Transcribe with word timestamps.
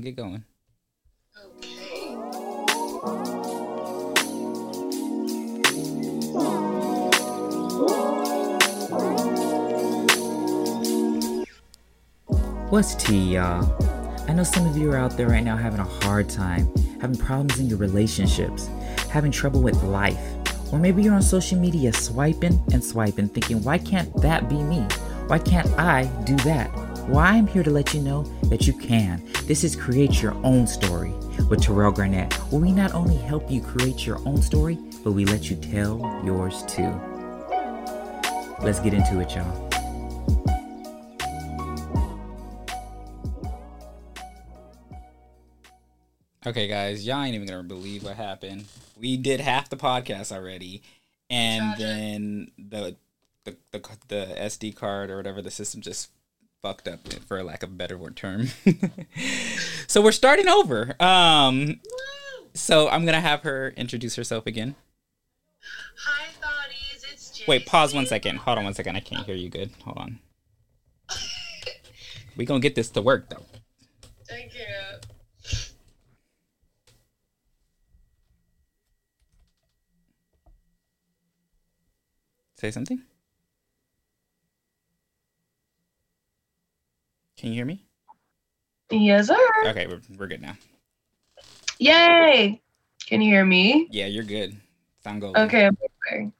gonna 0.00 0.10
get 0.10 0.16
going. 0.16 0.44
What's 12.70 12.94
tea, 12.94 13.34
y'all? 13.34 13.64
I 14.28 14.34
know 14.34 14.44
some 14.44 14.66
of 14.66 14.76
you 14.76 14.92
are 14.92 14.96
out 14.96 15.16
there 15.16 15.28
right 15.28 15.42
now 15.42 15.56
having 15.56 15.80
a 15.80 15.84
hard 15.84 16.28
time, 16.28 16.68
having 17.00 17.16
problems 17.16 17.58
in 17.58 17.66
your 17.66 17.78
relationships, 17.78 18.68
having 19.10 19.32
trouble 19.32 19.62
with 19.62 19.82
life, 19.84 20.20
or 20.70 20.78
maybe 20.78 21.02
you're 21.02 21.14
on 21.14 21.22
social 21.22 21.58
media 21.58 21.92
swiping 21.94 22.62
and 22.72 22.84
swiping, 22.84 23.28
thinking, 23.28 23.62
why 23.64 23.78
can't 23.78 24.14
that 24.20 24.50
be 24.50 24.62
me? 24.62 24.82
Why 25.28 25.38
can't 25.38 25.68
I 25.78 26.04
do 26.24 26.36
that? 26.38 26.87
Well, 27.08 27.20
I'm 27.20 27.46
here 27.46 27.62
to 27.62 27.70
let 27.70 27.94
you 27.94 28.02
know 28.02 28.24
that 28.50 28.66
you 28.66 28.74
can. 28.74 29.22
This 29.44 29.64
is 29.64 29.74
Create 29.74 30.20
Your 30.20 30.34
Own 30.44 30.66
Story 30.66 31.10
with 31.48 31.62
Terrell 31.62 31.90
Garnett, 31.90 32.34
where 32.52 32.60
we 32.60 32.70
not 32.70 32.92
only 32.92 33.16
help 33.16 33.50
you 33.50 33.62
create 33.62 34.04
your 34.04 34.18
own 34.28 34.42
story, 34.42 34.76
but 35.02 35.12
we 35.12 35.24
let 35.24 35.48
you 35.48 35.56
tell 35.56 35.98
yours 36.22 36.64
too. 36.64 36.92
Let's 38.60 38.78
get 38.80 38.92
into 38.92 39.20
it, 39.20 39.34
y'all. 39.34 39.70
Okay, 46.46 46.68
guys, 46.68 47.06
y'all 47.06 47.22
ain't 47.22 47.34
even 47.34 47.48
gonna 47.48 47.62
believe 47.62 48.04
what 48.04 48.16
happened. 48.16 48.66
We 49.00 49.16
did 49.16 49.40
half 49.40 49.70
the 49.70 49.78
podcast 49.78 50.30
already, 50.30 50.82
and 51.30 51.74
Tragic. 51.74 51.78
then 51.78 52.50
the, 52.58 52.96
the 53.44 53.56
the 53.72 53.96
the 54.08 54.34
SD 54.40 54.76
card 54.76 55.10
or 55.10 55.16
whatever 55.16 55.40
the 55.40 55.50
system 55.50 55.80
just 55.80 56.10
fucked 56.62 56.88
up 56.88 57.00
for 57.26 57.42
lack 57.42 57.62
of 57.62 57.70
a 57.70 57.74
better 57.74 57.96
word 57.96 58.16
term. 58.16 58.48
so 59.86 60.02
we're 60.02 60.12
starting 60.12 60.48
over. 60.48 60.94
Um, 61.00 61.80
so 62.54 62.88
I'm 62.88 63.04
gonna 63.04 63.20
have 63.20 63.42
her 63.42 63.72
introduce 63.76 64.16
herself 64.16 64.46
again. 64.46 64.74
Hi, 66.04 66.26
thoughties. 66.42 67.04
It's 67.12 67.38
Jae. 67.38 67.48
Wait, 67.48 67.66
pause 67.66 67.94
one 67.94 68.06
second. 68.06 68.38
Hold 68.38 68.58
on 68.58 68.64
one 68.64 68.74
second. 68.74 68.96
I 68.96 69.00
can't 69.00 69.24
hear 69.24 69.36
you 69.36 69.48
good. 69.48 69.70
Hold 69.84 69.98
on. 69.98 70.18
we 72.36 72.44
gonna 72.44 72.60
get 72.60 72.74
this 72.74 72.90
to 72.90 73.02
work 73.02 73.28
though. 73.28 73.44
Thank 74.28 74.54
you. 74.54 74.60
Say 82.56 82.72
something. 82.72 83.02
Can 87.38 87.50
you 87.50 87.54
hear 87.54 87.64
me? 87.64 87.84
Yes, 88.90 89.28
sir. 89.28 89.36
Okay, 89.66 89.86
we're, 89.86 90.00
we're 90.18 90.26
good 90.26 90.42
now. 90.42 90.56
Yay! 91.78 92.60
Can 93.06 93.22
you 93.22 93.30
hear 93.30 93.44
me? 93.44 93.86
Yeah, 93.90 94.06
you're 94.06 94.24
good. 94.24 94.56
Sound 95.04 95.20
good. 95.20 95.36
Okay. 95.36 95.68
okay. 95.68 96.30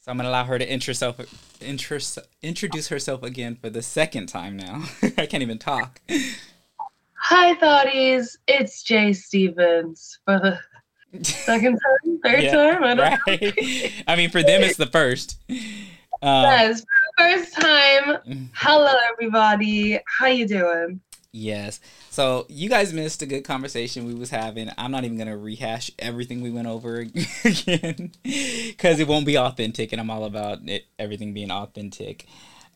So 0.00 0.10
I'm 0.10 0.16
gonna 0.16 0.30
allow 0.30 0.44
her 0.44 0.58
to 0.58 0.66
herself, 0.86 1.20
introduce 1.60 2.88
herself 2.88 3.22
again 3.22 3.56
for 3.56 3.70
the 3.70 3.82
second 3.82 4.26
time 4.26 4.56
now. 4.56 4.84
I 5.18 5.26
can't 5.26 5.42
even 5.42 5.58
talk. 5.58 6.00
Hi, 7.14 7.54
thoughties. 7.54 8.36
It's 8.48 8.82
Jae 8.84 9.14
Stephens 9.14 10.18
for 10.24 10.38
the 10.38 11.22
second 11.22 11.78
time, 11.78 12.20
third 12.22 12.42
yeah, 12.42 12.52
time. 12.52 12.84
I 12.84 12.94
don't 12.94 13.20
right. 13.26 13.56
know. 13.56 13.88
I 14.06 14.16
mean, 14.16 14.30
for 14.30 14.42
them, 14.42 14.62
it's 14.62 14.76
the 14.76 14.86
first. 14.86 15.38
Um, 15.50 16.44
yes, 16.44 16.84
first 17.16 17.54
time. 17.54 18.50
Hello, 18.54 18.94
everybody. 19.12 19.98
How 20.06 20.26
you 20.26 20.46
doing? 20.46 21.00
Yes. 21.32 21.80
So 22.10 22.46
you 22.48 22.68
guys 22.68 22.92
missed 22.92 23.20
a 23.22 23.26
good 23.26 23.42
conversation 23.42 24.06
we 24.06 24.14
was 24.14 24.30
having. 24.30 24.70
I'm 24.78 24.92
not 24.92 25.04
even 25.04 25.18
gonna 25.18 25.36
rehash 25.36 25.90
everything 25.98 26.42
we 26.42 26.50
went 26.50 26.68
over 26.68 26.98
again 27.44 28.12
because 28.22 29.00
it 29.00 29.08
won't 29.08 29.26
be 29.26 29.36
authentic, 29.36 29.92
and 29.92 30.00
I'm 30.00 30.10
all 30.10 30.24
about 30.24 30.60
it, 30.68 30.84
everything 30.98 31.34
being 31.34 31.50
authentic. 31.50 32.26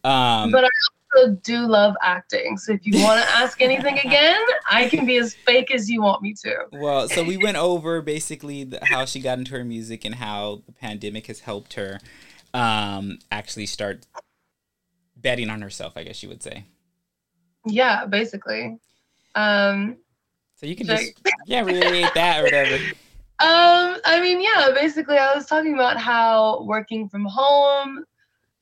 Um, 0.03 0.51
but 0.51 0.65
I 0.65 0.69
also 1.15 1.33
do 1.45 1.59
love 1.67 1.95
acting. 2.03 2.57
So 2.59 2.73
if 2.73 2.85
you 2.85 3.03
want 3.05 3.23
to 3.23 3.31
ask 3.37 3.61
anything 3.61 3.99
again, 3.99 4.43
I 4.69 4.89
can 4.89 5.07
be 5.07 5.19
as 5.19 5.35
fake 5.35 5.73
as 5.73 5.89
you 5.89 6.03
want 6.03 6.23
me 6.23 6.35
to. 6.43 6.57
Well, 6.73 7.09
so 7.09 7.23
we 7.23 7.37
went 7.37 7.57
over 7.57 8.03
basically 8.03 8.65
the, 8.65 8.81
how 8.83 9.05
she 9.05 9.21
got 9.21 9.39
into 9.39 9.53
her 9.53 9.65
music 9.65 10.05
and 10.05 10.17
how 10.17 10.63
the 10.67 10.73
pandemic 10.73 11.29
has 11.29 11.41
helped 11.41 11.75
her 11.75 12.01
um, 12.55 13.19
actually 13.31 13.67
start 13.67 14.07
betting 15.21 15.51
on 15.51 15.63
herself. 15.63 15.95
I 15.97 16.05
guess 16.05 16.23
you 16.23 16.29
would 16.29 16.43
say. 16.43 16.65
Yeah, 17.67 18.07
basically. 18.07 18.79
Um, 19.35 19.99
so 20.57 20.67
you 20.67 20.77
can 20.77 20.87
just 20.87 21.21
yeah 21.47 21.63
reiterate 21.63 22.15
that 22.15 22.41
or 22.41 22.45
whatever. 22.45 22.79
Um, 23.41 23.99
I 24.05 24.21
mean, 24.21 24.43
yeah, 24.43 24.71
basically, 24.75 25.17
I 25.17 25.33
was 25.33 25.47
talking 25.47 25.75
about 25.75 25.97
how 25.97 26.65
working 26.65 27.09
from 27.09 27.25
home, 27.25 28.05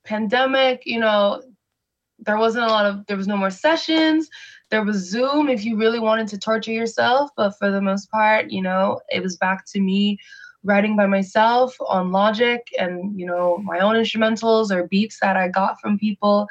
pandemic, 0.03 0.83
you 0.85 0.99
know, 0.99 1.41
there 2.19 2.37
wasn't 2.37 2.63
a 2.63 2.67
lot 2.67 2.85
of 2.85 3.05
there 3.07 3.17
was 3.17 3.27
no 3.27 3.37
more 3.37 3.49
sessions 3.49 4.29
there 4.69 4.83
was 4.83 5.09
zoom 5.09 5.49
if 5.49 5.63
you 5.63 5.77
really 5.77 5.99
wanted 5.99 6.27
to 6.27 6.37
torture 6.37 6.71
yourself 6.71 7.29
but 7.35 7.51
for 7.57 7.71
the 7.71 7.81
most 7.81 8.09
part 8.11 8.49
you 8.49 8.61
know 8.61 8.99
it 9.09 9.21
was 9.21 9.37
back 9.37 9.65
to 9.65 9.79
me 9.79 10.17
writing 10.67 10.97
by 10.97 11.07
myself 11.07 11.75
on 11.87 12.11
logic 12.11 12.67
and 12.77 13.17
you 13.19 13.25
know 13.25 13.57
my 13.59 13.79
own 13.79 13.95
instrumentals 13.95 14.69
or 14.69 14.87
beats 14.87 15.17
that 15.21 15.37
i 15.37 15.47
got 15.47 15.79
from 15.79 15.97
people. 15.97 16.47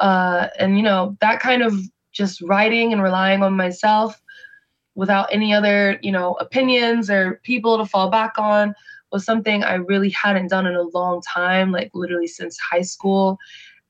Uh, 0.00 0.46
and 0.58 0.76
you 0.76 0.82
know 0.82 1.16
that 1.20 1.40
kind 1.40 1.62
of 1.62 1.74
just 2.12 2.40
writing 2.42 2.92
and 2.92 3.02
relying 3.02 3.42
on 3.42 3.52
myself 3.56 4.22
without 4.94 5.28
any 5.32 5.52
other 5.52 5.98
you 6.02 6.12
know 6.12 6.34
opinions 6.34 7.10
or 7.10 7.40
people 7.42 7.76
to 7.76 7.84
fall 7.84 8.08
back 8.08 8.38
on 8.38 8.74
was 9.10 9.24
something 9.24 9.64
i 9.64 9.74
really 9.74 10.10
hadn't 10.10 10.48
done 10.48 10.66
in 10.66 10.74
a 10.76 10.82
long 10.82 11.20
time 11.22 11.72
like 11.72 11.90
literally 11.94 12.28
since 12.28 12.56
high 12.58 12.82
school. 12.82 13.38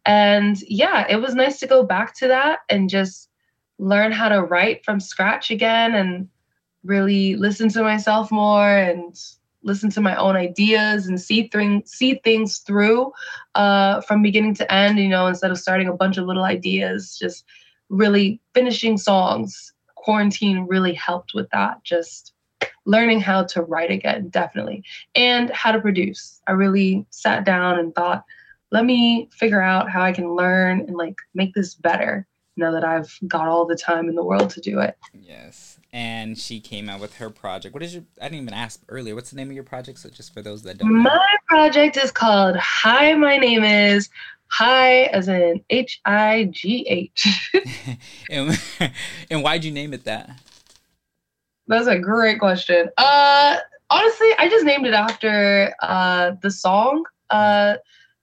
And 0.07 0.59
yeah, 0.63 1.07
it 1.07 1.17
was 1.17 1.35
nice 1.35 1.61
to 1.61 1.67
go 1.67 1.83
back 1.83 2.17
to 2.17 2.29
that 2.29 2.61
and 2.71 2.89
just 2.89 3.29
learn 3.79 4.11
how 4.11 4.31
to 4.31 4.43
write 4.43 4.83
from 4.83 5.01
scratch 5.01 5.51
again 5.51 5.95
and 5.95 6.29
really 6.83 7.37
listen 7.37 7.69
to 7.71 7.83
myself 7.83 8.33
more 8.33 8.77
and 8.77 9.15
listen 9.63 9.91
to 9.91 10.01
my 10.01 10.15
own 10.17 10.37
ideas 10.37 11.07
and 11.07 11.21
see 11.21 11.49
things 11.49 11.91
see 11.91 12.21
things 12.25 12.59
through 12.59 13.13
uh, 13.55 14.01
from 14.03 14.23
beginning 14.23 14.55
to 14.55 14.73
end 14.73 14.99
you 14.99 15.09
know 15.09 15.27
instead 15.27 15.51
of 15.51 15.59
starting 15.59 15.89
a 15.89 15.93
bunch 15.93 16.17
of 16.17 16.27
little 16.27 16.45
ideas 16.45 17.19
just 17.19 17.45
really 17.89 18.41
finishing 18.55 18.97
songs. 18.97 19.73
Quarantine 19.97 20.67
really 20.67 20.95
helped 20.95 21.33
with 21.35 21.49
that 21.51 21.83
just 21.85 22.33
learning 22.87 23.21
how 23.21 23.45
to 23.45 23.63
write 23.63 23.91
again 23.91 24.29
definitely 24.31 24.83
and 25.15 25.51
how 25.51 25.73
to 25.73 25.81
produce. 25.81 26.41
I 26.47 26.53
really 26.53 27.07
sat 27.11 27.45
down 27.45 27.79
and 27.79 27.95
thought 27.95 28.25
let 28.71 28.85
me 28.85 29.29
figure 29.33 29.63
out 29.63 29.91
how 29.91 30.03
I 30.03 30.13
can 30.13 30.35
learn 30.35 30.81
and 30.81 30.97
like 30.97 31.17
make 31.35 31.55
this 31.55 31.75
better 31.75 32.27
now 32.59 32.73
that 32.73 32.85
I've 32.85 33.17
got 33.27 33.47
all 33.49 33.65
the 33.67 33.77
time 33.77 34.09
in 34.09 34.15
the 34.15 34.25
world 34.25 34.51
to 34.51 34.61
do 34.61 34.81
it. 34.81 34.99
Yes. 35.15 35.79
And 35.93 36.37
she 36.37 36.61
came 36.61 36.89
out 36.91 37.01
with 37.01 37.17
her 37.17 37.31
project. 37.31 37.73
What 37.73 37.83
is 37.83 37.95
your 37.95 38.05
I 38.21 38.25
didn't 38.29 38.43
even 38.43 38.55
ask 38.55 38.83
earlier. 38.89 39.15
What's 39.15 39.31
the 39.31 39.37
name 39.37 39.49
of 39.49 39.55
your 39.55 39.65
project? 39.65 39.99
So 40.01 40.11
just 40.11 40.35
for 40.35 40.43
those 40.43 40.63
that 40.65 40.79
don't 40.79 40.93
My 40.93 41.11
know. 41.15 41.21
project 41.47 41.97
is 41.97 42.11
called 42.11 42.57
Hi, 42.57 43.15
my 43.15 43.39
name 43.39 43.65
is 43.65 44.11
Hi 44.49 45.05
as 45.05 45.29
in 45.29 45.63
H 45.71 46.01
I 46.05 46.45
G 46.51 46.87
H. 46.89 47.53
And 48.31 48.61
and 49.31 49.43
why'd 49.43 49.65
you 49.65 49.73
name 49.73 49.95
it 49.95 50.05
that? 50.05 50.31
That's 51.69 51.87
a 51.87 51.99
great 51.99 52.39
question. 52.39 52.89
Uh 52.99 53.57
honestly, 53.91 54.29
I 54.39 54.49
just 54.49 54.65
named 54.67 54.87
it 54.87 54.95
after 54.95 55.75
uh 55.81 56.33
the 56.43 56.51
song. 56.51 57.05
Uh 57.31 57.77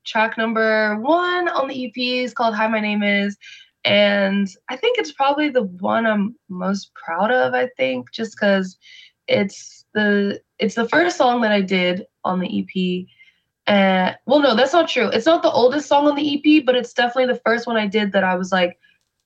track 0.04 0.38
number 0.38 0.98
one 1.00 1.50
on 1.50 1.68
the 1.68 1.86
EP 1.88 1.98
is 1.98 2.34
called 2.34 2.54
Hi, 2.54 2.68
My 2.68 2.80
Name 2.80 3.02
Is. 3.02 3.38
And 3.86 4.50
I 4.68 4.76
think 4.76 4.98
it's 4.98 5.12
probably 5.12 5.50
the 5.50 5.64
one 5.64 6.08
I'm 6.08 6.36
most 6.50 6.92
proud 6.96 7.32
of, 7.32 7.54
I 7.54 7.70
think, 7.78 8.12
just 8.12 8.36
because 8.36 8.78
it's 9.28 9.86
the 9.94 10.42
it's 10.58 10.76
the 10.76 10.90
first 10.90 11.18
song 11.18 11.42
that 11.42 11.52
I 11.52 11.62
did 11.62 12.06
on 12.24 12.40
the 12.40 12.60
EP. 12.60 13.06
And 13.68 14.16
well, 14.26 14.40
no, 14.40 14.56
that's 14.56 14.74
not 14.74 14.90
true. 14.90 15.08
It's 15.10 15.28
not 15.28 15.44
the 15.44 15.52
oldest 15.52 15.88
song 15.88 16.08
on 16.08 16.16
the 16.16 16.36
EP, 16.36 16.66
but 16.66 16.76
it's 16.76 16.94
definitely 16.94 17.32
the 17.34 17.42
first 17.46 17.68
one 17.68 17.78
I 17.78 17.88
did 17.88 18.12
that 18.14 18.24
I 18.24 18.36
was 18.36 18.52
like, 18.52 18.80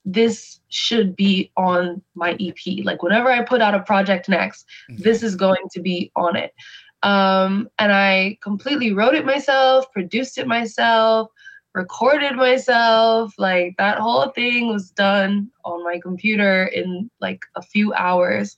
this 0.06 0.60
should 0.70 1.16
be 1.16 1.52
on 1.56 2.02
my 2.16 2.36
EP. 2.40 2.84
Like 2.84 3.02
whenever 3.02 3.32
I 3.32 3.44
put 3.44 3.62
out 3.62 3.76
a 3.76 3.82
project 3.82 4.28
next, 4.28 4.66
mm-hmm. 4.90 5.04
this 5.04 5.24
is 5.24 5.36
going 5.36 5.68
to 5.72 5.82
be 5.82 6.12
on 6.16 6.36
it. 6.36 6.54
Um, 7.02 7.70
and 7.80 7.94
I 7.94 8.38
completely 8.42 8.92
wrote 8.92 9.16
it 9.16 9.26
myself, 9.26 9.92
produced 9.94 10.38
it 10.38 10.48
myself, 10.48 11.30
recorded 11.74 12.36
myself. 12.36 13.34
Like 13.38 13.76
that 13.78 14.00
whole 14.00 14.30
thing 14.30 14.68
was 14.68 14.90
done 14.92 15.50
on 15.66 15.84
my 15.84 16.00
computer 16.00 16.66
in 16.66 17.10
like 17.22 17.46
a 17.56 17.62
few 17.62 17.94
hours. 17.94 18.56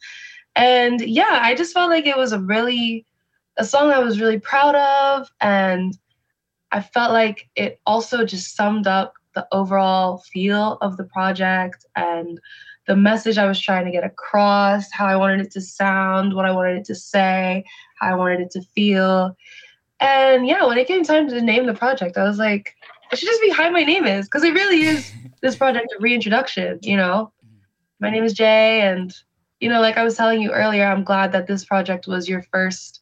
And 0.55 1.01
yeah, 1.01 1.39
I 1.41 1.55
just 1.55 1.73
felt 1.73 1.89
like 1.89 2.05
it 2.05 2.17
was 2.17 2.31
a 2.31 2.39
really, 2.39 3.05
a 3.57 3.65
song 3.65 3.91
I 3.91 3.99
was 3.99 4.19
really 4.19 4.39
proud 4.39 4.75
of. 4.75 5.29
And 5.41 5.97
I 6.71 6.81
felt 6.81 7.11
like 7.11 7.49
it 7.55 7.79
also 7.85 8.25
just 8.25 8.55
summed 8.55 8.87
up 8.87 9.13
the 9.33 9.47
overall 9.51 10.19
feel 10.33 10.77
of 10.81 10.97
the 10.97 11.05
project 11.05 11.85
and 11.95 12.39
the 12.87 12.95
message 12.95 13.37
I 13.37 13.47
was 13.47 13.61
trying 13.61 13.85
to 13.85 13.91
get 13.91 14.03
across, 14.03 14.91
how 14.91 15.05
I 15.05 15.15
wanted 15.15 15.41
it 15.41 15.51
to 15.51 15.61
sound, 15.61 16.33
what 16.33 16.45
I 16.45 16.51
wanted 16.51 16.77
it 16.77 16.85
to 16.85 16.95
say, 16.95 17.63
how 17.99 18.11
I 18.11 18.15
wanted 18.15 18.41
it 18.41 18.51
to 18.51 18.61
feel. 18.61 19.37
And 19.99 20.47
yeah, 20.47 20.65
when 20.65 20.77
it 20.77 20.87
came 20.87 21.03
time 21.03 21.29
to 21.29 21.41
name 21.41 21.67
the 21.67 21.73
project, 21.73 22.17
I 22.17 22.23
was 22.23 22.39
like, 22.39 22.75
it 23.11 23.19
should 23.19 23.27
just 23.27 23.41
be 23.41 23.49
Hi 23.49 23.69
My 23.69 23.83
Name 23.83 24.05
Is, 24.05 24.27
because 24.27 24.43
it 24.43 24.53
really 24.53 24.83
is 24.83 25.11
this 25.41 25.55
project 25.55 25.93
of 25.95 26.03
reintroduction, 26.03 26.79
you 26.81 26.97
know? 26.97 27.31
My 27.99 28.09
name 28.09 28.23
is 28.23 28.33
Jae, 28.33 28.81
and 28.81 29.13
you 29.59 29.69
know, 29.69 29.79
like 29.79 29.97
I 29.97 30.03
was 30.03 30.15
telling 30.15 30.41
you 30.41 30.51
earlier, 30.51 30.85
I'm 30.85 31.03
glad 31.03 31.31
that 31.33 31.45
this 31.45 31.63
project 31.63 32.07
was 32.07 32.27
your 32.27 32.41
first 32.51 33.01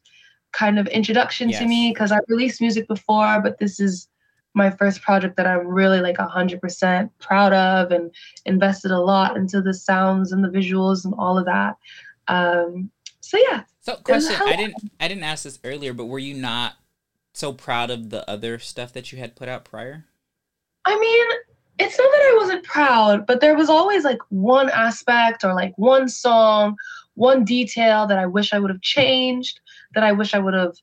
kind 0.51 0.77
of 0.77 0.87
introduction 0.87 1.49
yes. 1.49 1.59
to 1.59 1.65
me 1.65 1.91
because 1.91 2.11
I 2.11 2.19
released 2.27 2.59
music 2.59 2.87
before, 2.87 3.39
but 3.41 3.59
this 3.59 3.79
is 3.79 4.09
my 4.55 4.69
first 4.69 5.01
project 5.01 5.37
that 5.37 5.47
I'm 5.47 5.67
really 5.67 6.01
like 6.01 6.17
100% 6.17 7.09
proud 7.19 7.53
of 7.53 7.91
and 7.91 8.13
invested 8.45 8.91
a 8.91 8.99
lot 8.99 9.37
into 9.37 9.61
the 9.61 9.73
sounds 9.73 10.31
and 10.31 10.43
the 10.43 10.49
visuals 10.49 11.05
and 11.05 11.13
all 11.17 11.37
of 11.37 11.45
that. 11.45 11.77
Um, 12.27 12.91
so 13.21 13.37
yeah. 13.37 13.63
So 13.81 13.95
question, 13.97 14.35
I 14.39 14.55
didn't 14.55 14.75
I 14.99 15.07
didn't 15.07 15.23
ask 15.23 15.43
this 15.43 15.59
earlier, 15.63 15.93
but 15.93 16.05
were 16.05 16.19
you 16.19 16.33
not 16.33 16.73
so 17.33 17.53
proud 17.53 17.89
of 17.89 18.09
the 18.09 18.29
other 18.29 18.59
stuff 18.59 18.93
that 18.93 19.11
you 19.11 19.17
had 19.19 19.35
put 19.35 19.49
out 19.49 19.65
prior? 19.65 20.05
I 20.85 20.97
mean, 20.97 21.27
it's 21.79 21.97
not 21.97 22.11
that 22.11 22.31
I 22.31 22.37
wasn't 22.37 22.63
proud, 22.63 23.25
but 23.25 23.41
there 23.41 23.55
was 23.55 23.69
always 23.69 24.03
like 24.03 24.19
one 24.29 24.69
aspect 24.69 25.43
or 25.43 25.53
like 25.53 25.73
one 25.77 26.09
song, 26.09 26.75
one 27.15 27.45
detail 27.45 28.07
that 28.07 28.17
I 28.17 28.25
wish 28.25 28.53
I 28.53 28.59
would 28.59 28.69
have 28.69 28.81
changed, 28.81 29.61
that 29.93 30.03
I 30.03 30.11
wish 30.11 30.33
I 30.33 30.39
would 30.39 30.53
have, 30.53 30.75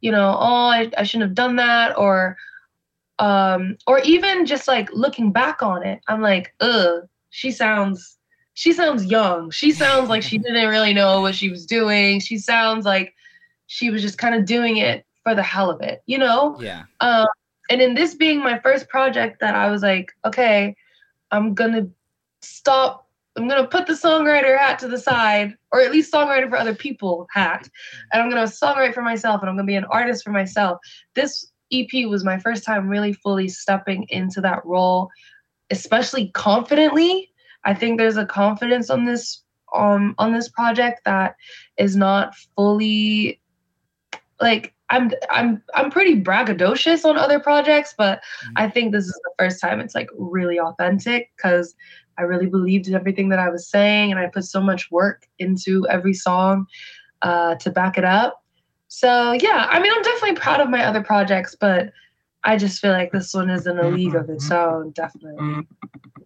you 0.00 0.10
know, 0.10 0.36
oh, 0.38 0.66
I, 0.66 0.90
I 0.96 1.02
shouldn't 1.04 1.30
have 1.30 1.34
done 1.34 1.56
that, 1.56 1.96
or 1.96 2.36
um, 3.18 3.76
or 3.86 4.00
even 4.00 4.46
just 4.46 4.66
like 4.66 4.90
looking 4.92 5.32
back 5.32 5.62
on 5.62 5.84
it, 5.84 6.00
I'm 6.08 6.20
like, 6.20 6.54
ugh, 6.60 7.08
she 7.30 7.50
sounds 7.50 8.18
she 8.54 8.72
sounds 8.72 9.06
young. 9.06 9.50
She 9.50 9.72
sounds 9.72 10.08
like 10.08 10.22
she 10.22 10.38
didn't 10.38 10.68
really 10.68 10.92
know 10.92 11.20
what 11.20 11.34
she 11.34 11.48
was 11.48 11.64
doing. 11.64 12.20
She 12.20 12.38
sounds 12.38 12.84
like 12.84 13.14
she 13.66 13.90
was 13.90 14.02
just 14.02 14.18
kind 14.18 14.34
of 14.34 14.44
doing 14.44 14.76
it 14.76 15.06
for 15.22 15.34
the 15.34 15.42
hell 15.42 15.70
of 15.70 15.80
it, 15.80 16.02
you 16.06 16.18
know? 16.18 16.56
Yeah. 16.60 16.84
Um, 17.00 17.26
and 17.70 17.80
in 17.80 17.94
this 17.94 18.14
being 18.14 18.40
my 18.40 18.58
first 18.58 18.88
project 18.88 19.40
that 19.40 19.54
I 19.54 19.70
was 19.70 19.82
like, 19.82 20.12
okay, 20.24 20.76
I'm 21.30 21.54
gonna 21.54 21.88
stop. 22.42 23.08
I'm 23.36 23.48
gonna 23.48 23.66
put 23.66 23.86
the 23.86 23.94
songwriter 23.94 24.58
hat 24.58 24.78
to 24.80 24.88
the 24.88 24.98
side, 24.98 25.56
or 25.72 25.80
at 25.80 25.90
least 25.90 26.12
songwriter 26.12 26.50
for 26.50 26.58
other 26.58 26.74
people 26.74 27.26
hat, 27.30 27.68
and 28.12 28.22
I'm 28.22 28.28
gonna 28.28 28.42
songwrite 28.42 28.94
for 28.94 29.02
myself, 29.02 29.40
and 29.40 29.48
I'm 29.48 29.56
gonna 29.56 29.66
be 29.66 29.76
an 29.76 29.84
artist 29.84 30.24
for 30.24 30.30
myself. 30.30 30.78
This 31.14 31.50
EP 31.72 32.06
was 32.06 32.24
my 32.24 32.38
first 32.38 32.64
time 32.64 32.88
really 32.88 33.14
fully 33.14 33.48
stepping 33.48 34.06
into 34.10 34.40
that 34.42 34.64
role, 34.66 35.08
especially 35.70 36.28
confidently. 36.28 37.30
I 37.64 37.72
think 37.74 37.96
there's 37.96 38.18
a 38.18 38.26
confidence 38.26 38.90
on 38.90 39.04
this 39.04 39.42
um 39.74 40.14
on 40.18 40.34
this 40.34 40.50
project 40.50 41.00
that 41.06 41.36
is 41.78 41.96
not 41.96 42.34
fully 42.54 43.40
like 44.40 44.74
I'm 44.92 45.10
I'm 45.30 45.62
I'm 45.74 45.90
pretty 45.90 46.20
braggadocious 46.22 47.04
on 47.04 47.16
other 47.16 47.40
projects, 47.40 47.94
but 47.96 48.18
mm-hmm. 48.18 48.52
I 48.56 48.68
think 48.68 48.92
this 48.92 49.06
is 49.06 49.20
the 49.24 49.32
first 49.38 49.60
time 49.60 49.80
it's 49.80 49.94
like 49.94 50.10
really 50.16 50.60
authentic 50.60 51.30
because 51.36 51.74
I 52.18 52.22
really 52.22 52.46
believed 52.46 52.88
in 52.88 52.94
everything 52.94 53.30
that 53.30 53.38
I 53.38 53.48
was 53.48 53.68
saying, 53.68 54.10
and 54.10 54.20
I 54.20 54.26
put 54.26 54.44
so 54.44 54.60
much 54.60 54.90
work 54.90 55.26
into 55.38 55.86
every 55.88 56.12
song 56.12 56.66
uh, 57.22 57.54
to 57.56 57.70
back 57.70 57.96
it 57.96 58.04
up. 58.04 58.44
So 58.88 59.32
yeah, 59.32 59.66
I 59.70 59.80
mean, 59.80 59.90
I'm 59.94 60.02
definitely 60.02 60.36
proud 60.36 60.60
of 60.60 60.68
my 60.68 60.84
other 60.84 61.02
projects, 61.02 61.56
but 61.58 61.90
I 62.44 62.58
just 62.58 62.78
feel 62.80 62.92
like 62.92 63.12
this 63.12 63.32
one 63.32 63.48
is 63.48 63.66
in 63.66 63.78
a 63.78 63.88
league 63.88 64.14
of 64.14 64.28
its 64.28 64.50
own, 64.50 64.90
definitely. 64.90 65.64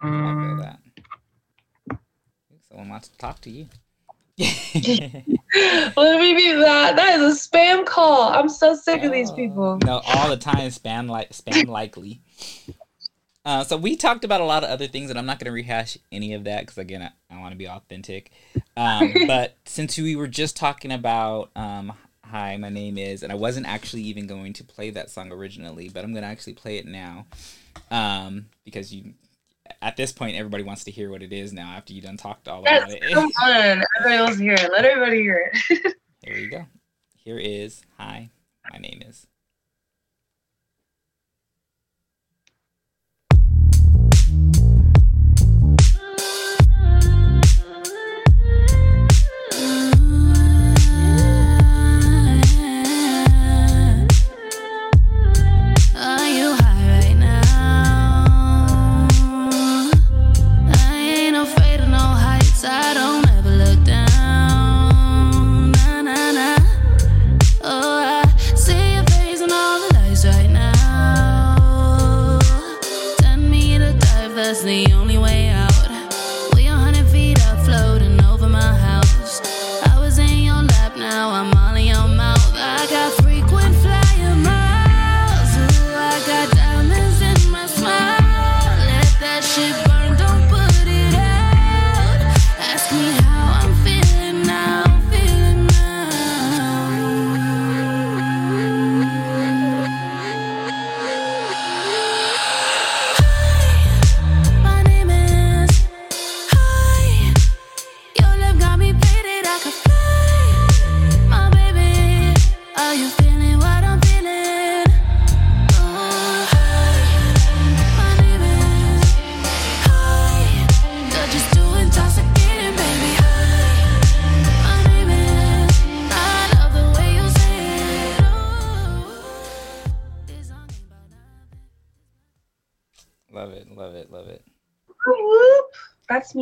I 0.03 0.09
feel 0.09 0.57
that. 0.57 0.81
Someone 2.69 2.89
wants 2.89 3.09
to 3.09 3.19
talk 3.19 3.41
to 3.43 3.51
you. 3.51 3.69
Let 5.97 6.21
me 6.21 6.35
be 6.35 6.53
that. 6.53 6.97
That 6.97 7.21
is 7.21 7.37
a 7.37 7.49
spam 7.49 7.87
call. 7.87 8.33
I'm 8.33 8.49
so 8.49 8.75
sick 8.75 9.05
of 9.05 9.13
these 9.13 9.31
people. 9.31 9.79
No, 9.85 10.01
all 10.07 10.29
the 10.29 10.37
time 10.37 10.71
spam 10.71 11.09
like 11.09 11.31
spam 11.31 11.69
likely. 11.69 12.21
Uh, 13.45 13.63
so 13.63 13.77
we 13.77 13.95
talked 13.95 14.25
about 14.25 14.41
a 14.41 14.45
lot 14.45 14.65
of 14.65 14.71
other 14.71 14.89
things, 14.89 15.09
and 15.09 15.17
I'm 15.17 15.25
not 15.25 15.39
going 15.39 15.47
to 15.47 15.53
rehash 15.53 15.97
any 16.11 16.35
of 16.35 16.45
that 16.45 16.63
because 16.63 16.79
again, 16.79 17.01
I, 17.01 17.35
I 17.35 17.39
want 17.39 17.53
to 17.53 17.57
be 17.57 17.69
authentic. 17.69 18.33
Um, 18.77 19.15
but 19.29 19.57
since 19.65 19.97
we 19.97 20.17
were 20.17 20.27
just 20.27 20.57
talking 20.57 20.91
about 20.91 21.51
um, 21.55 21.93
"Hi, 22.25 22.57
my 22.57 22.71
name 22.71 22.99
is," 22.99 23.23
and 23.23 23.31
I 23.31 23.37
wasn't 23.37 23.67
actually 23.67 24.03
even 24.03 24.27
going 24.27 24.53
to 24.55 24.65
play 24.65 24.91
that 24.91 25.11
song 25.11 25.31
originally, 25.31 25.89
but 25.89 26.03
I'm 26.05 26.13
going 26.13 26.25
to 26.25 26.29
actually 26.29 26.55
play 26.55 26.79
it 26.79 26.87
now 26.87 27.27
um, 27.93 28.47
because 28.65 28.93
you 28.93 29.15
at 29.83 29.97
this 29.97 30.13
point, 30.13 30.37
everybody 30.37 30.63
wants 30.63 30.85
to 30.85 30.91
hear 30.91 31.11
what 31.11 31.23
it 31.23 31.33
is 31.33 31.53
now 31.53 31.69
after 31.73 31.93
you 31.93 32.01
done 32.01 32.17
talked 32.17 32.49
all 32.49 32.63
yes, 32.65 32.85
about 32.85 33.03
it. 33.03 33.13
Come 33.13 33.31
on, 33.43 33.83
everybody 33.99 34.23
wants 34.23 34.39
to 34.39 34.43
hear 34.43 34.55
it. 34.55 34.71
Let 34.73 34.85
everybody 34.85 35.23
hear 35.23 35.53
it. 35.53 35.95
Here 36.23 36.37
you 36.37 36.51
go. 36.51 36.67
Here 37.17 37.39
is 37.39 37.83
Hi, 37.99 38.31
my 38.73 38.79
name 38.79 39.03
is. 39.07 39.27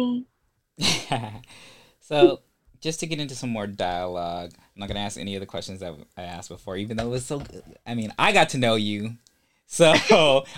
Me. 0.06 0.26
so, 2.00 2.40
just 2.80 3.00
to 3.00 3.06
get 3.06 3.20
into 3.20 3.34
some 3.34 3.50
more 3.50 3.66
dialogue, 3.66 4.52
I'm 4.56 4.80
not 4.80 4.88
gonna 4.88 5.00
ask 5.00 5.18
any 5.18 5.34
of 5.37 5.40
the 5.40 5.46
questions 5.46 5.80
that 5.80 5.94
I 6.16 6.23
asked 6.23 6.49
before, 6.49 6.76
even 6.76 6.96
though 6.96 7.06
it 7.06 7.11
was 7.11 7.25
so. 7.25 7.38
Good. 7.38 7.62
I 7.87 7.94
mean, 7.94 8.12
I 8.18 8.32
got 8.32 8.50
to 8.50 8.58
know 8.58 8.75
you, 8.75 9.16
so 9.66 9.94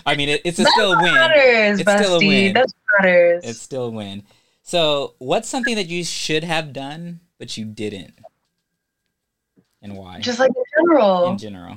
I 0.06 0.16
mean, 0.16 0.28
it, 0.28 0.42
it's 0.44 0.58
a 0.58 0.64
still 0.64 0.96
win. 0.96 1.14
Matters, 1.14 1.80
it's 1.80 1.88
bestie. 1.88 2.02
still 2.02 2.14
a 2.16 2.18
win. 2.18 2.54
That 2.54 2.66
matters. 2.98 3.44
It's 3.44 3.60
still 3.60 3.84
a 3.84 3.90
win. 3.90 4.24
So, 4.62 5.14
what's 5.18 5.48
something 5.48 5.76
that 5.76 5.86
you 5.86 6.02
should 6.04 6.44
have 6.44 6.72
done 6.72 7.20
but 7.38 7.56
you 7.56 7.64
didn't, 7.64 8.18
and 9.82 9.96
why? 9.96 10.20
Just 10.20 10.38
like 10.38 10.50
in 10.50 10.64
general. 10.76 11.30
In 11.30 11.38
general. 11.38 11.76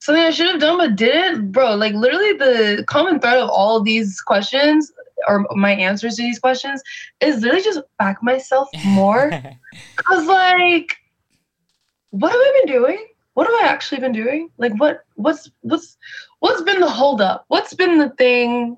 Something 0.00 0.22
I 0.22 0.30
should 0.30 0.46
have 0.46 0.60
done 0.60 0.78
but 0.78 0.94
didn't, 0.94 1.50
bro. 1.50 1.74
Like 1.74 1.92
literally, 1.94 2.34
the 2.34 2.84
common 2.86 3.18
thread 3.18 3.38
of 3.38 3.50
all 3.50 3.78
of 3.78 3.84
these 3.84 4.20
questions 4.20 4.92
or 5.26 5.46
my 5.52 5.72
answers 5.72 6.16
to 6.16 6.22
these 6.22 6.38
questions 6.38 6.82
is 7.20 7.42
literally 7.42 7.62
just 7.62 7.80
back 7.98 8.22
myself 8.22 8.68
more. 8.84 9.30
Cause 9.96 10.26
like, 10.26 10.96
what 12.10 12.30
have 12.30 12.40
I 12.40 12.62
been 12.64 12.74
doing? 12.74 13.06
What 13.34 13.46
have 13.46 13.56
I 13.62 13.72
actually 13.72 14.00
been 14.00 14.12
doing? 14.12 14.50
Like 14.58 14.72
what 14.78 15.04
what's 15.14 15.50
what's 15.60 15.96
what's 16.40 16.62
been 16.62 16.80
the 16.80 16.90
holdup? 16.90 17.44
What's 17.48 17.74
been 17.74 17.98
the 17.98 18.10
thing 18.10 18.76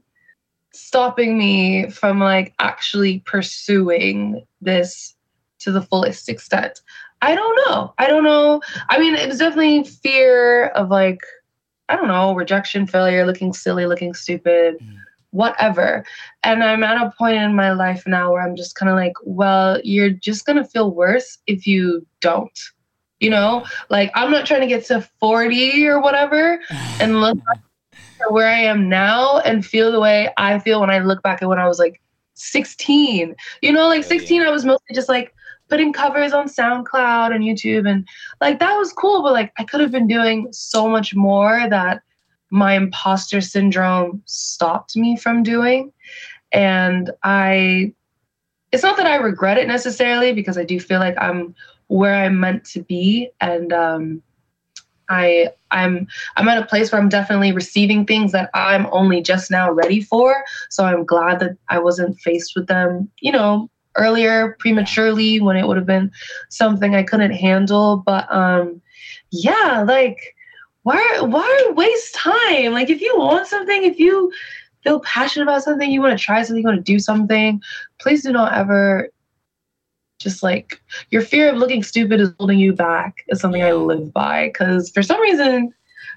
stopping 0.73 1.39
me 1.39 1.91
from 1.91 2.21
like 2.21 2.55
actually 2.59 3.21
pursuing 3.21 4.47
this 4.61 5.15
to 5.61 5.73
the 5.73 5.83
fullest 5.83 6.29
extent? 6.29 6.81
I 7.23 7.35
don't 7.35 7.57
know. 7.69 7.95
I 7.99 8.07
don't 8.07 8.25
know. 8.25 8.61
I 8.89 8.99
mean, 8.99 9.15
it 9.15 9.29
was 9.29 9.39
definitely 9.39 9.85
fear 9.85 10.69
of 10.69 10.91
like, 10.91 11.21
I 11.89 11.97
don't 11.97 12.09
know, 12.09 12.35
rejection, 12.35 12.87
failure, 12.87 13.27
looking 13.27 13.53
silly, 13.53 13.87
looking 13.87 14.15
stupid, 14.15 14.79
mm. 14.79 14.97
Whatever. 15.31 16.05
And 16.43 16.63
I'm 16.63 16.83
at 16.83 17.01
a 17.01 17.13
point 17.17 17.37
in 17.37 17.55
my 17.55 17.73
life 17.73 18.05
now 18.07 18.33
where 18.33 18.43
I'm 18.43 18.57
just 18.57 18.75
kind 18.75 18.91
of 18.91 18.97
like, 18.97 19.15
well, 19.25 19.81
you're 19.83 20.11
just 20.11 20.47
going 20.47 20.57
to 20.57 20.65
feel 20.65 20.91
worse 20.91 21.39
if 21.47 21.67
you 21.67 22.07
don't. 22.21 22.59
You 23.21 23.31
know, 23.31 23.67
like 23.91 24.11
I'm 24.15 24.31
not 24.31 24.47
trying 24.47 24.63
to 24.63 24.67
get 24.67 24.87
to 24.87 25.07
40 25.21 25.87
or 25.87 26.01
whatever 26.01 26.59
and 27.01 27.21
look 27.21 27.39
where 28.29 28.49
I 28.49 28.61
am 28.61 28.89
now 28.89 29.39
and 29.41 29.65
feel 29.65 29.93
the 29.93 30.01
way 30.01 30.31
I 30.37 30.59
feel 30.59 30.81
when 30.81 30.91
I 30.91 31.01
look 31.01 31.23
back 31.23 31.43
at 31.43 31.49
when 31.49 31.59
I 31.59 31.69
was 31.69 31.79
like 31.79 32.01
16. 32.35 33.35
You 33.61 33.73
know, 33.73 33.89
like 33.89 34.05
16, 34.05 34.43
I 34.43 34.51
was 34.51 34.65
mostly 34.65 34.95
just 34.95 35.09
like, 35.09 35.35
putting 35.71 35.93
covers 35.93 36.33
on 36.33 36.49
SoundCloud 36.49 37.33
and 37.33 37.45
YouTube 37.45 37.89
and 37.89 38.07
like 38.41 38.59
that 38.59 38.75
was 38.75 38.93
cool, 38.93 39.23
but 39.23 39.33
like 39.33 39.53
I 39.57 39.65
could 39.65 39.81
have 39.81 39.93
been 39.93 40.09
doing 40.09 40.49
so 40.51 40.89
much 40.89 41.15
more 41.15 41.67
that 41.71 42.03
my 42.51 42.75
imposter 42.75 43.41
syndrome 43.41 44.23
stopped 44.27 44.97
me 44.97 45.17
from 45.17 45.43
doing. 45.43 45.93
And 46.53 47.11
I 47.23 47.95
it's 48.73 48.83
not 48.83 48.97
that 48.97 49.07
I 49.07 49.17
regret 49.17 49.59
it 49.59 49.67
necessarily 49.67 50.33
because 50.33 50.57
I 50.57 50.65
do 50.65 50.79
feel 50.79 51.01
like 51.01 51.17
I'm 51.19 51.55
where 51.89 52.15
I'm 52.15 52.39
meant 52.39 52.65
to 52.67 52.83
be 52.83 53.31
and 53.41 53.73
um 53.73 54.23
I 55.09 55.49
I'm 55.73 56.07
I'm 56.37 56.49
at 56.49 56.63
a 56.63 56.67
place 56.67 56.91
where 56.91 57.01
I'm 57.01 57.09
definitely 57.09 57.53
receiving 57.53 58.07
things 58.07 58.33
that 58.33 58.49
I'm 58.55 58.87
only 58.93 59.21
just 59.23 59.51
now 59.51 59.71
ready 59.71 60.01
for. 60.01 60.45
So 60.71 60.85
I'm 60.85 61.05
glad 61.05 61.41
that 61.41 61.57
I 61.69 61.79
wasn't 61.81 62.19
faced 62.21 62.53
with 62.55 62.69
them, 62.69 63.11
you 63.21 63.33
know, 63.33 63.69
earlier 63.97 64.57
prematurely 64.61 65.41
when 65.41 65.57
it 65.57 65.67
would 65.67 65.77
have 65.77 65.87
been 65.87 66.13
something 66.49 66.95
I 66.95 67.03
couldn't 67.03 67.33
handle. 67.33 67.97
But 67.97 68.33
um, 68.33 68.81
yeah, 69.33 69.85
like 69.87 70.37
why 70.91 71.21
why 71.21 71.73
waste 71.77 72.15
time? 72.15 72.73
Like 72.73 72.91
if 72.91 73.01
you 73.01 73.17
want 73.17 73.47
something, 73.47 73.85
if 73.85 73.99
you 74.01 74.33
feel 74.83 74.99
passionate 75.01 75.45
about 75.45 75.63
something, 75.63 75.89
you 75.89 76.01
want 76.01 76.19
to 76.19 76.25
try 76.25 76.43
something, 76.43 76.63
you 76.63 76.69
want 76.69 76.85
to 76.85 76.93
do 76.93 76.99
something, 76.99 77.63
please 78.01 78.23
do 78.23 78.33
not 78.33 78.53
ever 78.53 79.09
just 80.19 80.43
like 80.43 80.83
your 81.11 81.23
fear 81.23 81.51
of 81.51 81.57
looking 81.57 81.83
stupid 81.83 82.21
is 82.21 82.33
holding 82.39 82.59
you 82.59 82.73
back 82.73 83.25
is 83.29 83.41
something 83.41 83.63
I 83.63 83.73
live 83.73 84.13
by 84.13 84.49
because 84.49 84.91
for 84.91 85.03
some 85.03 85.21
reason 85.21 85.73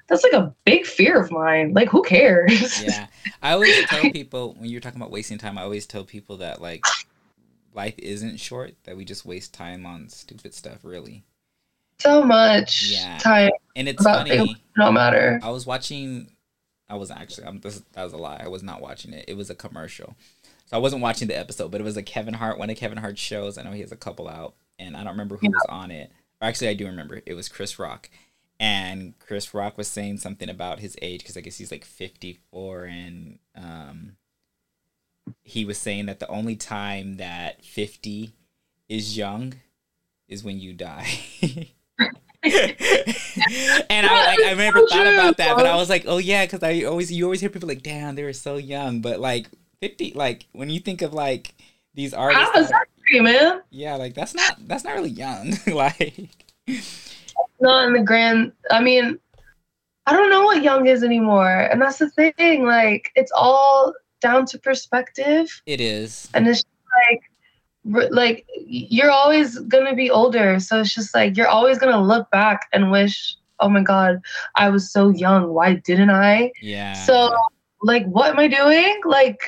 that's 0.08 0.24
like 0.24 0.34
a 0.34 0.54
big 0.66 0.86
fear 0.86 1.22
of 1.22 1.32
mine. 1.32 1.74
Like 1.74 1.90
who 1.90 2.02
cares? 2.02 2.84
yeah. 2.84 3.08
I 3.44 3.52
always 3.52 3.86
tell 3.90 4.10
people 4.12 4.56
when 4.58 4.70
you're 4.72 4.82
talking 4.82 5.00
about 5.00 5.12
wasting 5.12 5.38
time, 5.38 5.58
I 5.58 5.62
always 5.62 5.86
tell 5.86 6.04
people 6.04 6.38
that 6.38 6.62
like 6.62 6.84
life 7.74 7.96
isn't 8.00 8.40
short 8.40 8.74
that 8.86 8.98
we 8.98 9.06
just 9.06 9.24
waste 9.24 9.54
time 9.54 9.86
on 9.86 10.10
stupid 10.10 10.54
stuff 10.54 10.80
really 10.84 11.24
so 12.04 12.24
much 12.24 12.92
yeah. 12.92 13.18
time 13.18 13.52
and 13.76 13.88
it's 13.88 14.04
funny. 14.04 14.58
no 14.78 14.92
matter. 14.92 15.40
I 15.44 15.50
was 15.50 15.66
watching 15.66 16.30
i 16.90 16.96
was 16.96 17.10
actually 17.10 17.48
I'm, 17.48 17.60
this, 17.60 17.82
that 17.94 18.04
was 18.04 18.14
a 18.14 18.18
lie. 18.18 18.42
I 18.44 18.48
was 18.48 18.64
not 18.64 18.82
watching 18.82 19.14
it. 19.14 19.26
It 19.28 19.38
was 19.38 19.50
a 19.50 19.56
commercial. 19.56 20.16
So 20.66 20.78
i 20.78 20.80
wasn't 20.80 21.02
watching 21.02 21.28
the 21.28 21.38
episode 21.38 21.72
but 21.72 21.82
it 21.82 21.86
was 21.86 21.98
a 21.98 22.04
kevin 22.04 22.36
hart 22.36 22.60
one 22.60 22.70
of 22.70 22.78
kevin 22.78 22.98
hart's 22.98 23.22
shows. 23.22 23.58
I 23.58 23.64
know 23.64 23.72
he 23.72 23.82
has 23.82 23.92
a 23.92 23.98
couple 23.98 24.28
out 24.28 24.56
and 24.80 24.96
i 24.96 25.00
don't 25.00 25.14
remember 25.14 25.38
who 25.38 25.48
yeah. 25.48 25.52
was 25.52 25.66
on 25.70 25.92
it. 25.92 26.12
Actually 26.42 26.70
i 26.70 26.74
do 26.74 26.86
remember. 26.86 27.22
It 27.26 27.34
was 27.34 27.50
chris 27.50 27.80
rock. 27.80 28.10
And 28.60 29.18
chris 29.20 29.54
rock 29.54 29.78
was 29.78 29.88
saying 29.88 30.18
something 30.18 30.50
about 30.50 30.80
his 30.80 30.96
age 31.02 31.22
because 31.22 31.38
i 31.38 31.42
guess 31.42 31.58
he's 31.58 31.72
like 31.72 31.86
54 31.86 32.84
and 32.84 33.40
um 33.56 34.18
he 35.44 35.66
was 35.66 35.78
saying 35.78 36.08
that 36.08 36.20
the 36.20 36.28
only 36.28 36.56
time 36.56 37.18
that 37.18 37.64
50 37.64 38.34
is 38.90 39.18
young 39.18 39.54
is 40.28 40.44
when 40.44 40.60
you 40.60 40.74
die. 40.74 41.08
and 43.90 44.06
I 44.06 44.26
like 44.26 44.40
I 44.40 44.52
remember 44.52 44.80
oh, 44.80 44.88
thought 44.88 45.08
about 45.08 45.38
that, 45.38 45.56
but 45.56 45.66
I 45.66 45.76
was 45.76 45.90
like, 45.90 46.04
oh 46.08 46.18
yeah, 46.18 46.46
because 46.46 46.62
I 46.62 46.84
always 46.84 47.12
you 47.12 47.24
always 47.24 47.40
hear 47.40 47.50
people 47.50 47.70
like, 47.70 47.84
damn, 47.84 48.16
they 48.16 48.24
were 48.24 48.34
so 48.34 48.58
young, 48.58 49.02
but 49.02 49.20
like 49.20 49.48
fifty, 49.80 50.12
like 50.14 50.48
when 50.52 50.70
you 50.70 50.80
think 50.80 51.02
of 51.02 51.14
like 51.14 51.54
these 51.94 52.14
artists, 52.14 52.50
how 52.54 52.60
is 52.60 52.70
that 52.70 52.88
man? 53.22 53.62
Yeah, 53.70 53.96
like 53.96 54.14
that's 54.14 54.34
not 54.34 54.58
that's 54.68 54.84
not 54.84 54.94
really 54.94 55.10
young, 55.10 55.54
like 55.68 56.30
not 57.62 57.88
in 57.88 57.94
the 57.94 58.04
grand. 58.06 58.52
I 58.70 58.82
mean, 58.82 59.20
I 60.06 60.14
don't 60.14 60.30
know 60.30 60.44
what 60.44 60.64
young 60.64 60.88
is 60.88 61.04
anymore, 61.04 61.70
and 61.72 61.82
that's 61.82 62.00
the 62.00 62.10
thing. 62.10 62.66
Like 62.66 63.10
it's 63.16 63.32
all 63.34 63.94
down 64.24 64.46
to 64.48 64.58
perspective. 64.58 65.62
It 65.66 65.80
is. 65.80 66.30
And 66.34 66.48
it's 66.48 66.64
like 67.10 67.22
like 67.86 68.46
you're 68.66 69.12
always 69.12 69.60
going 69.60 69.86
to 69.86 69.96
be 69.96 70.10
older, 70.10 70.60
so 70.60 70.80
it's 70.82 70.94
just 70.94 71.14
like 71.14 71.36
you're 71.38 71.48
always 71.48 71.78
going 71.78 71.94
to 71.94 72.00
look 72.00 72.30
back 72.32 72.68
and 72.74 72.92
wish, 72.92 73.36
"Oh 73.60 73.70
my 73.70 73.82
god, 73.82 74.22
I 74.56 74.70
was 74.70 74.92
so 74.92 75.10
young. 75.10 75.54
Why 75.54 75.76
didn't 75.76 76.10
I?" 76.10 76.52
Yeah. 76.62 76.94
So 76.94 77.36
like 77.82 78.06
what 78.06 78.30
am 78.30 78.40
I 78.40 78.48
doing? 78.48 79.02
Like 79.06 79.40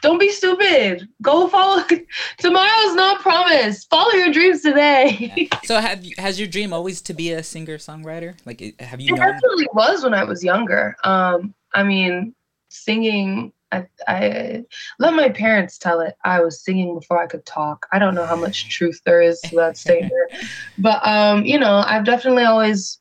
don't 0.00 0.18
be 0.18 0.30
stupid. 0.30 1.08
Go 1.22 1.48
follow. 1.48 1.82
Tomorrow's 2.38 2.94
not 2.94 3.20
promised. 3.20 3.90
Follow 3.90 4.12
your 4.12 4.32
dreams 4.32 4.62
today. 4.62 5.32
yeah. 5.36 5.60
So, 5.64 5.80
have 5.80 6.04
has 6.18 6.38
your 6.38 6.48
dream 6.48 6.72
always 6.72 7.00
to 7.02 7.14
be 7.14 7.32
a 7.32 7.42
singer 7.42 7.78
songwriter? 7.78 8.36
Like, 8.44 8.80
have 8.80 9.00
you? 9.00 9.14
It 9.14 9.18
known- 9.18 9.32
definitely 9.32 9.68
was 9.74 10.04
when 10.04 10.14
I 10.14 10.24
was 10.24 10.44
younger. 10.44 10.96
Um, 11.04 11.54
I 11.74 11.82
mean, 11.82 12.34
singing 12.68 13.52
I, 13.72 13.86
I 14.06 14.64
let 14.98 15.14
my 15.14 15.28
parents 15.28 15.78
tell 15.78 16.00
it. 16.00 16.16
I 16.24 16.40
was 16.40 16.60
singing 16.60 16.94
before 16.94 17.22
I 17.22 17.26
could 17.26 17.44
talk. 17.44 17.86
I 17.92 17.98
don't 17.98 18.14
know 18.14 18.26
how 18.26 18.36
much 18.36 18.68
truth 18.68 19.00
there 19.04 19.20
is 19.20 19.40
to 19.42 19.56
that 19.56 19.76
statement, 19.76 20.12
but 20.78 21.06
um, 21.06 21.44
you 21.44 21.58
know, 21.58 21.82
I've 21.86 22.04
definitely 22.04 22.44
always 22.44 22.98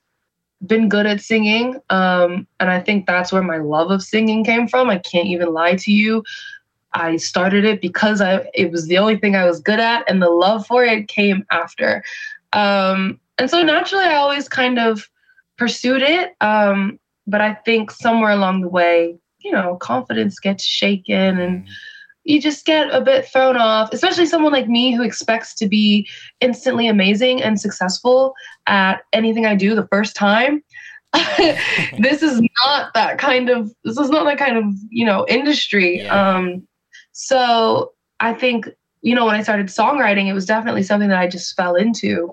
been 0.65 0.89
good 0.89 1.05
at 1.05 1.21
singing, 1.21 1.79
um, 1.89 2.47
and 2.59 2.69
I 2.69 2.79
think 2.79 3.05
that's 3.05 3.31
where 3.31 3.43
my 3.43 3.57
love 3.57 3.91
of 3.91 4.03
singing 4.03 4.43
came 4.43 4.67
from. 4.67 4.89
I 4.89 4.97
can't 4.97 5.27
even 5.27 5.53
lie 5.53 5.75
to 5.75 5.91
you. 5.91 6.23
I 6.93 7.17
started 7.17 7.63
it 7.63 7.81
because 7.81 8.21
I 8.21 8.49
it 8.53 8.71
was 8.71 8.87
the 8.87 8.97
only 8.97 9.17
thing 9.17 9.35
I 9.35 9.45
was 9.45 9.59
good 9.59 9.79
at, 9.79 10.09
and 10.09 10.21
the 10.21 10.29
love 10.29 10.65
for 10.67 10.83
it 10.83 11.07
came 11.07 11.45
after. 11.51 12.03
Um, 12.53 13.19
and 13.37 13.49
so 13.49 13.61
naturally, 13.61 14.05
I 14.05 14.15
always 14.15 14.49
kind 14.49 14.79
of 14.79 15.09
pursued 15.57 16.01
it. 16.01 16.35
Um, 16.41 16.99
but 17.27 17.41
I 17.41 17.53
think 17.53 17.91
somewhere 17.91 18.31
along 18.31 18.61
the 18.61 18.69
way, 18.69 19.17
you 19.39 19.51
know, 19.51 19.75
confidence 19.77 20.39
gets 20.39 20.63
shaken 20.63 21.39
and 21.39 21.63
mm. 21.63 21.69
you 22.23 22.41
just 22.41 22.65
get 22.65 22.93
a 22.93 23.01
bit 23.01 23.25
thrown 23.27 23.57
off, 23.57 23.93
especially 23.93 24.25
someone 24.25 24.51
like 24.51 24.67
me 24.67 24.95
who 24.95 25.03
expects 25.03 25.53
to 25.55 25.67
be 25.67 26.07
instantly 26.41 26.87
amazing 26.87 27.41
and 27.41 27.59
successful 27.59 28.33
at 28.65 29.01
anything 29.13 29.45
I 29.45 29.55
do 29.55 29.75
the 29.75 29.87
first 29.87 30.15
time. 30.15 30.63
this 31.99 32.21
is 32.21 32.41
not 32.65 32.93
that 32.93 33.17
kind 33.17 33.49
of 33.49 33.73
this 33.85 33.97
is 33.97 34.09
not 34.09 34.25
that 34.25 34.37
kind 34.37 34.57
of 34.57 34.65
you 34.89 35.05
know 35.05 35.25
industry 35.29 36.01
yeah. 36.01 36.35
um 36.35 36.67
so 37.13 37.93
i 38.19 38.33
think 38.33 38.67
you 39.01 39.15
know 39.15 39.25
when 39.25 39.33
i 39.33 39.41
started 39.41 39.67
songwriting 39.67 40.27
it 40.27 40.33
was 40.33 40.45
definitely 40.45 40.83
something 40.83 41.07
that 41.07 41.17
i 41.17 41.25
just 41.25 41.55
fell 41.55 41.75
into 41.75 42.31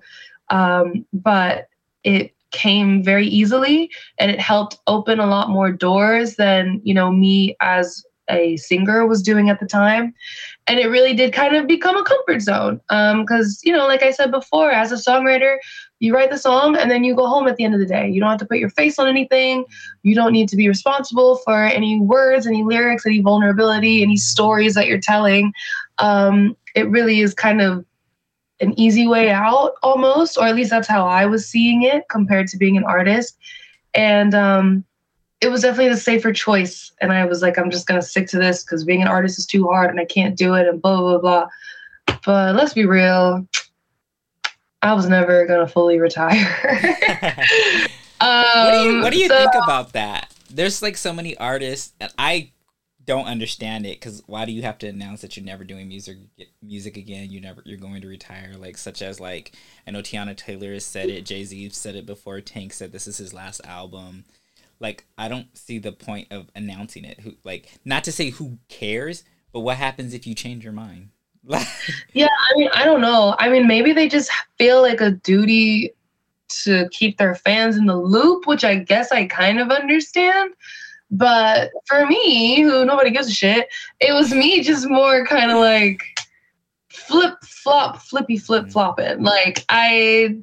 um 0.50 1.06
but 1.12 1.68
it 2.02 2.34
came 2.54 3.02
very 3.02 3.26
easily 3.26 3.90
and 4.18 4.30
it 4.30 4.40
helped 4.40 4.78
open 4.86 5.18
a 5.18 5.26
lot 5.26 5.50
more 5.50 5.70
doors 5.70 6.36
than 6.36 6.80
you 6.84 6.94
know 6.94 7.10
me 7.10 7.56
as 7.60 8.04
a 8.30 8.56
singer 8.56 9.06
was 9.06 9.22
doing 9.22 9.50
at 9.50 9.60
the 9.60 9.66
time. 9.66 10.14
And 10.66 10.78
it 10.78 10.86
really 10.86 11.12
did 11.12 11.34
kind 11.34 11.54
of 11.54 11.66
become 11.66 11.94
a 11.94 12.04
comfort 12.04 12.40
zone 12.40 12.80
because 12.88 13.60
um, 13.62 13.68
you 13.68 13.72
know 13.72 13.86
like 13.86 14.02
i 14.02 14.10
said 14.10 14.30
before 14.30 14.70
as 14.70 14.92
a 14.92 14.94
songwriter 14.94 15.58
you 16.00 16.14
write 16.14 16.30
the 16.30 16.38
song 16.38 16.76
and 16.76 16.90
then 16.90 17.04
you 17.04 17.14
go 17.14 17.26
home 17.26 17.46
at 17.48 17.56
the 17.56 17.64
end 17.64 17.72
of 17.72 17.80
the 17.80 17.86
day. 17.86 18.08
You 18.08 18.20
don't 18.20 18.28
have 18.28 18.38
to 18.40 18.46
put 18.46 18.58
your 18.58 18.70
face 18.70 18.98
on 18.98 19.08
anything. 19.08 19.64
You 20.02 20.14
don't 20.14 20.32
need 20.32 20.48
to 20.50 20.56
be 20.56 20.68
responsible 20.68 21.36
for 21.38 21.64
any 21.64 22.00
words 22.00 22.46
any 22.46 22.62
lyrics 22.62 23.06
any 23.06 23.20
vulnerability 23.20 24.02
any 24.02 24.16
stories 24.16 24.74
that 24.74 24.86
you're 24.86 25.00
telling. 25.00 25.52
Um, 25.98 26.56
it 26.74 26.88
really 26.90 27.20
is 27.20 27.34
kind 27.34 27.60
of 27.60 27.84
an 28.60 28.78
easy 28.78 29.06
way 29.06 29.30
out 29.30 29.72
almost, 29.82 30.38
or 30.38 30.44
at 30.46 30.54
least 30.54 30.70
that's 30.70 30.88
how 30.88 31.06
I 31.06 31.26
was 31.26 31.48
seeing 31.48 31.82
it 31.82 32.08
compared 32.08 32.48
to 32.48 32.56
being 32.56 32.76
an 32.76 32.84
artist. 32.84 33.36
And 33.94 34.34
um, 34.34 34.84
it 35.40 35.48
was 35.48 35.62
definitely 35.62 35.90
the 35.90 35.96
safer 35.96 36.32
choice. 36.32 36.92
And 37.00 37.12
I 37.12 37.24
was 37.24 37.42
like, 37.42 37.58
I'm 37.58 37.70
just 37.70 37.86
gonna 37.86 38.02
stick 38.02 38.28
to 38.28 38.38
this 38.38 38.64
because 38.64 38.84
being 38.84 39.02
an 39.02 39.08
artist 39.08 39.38
is 39.38 39.46
too 39.46 39.66
hard 39.66 39.90
and 39.90 40.00
I 40.00 40.04
can't 40.04 40.36
do 40.36 40.54
it 40.54 40.68
and 40.68 40.80
blah 40.80 41.00
blah 41.00 41.18
blah. 41.18 41.48
But 42.24 42.54
let's 42.54 42.74
be 42.74 42.86
real, 42.86 43.46
I 44.82 44.92
was 44.94 45.08
never 45.08 45.46
gonna 45.46 45.68
fully 45.68 45.98
retire. 45.98 46.46
um, 48.20 48.28
what 48.28 48.70
do 48.70 48.78
you 48.78 49.02
What 49.02 49.12
do 49.12 49.18
you 49.18 49.28
so, 49.28 49.36
think 49.36 49.54
about 49.54 49.92
that? 49.92 50.32
There's 50.50 50.82
like 50.82 50.96
so 50.96 51.12
many 51.12 51.36
artists, 51.36 51.92
and 52.00 52.12
I 52.18 52.50
don't 53.06 53.26
understand 53.26 53.86
it 53.86 54.00
because 54.00 54.22
why 54.26 54.44
do 54.44 54.52
you 54.52 54.62
have 54.62 54.78
to 54.78 54.88
announce 54.88 55.20
that 55.20 55.36
you're 55.36 55.44
never 55.44 55.64
doing 55.64 55.88
music 55.88 56.16
music 56.62 56.96
again? 56.96 57.30
You 57.30 57.40
never 57.40 57.62
you're 57.64 57.78
going 57.78 58.00
to 58.00 58.08
retire. 58.08 58.54
Like 58.56 58.76
such 58.76 59.02
as 59.02 59.20
like 59.20 59.52
I 59.86 59.90
know 59.90 60.00
Teyana 60.00 60.36
Taylor 60.36 60.72
has 60.72 60.84
said 60.86 61.08
it. 61.08 61.24
Jay 61.26 61.44
Z 61.44 61.70
said 61.70 61.96
it 61.96 62.06
before. 62.06 62.40
Tank 62.40 62.72
said 62.72 62.92
this 62.92 63.06
is 63.06 63.18
his 63.18 63.34
last 63.34 63.60
album. 63.64 64.24
like 64.80 65.04
I 65.18 65.28
don't 65.28 65.56
see 65.56 65.78
the 65.78 65.92
point 65.92 66.28
of 66.30 66.50
announcing 66.54 67.04
it. 67.04 67.20
Who 67.20 67.34
like 67.44 67.68
not 67.84 68.04
to 68.04 68.12
say 68.12 68.30
who 68.30 68.58
cares, 68.68 69.24
but 69.52 69.60
what 69.60 69.76
happens 69.76 70.14
if 70.14 70.26
you 70.26 70.34
change 70.34 70.64
your 70.64 70.72
mind? 70.72 71.10
yeah, 72.14 72.26
I 72.26 72.58
mean, 72.58 72.70
I 72.74 72.84
don't 72.84 73.02
know. 73.02 73.36
I 73.38 73.50
mean, 73.50 73.66
maybe 73.66 73.92
they 73.92 74.08
just 74.08 74.30
feel 74.56 74.80
like 74.80 75.02
a 75.02 75.10
duty 75.10 75.92
to 76.62 76.88
keep 76.90 77.18
their 77.18 77.34
fans 77.34 77.76
in 77.76 77.86
the 77.86 77.96
loop, 77.96 78.46
which 78.46 78.64
I 78.64 78.76
guess 78.76 79.12
I 79.12 79.26
kind 79.26 79.60
of 79.60 79.70
understand. 79.70 80.54
But 81.10 81.70
for 81.86 82.06
me, 82.06 82.62
who 82.62 82.84
nobody 82.84 83.10
gives 83.10 83.28
a 83.28 83.32
shit, 83.32 83.68
it 84.00 84.12
was 84.12 84.32
me 84.32 84.62
just 84.62 84.88
more 84.88 85.24
kind 85.26 85.50
of 85.50 85.58
like 85.58 86.02
flip 86.88 87.34
flop, 87.42 88.00
flippy 88.02 88.38
flip 88.38 88.70
flopping. 88.70 89.22
Like 89.22 89.64
I 89.68 90.36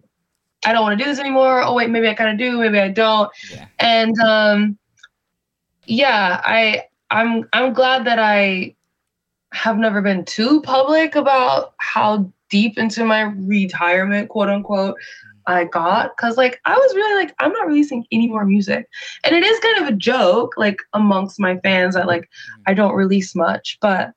I 0.65 0.74
don't 0.74 0.84
want 0.84 0.98
to 0.98 1.03
do 1.03 1.10
this 1.10 1.20
anymore. 1.20 1.62
Oh 1.62 1.74
wait, 1.74 1.89
maybe 1.89 2.08
I 2.08 2.13
kind 2.13 2.30
of 2.30 2.38
do, 2.38 2.58
maybe 2.60 2.80
I 2.80 2.89
don't. 2.89 3.32
Yeah. 3.51 3.68
And 3.80 4.20
um 4.20 4.77
yeah, 5.86 6.41
I 6.44 6.84
I'm 7.10 7.48
I'm 7.53 7.74
glad 7.74 8.06
that 8.06 8.20
I 8.20 8.75
have 9.53 9.77
never 9.77 10.01
been 10.01 10.24
too 10.24 10.62
public 10.62 11.15
about 11.15 11.74
how 11.77 12.32
deep 12.50 12.77
into 12.77 13.03
my 13.03 13.22
retirement, 13.22 14.30
quote 14.30 14.50
unquote, 14.50 14.96
I 15.48 15.65
got. 15.65 16.15
Cause 16.17 16.38
like 16.38 16.60
I 16.65 16.75
was 16.75 16.95
really 16.95 17.24
like, 17.24 17.36
I'm 17.39 17.51
not 17.51 17.67
releasing 17.67 18.05
any 18.12 18.27
more 18.27 18.45
music. 18.45 18.88
And 19.24 19.36
it 19.36 19.43
is 19.43 19.60
kind 19.60 19.83
of 19.83 19.93
a 19.93 19.98
joke, 19.98 20.53
like 20.57 20.77
amongst 20.93 21.39
my 21.39 21.57
fans 21.57 21.95
that 21.95 22.07
like 22.07 22.24
mm. 22.24 22.62
I 22.67 22.74
don't 22.74 22.93
release 22.93 23.36
much, 23.36 23.77
but 23.81 24.13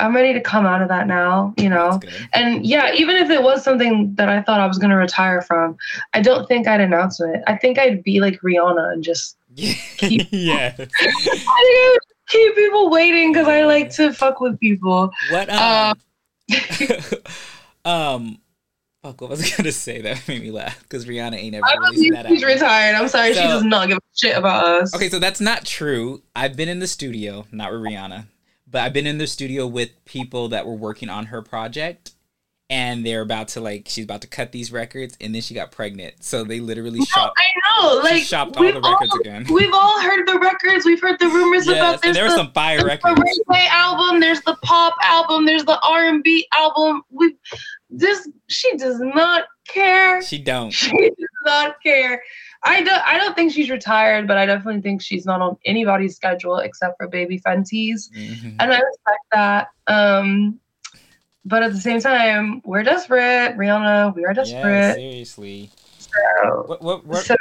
I'm 0.00 0.14
ready 0.14 0.32
to 0.34 0.40
come 0.40 0.66
out 0.66 0.82
of 0.82 0.88
that 0.88 1.06
now, 1.06 1.54
you 1.56 1.68
know? 1.68 2.00
And 2.32 2.66
yeah, 2.66 2.92
even 2.94 3.16
if 3.16 3.30
it 3.30 3.42
was 3.42 3.62
something 3.62 4.14
that 4.14 4.28
I 4.28 4.42
thought 4.42 4.60
I 4.60 4.66
was 4.66 4.78
going 4.78 4.90
to 4.90 4.96
retire 4.96 5.40
from, 5.40 5.76
I 6.12 6.20
don't 6.20 6.46
think 6.46 6.68
I'd 6.68 6.80
announce 6.80 7.20
it. 7.20 7.42
I 7.46 7.56
think 7.56 7.78
I'd 7.78 8.02
be 8.02 8.20
like 8.20 8.40
Rihanna 8.40 8.92
and 8.92 9.02
just 9.02 9.36
keep, 9.56 10.28
yeah. 10.30 10.74
I 10.78 10.84
think 10.84 10.88
I 10.98 11.90
would 11.92 12.00
keep 12.28 12.54
people 12.54 12.90
waiting 12.90 13.32
because 13.32 13.48
I 13.48 13.64
like 13.64 13.90
to 13.94 14.12
fuck 14.12 14.40
with 14.40 14.60
people. 14.60 15.10
What, 15.30 15.48
um, 15.50 15.98
um, 17.84 17.92
um 17.92 18.38
fuck, 19.02 19.20
what 19.20 19.30
was 19.30 19.42
I 19.42 19.56
gonna 19.56 19.72
say 19.72 20.00
that 20.02 20.26
made 20.28 20.42
me 20.42 20.50
laugh? 20.50 20.80
Because 20.82 21.06
Rihanna 21.06 21.36
ain't 21.36 21.54
ever 21.54 21.66
released 21.80 22.12
that. 22.12 22.28
She's 22.28 22.44
retired. 22.44 22.94
I'm 22.94 23.08
sorry, 23.08 23.34
so, 23.34 23.40
she 23.40 23.46
does 23.46 23.64
not 23.64 23.88
give 23.88 23.98
a 23.98 24.00
shit 24.14 24.36
about 24.36 24.64
us. 24.64 24.94
Okay, 24.94 25.08
so 25.08 25.18
that's 25.18 25.40
not 25.40 25.64
true. 25.64 26.22
I've 26.34 26.56
been 26.56 26.68
in 26.68 26.78
the 26.78 26.86
studio, 26.86 27.46
not 27.52 27.72
with 27.72 27.80
Rihanna 27.82 28.26
but 28.70 28.82
I've 28.82 28.92
been 28.92 29.06
in 29.06 29.18
the 29.18 29.26
studio 29.26 29.66
with 29.66 30.04
people 30.04 30.48
that 30.48 30.66
were 30.66 30.74
working 30.74 31.08
on 31.08 31.26
her 31.26 31.42
project 31.42 32.12
and 32.70 33.04
they're 33.04 33.22
about 33.22 33.48
to 33.48 33.60
like 33.60 33.86
she's 33.88 34.04
about 34.04 34.20
to 34.20 34.26
cut 34.26 34.52
these 34.52 34.70
records 34.70 35.16
and 35.20 35.34
then 35.34 35.40
she 35.40 35.54
got 35.54 35.70
pregnant. 35.70 36.22
So 36.22 36.44
they 36.44 36.60
literally 36.60 36.98
no, 36.98 37.04
shop 37.04 37.32
i 37.36 37.44
know 37.82 38.00
like 38.02 38.22
shopped 38.22 38.56
all 38.56 38.64
the 38.64 38.80
records 38.80 39.12
all, 39.12 39.20
again. 39.20 39.46
we've 39.50 39.72
all 39.72 40.00
heard 40.00 40.26
the 40.26 40.38
records 40.38 40.84
we've 40.84 41.00
heard 41.00 41.18
the 41.18 41.28
rumors 41.28 41.66
yes, 41.66 41.76
about 41.76 42.02
this 42.02 42.14
there 42.14 42.24
were 42.24 42.36
some 42.36 42.52
fire 42.52 42.84
records. 42.84 43.14
The 43.14 43.44
reggae 43.48 43.68
album 43.68 44.20
there's 44.20 44.42
the 44.42 44.56
pop 44.62 44.94
album 45.02 45.46
there's 45.46 45.64
the 45.64 45.80
r&b 45.80 46.46
album. 46.52 47.02
We 47.10 47.36
this 47.90 48.28
she 48.48 48.76
does 48.76 49.00
not 49.00 49.44
care. 49.66 50.20
She 50.22 50.38
don't. 50.38 50.70
She 50.70 50.90
does 50.90 51.28
not 51.44 51.82
care. 51.82 52.22
I 52.64 52.82
don't 52.82 53.02
I 53.06 53.16
don't 53.16 53.34
think 53.34 53.52
she's 53.52 53.70
retired, 53.70 54.26
but 54.26 54.36
I 54.36 54.46
definitely 54.46 54.82
think 54.82 55.00
she's 55.00 55.24
not 55.24 55.40
on 55.40 55.56
anybody's 55.64 56.16
schedule 56.16 56.58
except 56.58 56.96
for 56.98 57.08
baby 57.08 57.38
Fenty's. 57.38 58.10
Mm-hmm. 58.14 58.56
And 58.58 58.72
I 58.72 58.80
respect 58.80 59.24
that. 59.32 59.68
Um 59.86 60.60
but 61.48 61.62
at 61.62 61.72
the 61.72 61.80
same 61.80 62.00
time, 62.00 62.62
we're 62.64 62.82
desperate. 62.82 63.56
Rihanna, 63.56 64.14
we 64.14 64.24
are 64.24 64.34
desperate. 64.34 64.62
Yeah, 64.62 64.94
seriously. 64.94 65.70
So, 65.98 66.64
what, 66.66 66.82
what, 66.82 67.06
what, 67.06 67.24
so, 67.24 67.34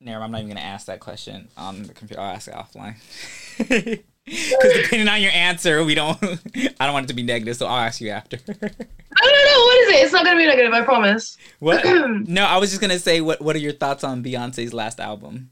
no, 0.00 0.20
I'm 0.20 0.32
not 0.32 0.38
even 0.38 0.48
gonna 0.48 0.60
ask 0.60 0.86
that 0.86 1.00
question 1.00 1.48
on 1.56 1.84
the 1.84 1.94
computer. 1.94 2.20
I'll 2.20 2.34
ask 2.34 2.48
it 2.48 2.54
offline. 2.54 4.02
Because 4.24 4.72
depending 4.82 5.08
on 5.08 5.20
your 5.20 5.32
answer, 5.32 5.82
we 5.82 5.96
don't. 5.96 6.16
I 6.22 6.86
don't 6.86 6.92
want 6.92 7.04
it 7.04 7.08
to 7.08 7.14
be 7.14 7.24
negative, 7.24 7.56
so 7.56 7.66
I'll 7.66 7.78
ask 7.78 8.00
you 8.00 8.10
after. 8.10 8.38
no, 8.46 8.54
no, 8.54 8.60
no. 8.60 9.64
What 9.64 9.80
is 9.80 9.88
it? 9.88 10.04
It's 10.04 10.12
not 10.12 10.24
gonna 10.24 10.36
be 10.36 10.46
negative. 10.46 10.72
I 10.72 10.82
promise. 10.82 11.36
What? 11.58 11.84
no, 12.28 12.44
I 12.44 12.58
was 12.58 12.70
just 12.70 12.80
gonna 12.80 13.00
say, 13.00 13.20
what 13.20 13.40
What 13.40 13.56
are 13.56 13.58
your 13.58 13.72
thoughts 13.72 14.04
on 14.04 14.22
Beyonce's 14.22 14.72
last 14.72 15.00
album? 15.00 15.50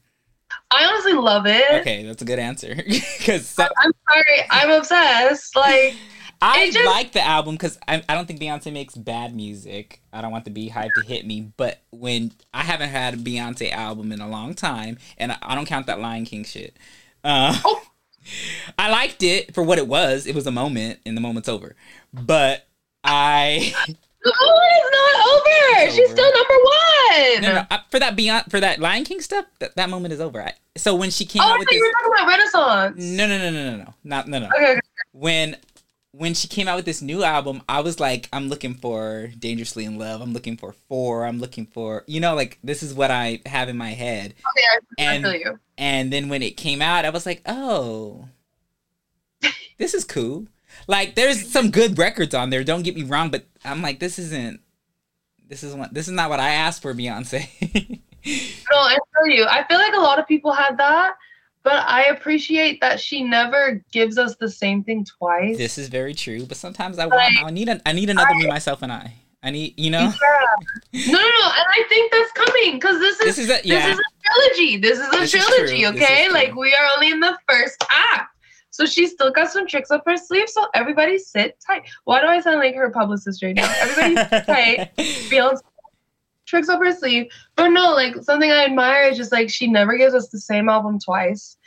I 0.71 0.85
honestly 0.85 1.13
love 1.13 1.45
it. 1.47 1.81
Okay, 1.81 2.05
that's 2.05 2.21
a 2.21 2.25
good 2.25 2.39
answer. 2.39 2.75
Because 3.17 3.59
I'm 3.59 3.91
sorry, 4.09 4.47
I'm 4.49 4.71
obsessed. 4.71 5.55
Like. 5.55 5.95
I 6.41 6.71
just, 6.71 6.85
like 6.85 7.11
the 7.11 7.21
album 7.21 7.55
because 7.55 7.77
I, 7.87 8.03
I 8.09 8.15
don't 8.15 8.25
think 8.25 8.39
Beyonce 8.39 8.73
makes 8.73 8.95
bad 8.95 9.35
music. 9.35 10.01
I 10.11 10.21
don't 10.21 10.31
want 10.31 10.45
the 10.45 10.51
beehive 10.51 10.89
to 10.95 11.01
hit 11.01 11.25
me, 11.25 11.51
but 11.55 11.81
when 11.91 12.31
I 12.53 12.63
haven't 12.63 12.89
had 12.89 13.13
a 13.13 13.17
Beyonce 13.17 13.71
album 13.71 14.11
in 14.11 14.21
a 14.21 14.27
long 14.27 14.55
time, 14.55 14.97
and 15.19 15.31
I, 15.31 15.37
I 15.41 15.55
don't 15.55 15.65
count 15.65 15.85
that 15.85 15.99
Lion 15.99 16.25
King 16.25 16.43
shit. 16.43 16.75
Uh, 17.23 17.59
oh. 17.63 17.83
I 18.79 18.89
liked 18.89 19.21
it 19.23 19.53
for 19.53 19.63
what 19.63 19.77
it 19.77 19.87
was. 19.87 20.25
It 20.25 20.33
was 20.33 20.47
a 20.47 20.51
moment, 20.51 20.99
and 21.05 21.15
the 21.15 21.21
moment's 21.21 21.49
over. 21.49 21.75
But 22.13 22.67
I. 23.03 23.73
The 24.23 24.33
moment 24.39 24.71
is 24.75 24.91
not 24.91 25.27
over. 25.33 25.83
It's 25.83 25.95
She's 25.95 26.05
over. 26.05 26.15
still 26.15 26.31
number 26.31 26.53
one. 26.53 27.41
No, 27.41 27.53
no, 27.55 27.65
I, 27.71 27.79
for 27.89 27.99
that 27.99 28.15
beyond 28.15 28.51
for 28.51 28.59
that 28.59 28.79
Lion 28.79 29.03
King 29.03 29.19
stuff, 29.19 29.45
that, 29.57 29.75
that 29.77 29.89
moment 29.89 30.13
is 30.13 30.21
over. 30.21 30.43
I, 30.43 30.53
so 30.77 30.93
when 30.93 31.09
she 31.09 31.25
came 31.25 31.41
oh, 31.43 31.53
out 31.53 31.57
with 31.57 31.67
this, 31.67 31.77
you 31.77 31.83
were 31.83 31.91
talking 31.91 32.13
about 32.13 32.27
Renaissance. 32.27 32.97
No, 33.17 33.25
no, 33.25 33.39
no, 33.39 33.49
no, 33.49 33.71
no, 33.71 33.77
no, 33.77 33.93
not 34.03 34.27
no, 34.27 34.37
no. 34.37 34.45
Okay. 34.55 34.79
When 35.11 35.57
when 36.13 36.33
she 36.33 36.47
came 36.47 36.67
out 36.67 36.75
with 36.75 36.85
this 36.85 37.01
new 37.01 37.23
album, 37.23 37.61
I 37.69 37.81
was 37.81 37.99
like, 37.99 38.27
I'm 38.33 38.49
looking 38.49 38.73
for 38.73 39.31
Dangerously 39.39 39.85
in 39.85 39.97
Love. 39.97 40.21
I'm 40.21 40.33
looking 40.33 40.57
for 40.57 40.73
Four. 40.73 41.25
I'm 41.25 41.39
looking 41.39 41.65
for, 41.65 42.03
you 42.05 42.19
know, 42.19 42.35
like 42.35 42.59
this 42.63 42.83
is 42.83 42.93
what 42.93 43.11
I 43.11 43.41
have 43.45 43.69
in 43.69 43.77
my 43.77 43.91
head. 43.91 44.33
Okay, 44.37 44.65
I, 44.69 44.79
and, 45.03 45.25
I 45.25 45.31
feel 45.31 45.39
you. 45.39 45.59
And 45.77 46.11
then 46.11 46.27
when 46.27 46.41
it 46.41 46.57
came 46.57 46.81
out, 46.81 47.05
I 47.05 47.09
was 47.09 47.25
like, 47.25 47.41
oh, 47.45 48.27
this 49.77 49.93
is 49.93 50.03
cool. 50.03 50.47
Like, 50.87 51.15
there's 51.15 51.49
some 51.49 51.71
good 51.71 51.97
records 51.97 52.33
on 52.33 52.49
there. 52.49 52.63
Don't 52.63 52.83
get 52.83 52.95
me 52.95 53.03
wrong, 53.03 53.29
but 53.29 53.45
I'm 53.63 53.81
like, 53.81 53.99
this 53.99 54.19
isn't. 54.19 54.61
This 55.47 55.63
is 55.63 55.75
what. 55.75 55.93
This 55.93 56.07
is 56.07 56.13
not 56.13 56.29
what 56.29 56.39
I 56.39 56.51
asked 56.51 56.81
for, 56.81 56.93
Beyonce. 56.93 57.47
no, 58.25 58.77
I 58.77 58.97
feel 59.13 59.35
you. 59.35 59.45
I 59.45 59.65
feel 59.67 59.77
like 59.77 59.93
a 59.93 59.99
lot 59.99 60.19
of 60.19 60.27
people 60.27 60.51
had 60.51 60.77
that 60.77 61.15
but 61.63 61.83
I 61.87 62.05
appreciate 62.05 62.81
that 62.81 62.99
she 62.99 63.23
never 63.23 63.83
gives 63.91 64.17
us 64.17 64.35
the 64.35 64.49
same 64.49 64.83
thing 64.83 65.05
twice. 65.05 65.57
This 65.57 65.77
is 65.77 65.89
very 65.89 66.13
true, 66.13 66.45
but 66.45 66.57
sometimes 66.57 66.99
I 66.99 67.05
want 67.05 67.43
I 67.43 67.51
need 67.51 67.69
a, 67.69 67.81
I 67.85 67.91
need 67.93 68.09
another 68.09 68.33
I, 68.33 68.39
me 68.39 68.47
myself 68.47 68.81
and 68.81 68.91
I. 68.91 69.13
I 69.43 69.49
need 69.49 69.73
you 69.77 69.89
know. 69.89 70.11
Yeah. 70.93 71.07
No, 71.07 71.13
no, 71.13 71.19
no, 71.19 71.21
and 71.23 71.65
I 71.67 71.83
think 71.89 72.11
that's 72.11 72.31
coming 72.33 72.73
because 72.73 72.99
this 72.99 73.19
is 73.19 73.25
this 73.25 73.37
is 73.39 73.49
a, 73.49 73.59
yeah. 73.63 73.87
this 73.87 73.93
is 73.93 73.99
a 73.99 74.29
trilogy. 74.29 74.77
This 74.77 74.99
is 74.99 75.07
a 75.07 75.11
this 75.11 75.31
trilogy, 75.31 75.83
is 75.83 75.91
okay? 75.91 76.29
Like 76.29 76.55
we 76.55 76.73
are 76.73 76.87
only 76.95 77.11
in 77.11 77.19
the 77.19 77.37
first 77.47 77.83
act. 77.89 78.35
So 78.71 78.85
she's 78.85 79.11
still 79.11 79.31
got 79.31 79.51
some 79.51 79.67
tricks 79.67 79.91
up 79.91 80.03
her 80.05 80.17
sleeve. 80.17 80.49
So 80.49 80.67
everybody 80.73 81.17
sit 81.17 81.57
tight. 81.65 81.83
Why 82.05 82.21
do 82.21 82.27
I 82.27 82.39
sound 82.39 82.59
like 82.59 82.75
her 82.75 82.89
publicist 82.89 83.43
right 83.43 83.55
now? 83.55 83.71
Everybody 83.79 84.15
sit 84.29 84.45
tight. 84.45 84.95
Beyonce 84.97 85.61
tricks 86.51 86.69
up 86.69 86.79
her 86.83 86.93
sleeve. 86.93 87.31
But 87.55 87.69
no, 87.69 87.93
like 87.93 88.15
something 88.21 88.51
I 88.51 88.65
admire 88.65 89.03
is 89.05 89.17
just 89.17 89.31
like 89.31 89.49
she 89.49 89.65
never 89.65 89.97
gives 89.97 90.13
us 90.13 90.27
the 90.27 90.39
same 90.39 90.69
album 90.69 90.99
twice. 90.99 91.57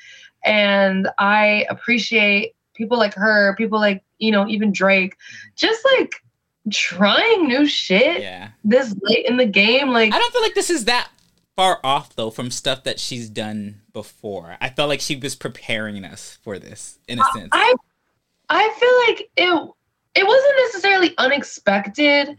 And 0.44 1.08
I 1.18 1.66
appreciate 1.68 2.54
people 2.74 2.98
like 2.98 3.14
her, 3.14 3.56
people 3.56 3.80
like, 3.80 4.04
you 4.18 4.30
know, 4.30 4.46
even 4.46 4.72
Drake, 4.72 5.16
just 5.56 5.84
like 5.96 6.14
trying 6.70 7.48
new 7.48 7.66
shit 7.66 8.22
yeah. 8.22 8.50
this 8.62 8.94
late 9.02 9.26
in 9.26 9.38
the 9.38 9.46
game. 9.46 9.88
Like 9.88 10.12
I 10.12 10.18
don't 10.18 10.32
feel 10.32 10.42
like 10.42 10.54
this 10.54 10.70
is 10.70 10.84
that 10.84 11.08
far 11.56 11.80
off 11.82 12.14
though 12.14 12.30
from 12.30 12.50
stuff 12.50 12.84
that 12.84 13.00
she's 13.00 13.28
done 13.28 13.80
before. 13.92 14.56
I 14.60 14.68
felt 14.68 14.90
like 14.90 15.00
she 15.00 15.16
was 15.16 15.34
preparing 15.34 16.04
us 16.04 16.38
for 16.42 16.58
this 16.58 16.98
in 17.08 17.18
a 17.18 17.24
sense. 17.34 17.48
I 17.52 17.74
I 18.50 18.74
feel 18.78 19.14
like 19.14 19.30
it 19.36 19.74
it 20.14 20.26
wasn't 20.26 20.54
necessarily 20.66 21.14
unexpected 21.16 22.36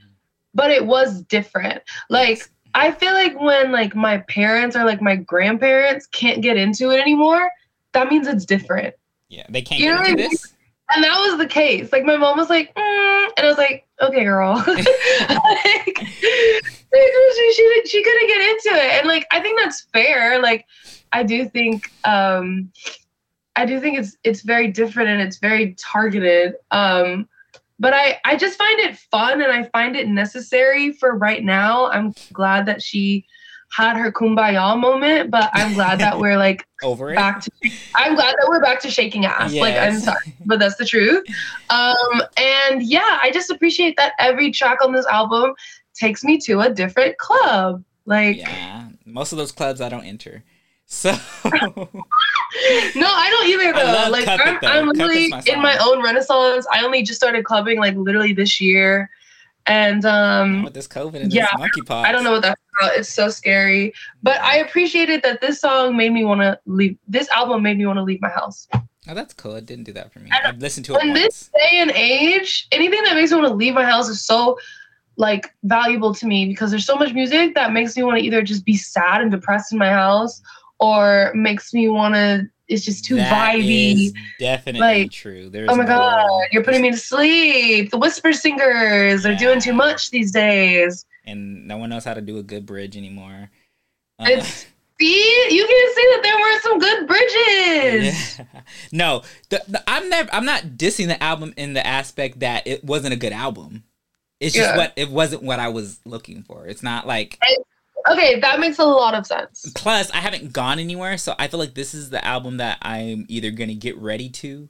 but 0.56 0.72
it 0.72 0.88
was 0.88 1.22
different. 1.24 1.84
Like 2.10 2.50
I 2.74 2.92
feel 2.92 3.14
like 3.14 3.40
when 3.40 3.72
like 3.72 3.96
my 3.96 4.18
parents 4.20 4.76
or 4.76 4.84
like 4.84 5.02
my 5.02 5.16
grandparents 5.16 6.08
can't 6.08 6.42
get 6.42 6.58
into 6.58 6.90
it 6.92 7.00
anymore, 7.00 7.52
that 7.94 8.10
means 8.10 8.28
it's 8.28 8.46
different. 8.46 8.96
Yeah, 9.30 9.46
they 9.50 9.62
can't 9.62 9.80
you 9.80 9.88
get 9.88 10.00
into 10.00 10.12
I 10.12 10.16
mean? 10.16 10.30
this. 10.30 10.54
And 10.94 11.04
that 11.04 11.18
was 11.20 11.38
the 11.38 11.48
case. 11.48 11.92
Like 11.92 12.06
my 12.06 12.16
mom 12.16 12.38
was 12.38 12.50
like, 12.50 12.74
mm, 12.76 13.30
and 13.38 13.46
I 13.46 13.48
was 13.48 13.58
like, 13.58 13.88
okay, 14.02 14.24
girl. 14.24 14.56
like, 14.68 15.98
she 16.96 17.54
she, 17.54 17.82
she 17.86 18.04
couldn't 18.04 18.28
get 18.28 18.42
into 18.42 18.70
it, 18.74 19.00
and 19.00 19.08
like 19.08 19.26
I 19.32 19.40
think 19.42 19.60
that's 19.60 19.82
fair. 19.94 20.42
Like 20.42 20.66
I 21.12 21.24
do 21.24 21.50
think 21.50 21.92
um 22.04 22.72
I 23.56 23.66
do 23.66 23.80
think 23.80 23.98
it's 23.98 24.18
it's 24.24 24.42
very 24.42 24.68
different 24.72 25.10
and 25.10 25.22
it's 25.22 25.38
very 25.38 25.76
targeted. 25.80 26.56
Um 26.72 27.28
but 27.80 27.94
I, 27.94 28.20
I 28.26 28.36
just 28.36 28.58
find 28.58 28.80
it 28.80 28.98
fun 28.98 29.42
and 29.42 29.52
I 29.52 29.64
find 29.64 29.96
it 29.96 30.08
necessary 30.08 30.94
for 30.94 31.18
right 31.18 31.44
now. 31.44 31.90
I'm 31.90 32.14
glad 32.34 32.66
that 32.68 32.82
she 32.82 33.26
had 33.72 33.98
her 33.98 34.12
kumbaya 34.12 34.80
moment, 34.80 35.32
but 35.32 35.50
I'm 35.54 35.74
glad 35.74 36.00
that 36.00 36.18
we're 36.18 36.38
like 36.38 36.66
over 36.84 37.12
it. 37.12 37.16
Back 37.16 37.42
to, 37.42 37.52
I'm 37.96 38.16
glad 38.16 38.36
that 38.38 38.46
we're 38.48 38.62
back 38.62 38.80
to 38.82 38.90
shaking 38.90 39.26
ass. 39.26 39.52
Yes. 39.52 39.62
Like 39.62 39.76
I'm 39.76 40.00
sorry, 40.00 40.36
but 40.46 40.60
that's 40.60 40.78
the 40.78 40.86
truth. 40.86 41.26
Um, 41.70 42.22
and 42.38 42.84
yeah, 42.84 43.20
I 43.22 43.32
just 43.34 43.50
appreciate 43.50 43.98
that 43.98 44.14
every 44.20 44.52
track 44.52 44.80
on 44.84 44.94
this 44.94 45.06
album 45.08 45.54
takes 45.94 46.24
me 46.24 46.38
to 46.40 46.62
a 46.62 46.70
different 46.70 47.18
club. 47.18 47.84
Like 48.06 48.38
yeah, 48.38 48.88
most 49.06 49.34
of 49.34 49.38
those 49.38 49.52
clubs 49.52 49.82
I 49.82 49.90
don't 49.90 50.06
enter. 50.06 50.44
So 50.86 51.12
no, 52.96 53.08
I 53.08 53.30
don't 53.30 53.48
either 53.48 53.74
though. 53.74 54.10
like 54.12 54.28
It, 54.28 54.40
I'm. 54.40 54.60
I'm 54.64 54.88
literally 54.88 55.30
my 55.30 55.44
in 55.48 55.62
my 55.62 55.78
own 55.78 56.04
renaissance. 56.04 56.68
I 56.72 56.84
only 56.84 57.04
just 57.04 57.20
started 57.20 57.46
clubbing 57.46 57.80
like 57.80 57.96
literally 57.96 58.34
this 58.34 58.62
year, 58.62 59.10
and 59.66 60.06
um, 60.06 60.64
with 60.64 60.74
this 60.74 60.88
COVID 60.88 61.22
and 61.22 61.34
Yeah, 61.34 61.48
this 61.58 61.70
monkeypox, 61.70 62.06
I 62.06 62.12
don't 62.12 62.24
know 62.24 62.32
what 62.32 62.44
that's 62.44 62.62
about. 62.80 62.98
It's 62.98 63.10
so 63.10 63.30
scary. 63.30 63.94
But 64.24 64.40
I 64.42 64.58
appreciated 64.58 65.24
that 65.24 65.42
this 65.42 65.60
song 65.60 65.98
made 65.98 66.12
me 66.14 66.24
want 66.24 66.42
to 66.42 66.60
leave. 66.66 66.98
This 67.08 67.30
album 67.30 67.64
made 67.64 67.78
me 67.78 67.86
want 67.86 67.98
to 67.98 68.04
leave 68.04 68.22
my 68.22 68.30
house. 68.30 68.68
Oh, 69.08 69.14
that's 69.14 69.34
cool. 69.34 69.56
It 69.56 69.66
didn't 69.66 69.84
do 69.84 69.94
that 69.94 70.12
for 70.12 70.20
me. 70.20 70.32
I 70.32 70.50
I've 70.50 70.60
listened 70.60 70.86
to 70.88 70.96
it 70.96 71.04
In 71.04 71.10
once. 71.10 71.20
this 71.20 71.50
day 71.56 71.78
and 71.78 71.92
age, 71.92 72.68
anything 72.72 73.04
that 73.04 73.16
makes 73.16 73.32
me 73.32 73.38
want 73.38 73.50
to 73.50 73.56
leave 73.56 73.74
my 73.74 73.86
house 73.86 74.10
is 74.10 74.26
so 74.26 74.58
like 75.18 75.54
valuable 75.64 76.14
to 76.14 76.26
me 76.26 76.46
because 76.46 76.72
there's 76.72 76.86
so 76.86 76.96
much 76.96 77.14
music 77.14 77.56
that 77.56 77.72
makes 77.72 77.96
me 77.96 78.04
want 78.04 78.18
to 78.18 78.24
either 78.24 78.42
just 78.42 78.66
be 78.66 78.76
sad 78.76 79.22
and 79.22 79.32
depressed 79.32 79.72
in 79.72 79.78
my 79.78 79.90
house 79.90 80.42
or 80.80 81.32
makes 81.36 81.74
me 81.74 81.88
want 81.90 82.16
to. 82.16 82.50
It's 82.68 82.84
just 82.84 83.06
too 83.06 83.16
That 83.18 83.56
vibey. 83.56 84.12
definitely 84.40 84.80
Like, 85.04 85.12
true. 85.12 85.50
There's 85.50 85.70
Oh 85.70 85.76
my 85.76 85.84
no- 85.84 85.90
god, 85.90 86.48
you're 86.52 86.64
putting 86.64 86.82
me 86.82 86.90
to 86.92 86.98
sleep. 86.98 87.92
The 87.92 87.98
whisper 88.00 88.34
singers 88.34 89.24
are 89.24 89.36
doing 89.36 89.60
too 89.62 89.74
much 89.74 90.10
these 90.10 90.32
days. 90.32 91.06
and 91.26 91.68
no 91.68 91.78
one 91.78 91.90
knows 91.90 92.04
how 92.06 92.14
to 92.16 92.22
do 92.22 92.38
a 92.40 92.44
good 92.44 92.66
bridge 92.66 92.98
anymore. 92.98 93.50
Uh, 94.20 94.26
It's 94.30 94.66
see, 95.00 95.48
you 95.56 95.68
can 95.68 95.94
see 95.96 96.08
that 96.14 96.20
there 96.24 96.38
were 96.40 96.60
some 96.62 96.80
good 96.80 97.08
bridges. 97.08 98.40
yeah. 98.40 98.62
No, 98.92 99.22
the, 99.50 99.62
the, 99.68 99.84
I'm 99.88 100.10
never. 100.10 100.30
I'm 100.34 100.46
not 100.46 100.64
dissing 100.78 101.08
the 101.08 101.22
album 101.22 101.54
in 101.58 101.74
the 101.74 101.86
aspect 101.86 102.40
that 102.40 102.66
it 102.66 102.84
wasn't 102.84 103.14
a 103.14 103.18
good 103.18 103.34
album. 103.34 103.84
It's 104.40 104.56
just 104.56 104.72
Yeah. 104.72 104.78
what 104.78 104.94
it 104.96 105.10
wasn't 105.12 105.44
what 105.44 105.60
I 105.60 105.68
was 105.70 106.00
looking 106.06 106.42
for. 106.44 106.66
It's 106.66 106.82
not 106.84 107.06
like. 107.06 107.38
Okay, 108.10 108.40
that 108.40 108.60
makes 108.60 108.78
a 108.80 108.86
lot 108.86 109.14
of 109.16 109.26
sense. 109.26 109.72
Plus, 109.76 110.12
I 110.12 110.18
haven't 110.18 110.54
gone 110.54 110.80
anywhere, 110.80 111.18
so 111.18 111.34
I 111.40 111.48
feel 111.48 111.60
like 111.60 111.74
this 111.74 111.94
is 111.94 112.10
the 112.12 112.24
album 112.24 112.58
that 112.58 112.78
I'm 112.82 113.26
either 113.30 113.50
gonna 113.52 113.74
get 113.74 113.98
ready 113.98 114.30
to, 114.30 114.70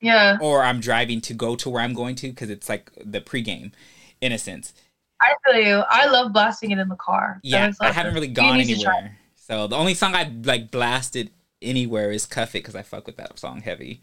Yeah, 0.00 0.36
or 0.40 0.62
I'm 0.62 0.80
driving 0.80 1.20
to 1.22 1.34
go 1.34 1.54
to 1.56 1.70
where 1.70 1.82
I'm 1.82 1.94
going 1.94 2.16
to 2.16 2.28
because 2.28 2.50
it's 2.50 2.68
like 2.68 2.90
the 3.04 3.20
pregame, 3.20 3.72
in 4.20 4.32
a 4.32 4.38
sense. 4.38 4.72
I 5.20 5.34
feel 5.44 5.60
you. 5.62 5.84
I 5.88 6.06
love 6.06 6.32
blasting 6.32 6.70
it 6.70 6.78
in 6.78 6.88
the 6.88 6.96
car. 6.96 7.40
Yeah, 7.42 7.70
a 7.80 7.84
I 7.84 7.92
haven't 7.92 8.14
really 8.14 8.28
gone 8.28 8.56
to 8.56 8.62
anywhere. 8.62 9.18
So 9.36 9.66
the 9.66 9.76
only 9.76 9.94
song 9.94 10.14
I 10.14 10.32
like 10.44 10.70
blasted 10.70 11.30
anywhere 11.60 12.10
is 12.10 12.24
"Cuff 12.26 12.54
It" 12.54 12.60
because 12.60 12.74
I 12.74 12.82
fuck 12.82 13.06
with 13.06 13.16
that 13.18 13.38
song 13.38 13.60
heavy. 13.60 14.00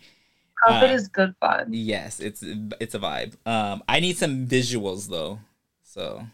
Cuff 0.64 0.84
It 0.84 0.92
Uh, 0.92 0.94
is 0.94 1.08
good 1.08 1.36
fun. 1.40 1.68
Yes, 1.72 2.20
it's 2.20 2.44
it's 2.44 2.96
a 2.96 3.00
vibe. 3.00 3.36
Um, 3.46 3.84
I 3.90 4.00
need 4.00 4.18
some 4.18 4.48
visuals 4.48 5.10
though. 5.10 5.40
So 5.84 6.28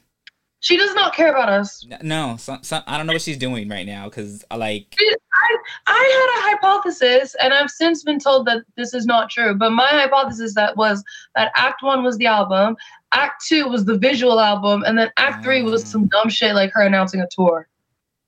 She 0.63 0.78
does 0.78 0.95
not 0.95 1.13
care 1.13 1.30
about 1.30 1.49
us. 1.49 1.86
no, 2.02 2.38
some, 2.39 2.63
some, 2.63 2.84
I 2.88 2.95
don't 2.97 3.06
know 3.06 3.12
what 3.12 3.21
she's 3.21 3.38
doing 3.38 3.67
right 3.67 3.86
now 3.86 4.06
because 4.06 4.45
I 4.49 4.56
like 4.56 4.95
I, 5.34 5.58
I 5.88 5.93
had 5.93 6.39
a 6.39 6.56
hypothesis, 6.56 7.36
and 7.41 7.54
I've 7.54 7.69
since 7.69 8.02
been 8.02 8.17
told 8.17 8.47
that 8.47 8.63
this 8.78 8.93
is 8.93 9.06
not 9.06 9.30
true. 9.30 9.56
But 9.56 9.71
my 9.71 9.89
hypothesis 9.89 10.56
that 10.56 10.78
was 10.78 11.04
that 11.36 11.52
Act 11.58 11.84
One 11.84 12.02
was 12.02 12.17
the 12.17 12.28
album, 12.28 12.78
Act 13.12 13.45
Two 13.45 13.67
was 13.67 13.84
the 13.84 13.97
visual 13.97 14.39
album, 14.39 14.84
and 14.88 14.97
then 14.97 15.12
Act 15.17 15.43
Three 15.43 15.63
was 15.63 15.84
Ah. 15.84 15.88
some 15.88 16.08
dumb 16.08 16.30
shit 16.30 16.56
like 16.56 16.71
her 16.71 16.82
announcing 16.84 17.19
a 17.19 17.28
tour. 17.30 17.67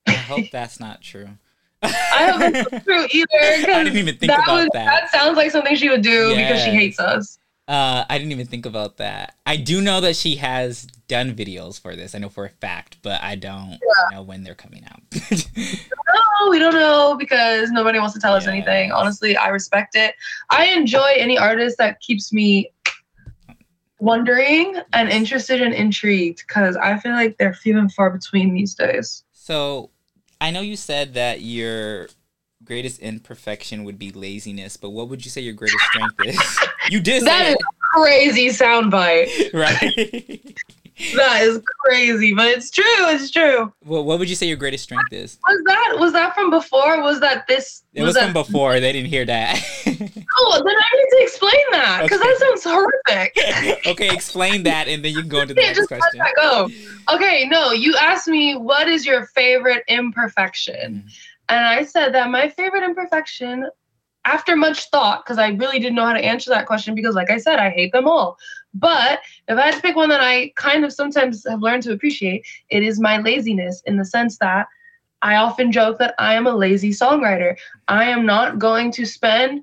I 0.06 0.12
hope 0.12 0.50
that's 0.52 0.78
not 0.78 1.00
true. 1.00 1.30
I 1.82 1.88
hope 2.32 2.54
it's 2.54 2.70
not 2.70 2.84
true 2.84 3.06
either. 3.12 3.72
I 3.72 3.82
didn't 3.84 3.96
even 3.96 4.16
think 4.18 4.30
that 4.30 4.42
about 4.44 4.56
was, 4.56 4.68
that. 4.74 4.84
That 4.84 5.10
sounds 5.10 5.38
like 5.38 5.50
something 5.52 5.74
she 5.74 5.88
would 5.88 6.02
do 6.02 6.36
because 6.36 6.62
she 6.62 6.70
hates 6.70 7.00
us. 7.00 7.38
Uh, 7.68 8.04
I 8.08 8.18
didn't 8.18 8.30
even 8.30 8.46
think 8.46 8.64
about 8.64 8.98
that. 8.98 9.34
I 9.44 9.56
do 9.56 9.80
know 9.80 10.00
that 10.00 10.14
she 10.14 10.36
has 10.36 10.86
done 11.08 11.34
videos 11.34 11.80
for 11.80 11.96
this. 11.96 12.14
I 12.14 12.18
know 12.18 12.28
for 12.28 12.44
a 12.44 12.48
fact, 12.48 12.98
but 13.02 13.20
I 13.22 13.34
don't 13.34 13.78
know 14.12 14.22
when 14.22 14.44
they're 14.44 14.54
coming 14.54 14.84
out. 14.84 15.02
No, 16.44 16.50
we 16.50 16.58
don't 16.58 16.74
know 16.74 17.16
because 17.18 17.70
nobody 17.70 17.98
wants 17.98 18.14
to 18.14 18.20
tell 18.20 18.34
us 18.34 18.46
anything. 18.46 18.92
Honestly, 18.92 19.36
I 19.36 19.48
respect 19.48 19.96
it. 19.96 20.14
I 20.50 20.66
enjoy 20.66 21.14
any 21.16 21.38
artist 21.38 21.78
that 21.78 22.00
keeps 22.00 22.32
me 22.32 22.70
wondering 24.00 24.76
and 24.92 25.08
interested 25.08 25.62
and 25.62 25.74
intrigued 25.74 26.44
because 26.46 26.76
I 26.76 26.98
feel 26.98 27.12
like 27.12 27.38
they're 27.38 27.54
few 27.54 27.78
and 27.78 27.92
far 27.92 28.10
between 28.10 28.54
these 28.54 28.74
days. 28.74 29.24
so, 29.32 29.90
I 30.40 30.50
know 30.50 30.60
you 30.60 30.76
said 30.76 31.14
that 31.14 31.40
your 31.40 32.08
greatest 32.66 33.00
imperfection 33.00 33.84
would 33.84 33.98
be 33.98 34.10
laziness, 34.12 34.76
but 34.76 34.90
what 34.90 35.08
would 35.08 35.24
you 35.24 35.30
say 35.30 35.40
your 35.40 35.54
greatest 35.54 35.84
strength 35.90 36.20
is? 36.20 36.58
You 36.88 37.00
did 37.00 37.24
That 37.24 37.48
is 37.48 37.56
crazy 37.80 38.46
soundbite. 38.46 39.24
it, 39.26 39.52
right? 39.54 40.54
That 41.16 41.42
is 41.42 41.60
crazy, 41.84 42.32
but 42.32 42.46
it's 42.46 42.70
true. 42.70 42.84
It's 43.08 43.30
true. 43.32 43.72
well, 43.84 44.04
what 44.04 44.20
would 44.20 44.30
you 44.30 44.36
say 44.36 44.46
your 44.46 44.56
greatest 44.56 44.84
strength 44.84 45.12
is? 45.12 45.36
Was 45.48 45.62
that 45.66 45.96
was 45.98 46.12
that 46.12 46.32
from 46.36 46.48
before? 46.50 47.02
Was 47.02 47.18
that 47.20 47.48
this? 47.48 47.82
It 47.92 48.02
was, 48.04 48.14
that, 48.14 48.22
from 48.26 48.32
before. 48.34 48.78
They 48.78 48.92
didn't 48.92 49.08
hear 49.08 49.24
that. 49.24 49.58
Oh, 50.38 50.62
then 50.62 50.74
I 50.76 50.96
need 50.96 51.08
to 51.16 51.22
explain 51.22 51.64
that 51.72 52.02
because 52.02 52.20
Okay. 52.20 52.28
that 52.28 52.38
sounds 52.38 52.64
horrific. 52.64 53.86
okay, 53.86 54.12
explain 54.14 54.62
that, 54.64 54.86
and 54.86 55.02
then 55.02 55.14
you 55.14 55.22
can 55.22 55.30
go 55.30 55.40
into 55.40 55.54
the 55.54 55.60
can't 55.62 55.74
next 55.76 55.88
just 55.88 55.90
let 55.90 56.00
question. 56.00 56.18
that 56.18 56.34
go. 56.36 56.68
Okay, 57.16 57.48
no, 57.48 57.72
you 57.72 57.96
asked 57.98 58.28
me 58.28 58.54
what 58.54 58.86
is 58.86 59.06
your 59.06 59.24
favorite 59.28 59.82
imperfection, 59.88 61.04
Mhm. 61.06 61.12
And 61.48 61.64
I 61.64 61.84
said 61.84 62.14
that 62.14 62.30
my 62.30 62.48
favorite 62.48 62.84
imperfection, 62.84 63.68
after 64.24 64.56
much 64.56 64.90
thought, 64.90 65.24
because 65.24 65.38
I 65.38 65.48
really 65.50 65.78
didn't 65.78 65.94
know 65.94 66.06
how 66.06 66.14
to 66.14 66.24
answer 66.24 66.50
that 66.50 66.66
question, 66.66 66.94
because 66.94 67.14
like 67.14 67.30
I 67.30 67.38
said, 67.38 67.58
I 67.58 67.70
hate 67.70 67.92
them 67.92 68.08
all. 68.08 68.38
But 68.74 69.20
if 69.48 69.56
I 69.56 69.66
had 69.66 69.74
to 69.74 69.80
pick 69.80 69.96
one 69.96 70.08
that 70.08 70.20
I 70.20 70.52
kind 70.56 70.84
of 70.84 70.92
sometimes 70.92 71.46
have 71.48 71.62
learned 71.62 71.84
to 71.84 71.92
appreciate, 71.92 72.44
it 72.68 72.82
is 72.82 73.00
my 73.00 73.18
laziness 73.18 73.82
in 73.86 73.96
the 73.96 74.04
sense 74.04 74.38
that 74.38 74.66
I 75.22 75.36
often 75.36 75.72
joke 75.72 75.98
that 75.98 76.14
I 76.18 76.34
am 76.34 76.46
a 76.46 76.54
lazy 76.54 76.90
songwriter. 76.90 77.56
I 77.88 78.04
am 78.04 78.26
not 78.26 78.58
going 78.58 78.90
to 78.92 79.06
spend 79.06 79.62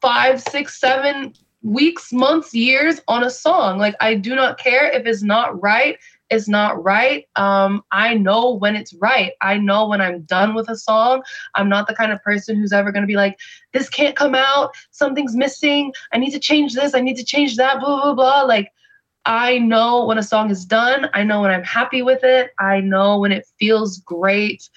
five, 0.00 0.40
six, 0.40 0.80
seven 0.80 1.34
weeks, 1.62 2.12
months, 2.12 2.54
years 2.54 3.00
on 3.06 3.22
a 3.22 3.30
song. 3.30 3.78
Like 3.78 3.94
I 4.00 4.14
do 4.14 4.34
not 4.34 4.58
care 4.58 4.90
if 4.90 5.06
it's 5.06 5.22
not 5.22 5.60
right. 5.62 5.98
It's 6.32 6.48
not 6.48 6.82
right. 6.82 7.28
Um, 7.36 7.84
I 7.92 8.14
know 8.14 8.54
when 8.54 8.74
it's 8.74 8.94
right. 8.94 9.32
I 9.42 9.58
know 9.58 9.86
when 9.86 10.00
I'm 10.00 10.22
done 10.22 10.54
with 10.54 10.68
a 10.70 10.76
song. 10.76 11.22
I'm 11.54 11.68
not 11.68 11.86
the 11.86 11.94
kind 11.94 12.10
of 12.10 12.22
person 12.22 12.56
who's 12.56 12.72
ever 12.72 12.90
going 12.90 13.02
to 13.02 13.06
be 13.06 13.16
like, 13.16 13.38
this 13.74 13.90
can't 13.90 14.16
come 14.16 14.34
out. 14.34 14.74
Something's 14.92 15.36
missing. 15.36 15.92
I 16.12 16.16
need 16.16 16.30
to 16.30 16.40
change 16.40 16.72
this. 16.72 16.94
I 16.94 17.00
need 17.00 17.18
to 17.18 17.24
change 17.24 17.56
that. 17.56 17.80
Blah 17.80 18.02
blah 18.02 18.14
blah. 18.14 18.42
Like 18.42 18.72
I 19.26 19.58
know 19.58 20.06
when 20.06 20.16
a 20.16 20.22
song 20.22 20.50
is 20.50 20.64
done. 20.64 21.10
I 21.12 21.22
know 21.22 21.42
when 21.42 21.50
I'm 21.50 21.64
happy 21.64 22.00
with 22.00 22.24
it. 22.24 22.52
I 22.58 22.80
know 22.80 23.18
when 23.18 23.30
it 23.30 23.46
feels 23.58 23.98
great. 23.98 24.70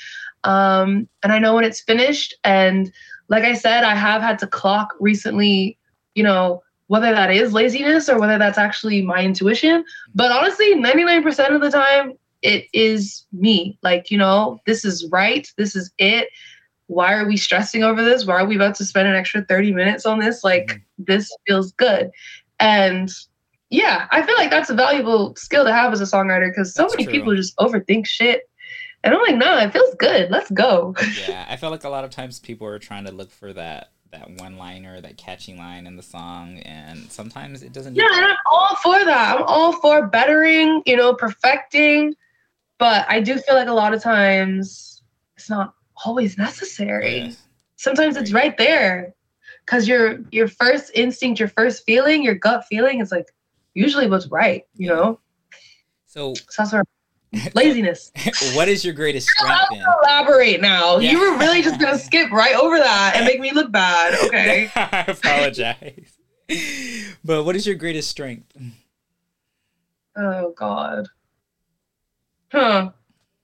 Um, 0.43 1.07
and 1.23 1.31
I 1.31 1.39
know 1.39 1.55
when 1.55 1.63
it's 1.63 1.81
finished. 1.81 2.35
And 2.43 2.91
like 3.29 3.45
I 3.45 3.53
said, 3.53 3.85
I 3.85 3.95
have 3.95 4.21
had 4.21 4.39
to 4.39 4.47
clock 4.47 4.93
recently, 4.99 5.79
you 6.15 6.23
know, 6.23 6.61
whether 6.87 7.11
that 7.11 7.31
is 7.31 7.53
laziness 7.53 8.07
or 8.09 8.19
whether 8.19 8.37
that's 8.37 8.57
actually 8.57 9.01
my 9.01 9.21
intuition. 9.23 9.83
But 10.13 10.31
honestly, 10.31 10.75
99% 10.75 11.55
of 11.55 11.61
the 11.61 11.71
time, 11.71 12.13
it 12.41 12.65
is 12.73 13.25
me. 13.33 13.77
Like, 13.81 14.11
you 14.11 14.17
know, 14.17 14.59
this 14.65 14.85
is 14.85 15.07
right. 15.11 15.47
This 15.57 15.75
is 15.75 15.91
it. 15.97 16.29
Why 16.87 17.13
are 17.13 17.25
we 17.27 17.37
stressing 17.37 17.83
over 17.83 18.03
this? 18.03 18.25
Why 18.25 18.35
are 18.35 18.45
we 18.45 18.55
about 18.55 18.75
to 18.75 18.85
spend 18.85 19.07
an 19.07 19.15
extra 19.15 19.43
30 19.43 19.71
minutes 19.73 20.05
on 20.05 20.19
this? 20.19 20.43
Like, 20.43 20.67
Mhm. 20.67 20.81
this 21.07 21.35
feels 21.47 21.71
good. 21.71 22.11
And 22.59 23.11
yeah, 23.71 24.05
I 24.11 24.21
feel 24.21 24.35
like 24.37 24.51
that's 24.51 24.69
a 24.69 24.75
valuable 24.75 25.35
skill 25.35 25.65
to 25.65 25.73
have 25.73 25.91
as 25.91 26.01
a 26.01 26.03
songwriter 26.03 26.49
because 26.51 26.75
so 26.75 26.83
That's 26.83 26.93
many 26.93 27.05
true. 27.05 27.13
people 27.13 27.35
just 27.35 27.57
overthink 27.57 28.05
shit. 28.05 28.43
And 29.03 29.13
I'm 29.13 29.21
like, 29.21 29.35
no, 29.37 29.57
it 29.57 29.73
feels 29.73 29.95
good. 29.95 30.29
Let's 30.29 30.51
go. 30.51 30.95
yeah, 31.17 31.45
I 31.49 31.57
feel 31.57 31.71
like 31.71 31.83
a 31.83 31.89
lot 31.89 32.03
of 32.03 32.11
times 32.11 32.39
people 32.39 32.67
are 32.67 32.77
trying 32.79 33.05
to 33.05 33.11
look 33.11 33.31
for 33.31 33.51
that 33.53 33.91
that 34.15 34.29
one 34.41 34.57
liner, 34.57 35.01
that 35.01 35.17
catchy 35.17 35.55
line 35.55 35.87
in 35.87 35.95
the 35.95 36.03
song, 36.03 36.59
and 36.59 37.11
sometimes 37.11 37.63
it 37.63 37.73
doesn't. 37.73 37.93
do 37.93 38.01
Yeah, 38.01 38.07
that. 38.09 38.29
I'm 38.29 38.37
all 38.45 38.75
for 38.77 39.03
that. 39.05 39.35
I'm 39.37 39.43
all 39.43 39.73
for 39.73 40.07
bettering, 40.07 40.81
you 40.85 40.95
know, 40.95 41.13
perfecting. 41.13 42.15
But 42.77 43.05
I 43.09 43.19
do 43.19 43.37
feel 43.37 43.55
like 43.55 43.67
a 43.67 43.73
lot 43.73 43.93
of 43.93 44.01
times 44.01 45.03
it's 45.37 45.49
not 45.49 45.73
always 46.05 46.37
necessary. 46.37 47.19
Yes. 47.19 47.41
Sometimes 47.77 48.17
it's 48.17 48.31
right 48.31 48.57
there. 48.57 49.13
Cause 49.65 49.87
your 49.87 50.19
your 50.31 50.47
first 50.47 50.91
instinct, 50.93 51.39
your 51.39 51.49
first 51.49 51.85
feeling, 51.85 52.23
your 52.23 52.35
gut 52.35 52.65
feeling 52.69 53.01
is 53.01 53.11
like 53.11 53.27
usually 53.73 54.07
what's 54.07 54.27
right, 54.27 54.63
you 54.75 54.87
know? 54.87 55.19
So, 56.05 56.35
So 56.35 56.43
that's 56.59 56.73
where 56.73 56.83
laziness. 57.55 58.11
what 58.53 58.67
is 58.67 58.83
your 58.85 58.93
greatest 58.93 59.29
I'll 59.39 59.45
strength 59.45 59.71
then? 59.71 59.83
elaborate 60.03 60.61
now. 60.61 60.97
You 60.97 61.19
were 61.19 61.37
really 61.37 61.61
just 61.61 61.79
gonna 61.79 61.97
skip 61.99 62.31
right 62.31 62.55
over 62.55 62.77
that 62.77 63.13
and 63.15 63.25
make 63.25 63.39
me 63.39 63.51
look 63.51 63.71
bad. 63.71 64.13
Okay. 64.25 64.69
I 64.75 65.05
apologize. 65.07 66.17
but 67.23 67.43
what 67.43 67.55
is 67.55 67.65
your 67.65 67.75
greatest 67.75 68.09
strength? 68.09 68.51
Oh 70.15 70.53
God. 70.57 71.07
Huh. 72.51 72.91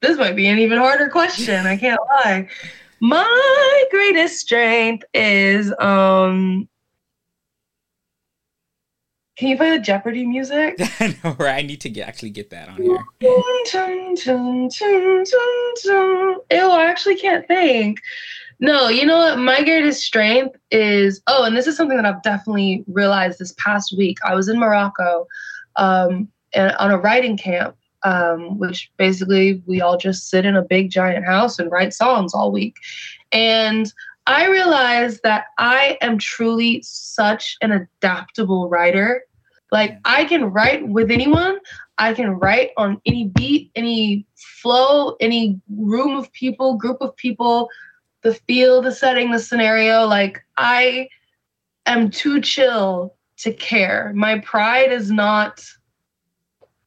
This 0.01 0.17
might 0.17 0.35
be 0.35 0.47
an 0.47 0.57
even 0.59 0.77
harder 0.77 1.09
question. 1.09 1.65
I 1.67 1.77
can't 1.77 1.99
lie. 2.09 2.47
My 2.99 3.83
greatest 3.91 4.39
strength 4.39 5.03
is 5.13 5.73
um 5.79 6.67
Can 9.37 9.47
you 9.47 9.57
play 9.57 9.71
the 9.71 9.79
Jeopardy 9.79 10.25
music? 10.25 10.77
no, 11.23 11.35
right. 11.39 11.57
I 11.57 11.61
need 11.61 11.81
to 11.81 11.89
get 11.89 12.07
actually 12.07 12.31
get 12.31 12.49
that 12.49 12.69
on 12.69 12.75
here. 12.75 13.03
Ew, 16.51 16.69
I 16.69 16.85
actually 16.85 17.15
can't 17.15 17.47
think. 17.47 17.99
No, 18.59 18.89
you 18.89 19.05
know 19.05 19.17
what? 19.17 19.39
My 19.39 19.63
greatest 19.63 20.03
strength 20.03 20.55
is 20.69 21.21
oh, 21.27 21.43
and 21.45 21.57
this 21.57 21.65
is 21.65 21.75
something 21.75 21.97
that 21.97 22.05
I've 22.05 22.21
definitely 22.21 22.83
realized 22.87 23.39
this 23.39 23.53
past 23.57 23.95
week. 23.97 24.19
I 24.23 24.35
was 24.35 24.49
in 24.49 24.59
Morocco 24.59 25.25
um, 25.77 26.27
and 26.53 26.75
on 26.75 26.91
a 26.91 26.97
writing 26.97 27.37
camp, 27.37 27.75
um, 28.03 28.59
which 28.59 28.91
basically 28.97 29.63
we 29.65 29.81
all 29.81 29.97
just 29.97 30.29
sit 30.29 30.45
in 30.45 30.55
a 30.55 30.61
big 30.61 30.91
giant 30.91 31.25
house 31.25 31.57
and 31.57 31.71
write 31.71 31.93
songs 31.93 32.33
all 32.33 32.51
week. 32.51 32.75
And 33.31 33.91
I 34.27 34.47
realized 34.47 35.21
that 35.23 35.45
I 35.57 35.97
am 36.01 36.17
truly 36.17 36.81
such 36.83 37.57
an 37.61 37.71
adaptable 37.71 38.69
writer. 38.69 39.23
Like 39.71 39.97
I 40.05 40.25
can 40.25 40.45
write 40.45 40.87
with 40.87 41.11
anyone. 41.11 41.59
I 41.97 42.13
can 42.13 42.31
write 42.31 42.71
on 42.77 43.01
any 43.05 43.25
beat, 43.25 43.71
any 43.75 44.25
flow, 44.35 45.15
any 45.19 45.61
room 45.75 46.15
of 46.15 46.31
people, 46.33 46.75
group 46.75 46.97
of 47.01 47.15
people, 47.15 47.69
the 48.21 48.33
feel, 48.33 48.81
the 48.81 48.91
setting, 48.91 49.31
the 49.31 49.39
scenario. 49.39 50.05
Like 50.05 50.43
I 50.57 51.07
am 51.85 52.11
too 52.11 52.41
chill 52.41 53.15
to 53.37 53.53
care. 53.53 54.11
My 54.15 54.39
pride 54.39 54.91
is 54.91 55.11
not 55.11 55.63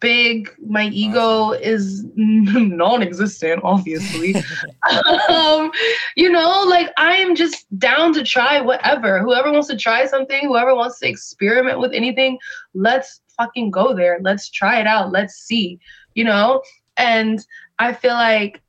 big. 0.05 0.55
My 0.67 0.89
ego 0.89 1.53
is 1.53 2.05
non-existent, 2.15 3.63
obviously. 3.65 4.35
um, 5.31 5.71
you 6.15 6.31
know, 6.31 6.65
like 6.69 6.93
I 6.99 7.17
am 7.17 7.35
just 7.35 7.67
down 7.79 8.13
to 8.13 8.23
try 8.23 8.61
whatever. 8.61 9.19
Whoever 9.21 9.51
wants 9.51 9.69
to 9.69 9.77
try 9.79 10.05
something, 10.05 10.47
whoever 10.47 10.75
wants 10.75 10.99
to 10.99 11.09
experiment 11.09 11.81
with 11.81 11.95
anything, 11.95 12.39
let's 12.75 13.23
fucking 13.39 13.71
go 13.71 13.95
there. 13.95 14.19
Let's 14.21 14.51
try 14.51 14.79
it 14.79 14.87
out. 14.87 15.11
Let's 15.11 15.37
see. 15.37 15.81
You 16.15 16.25
know, 16.25 16.63
and 16.99 17.45
I 17.79 17.95
feel 17.95 18.13
like, 18.13 18.61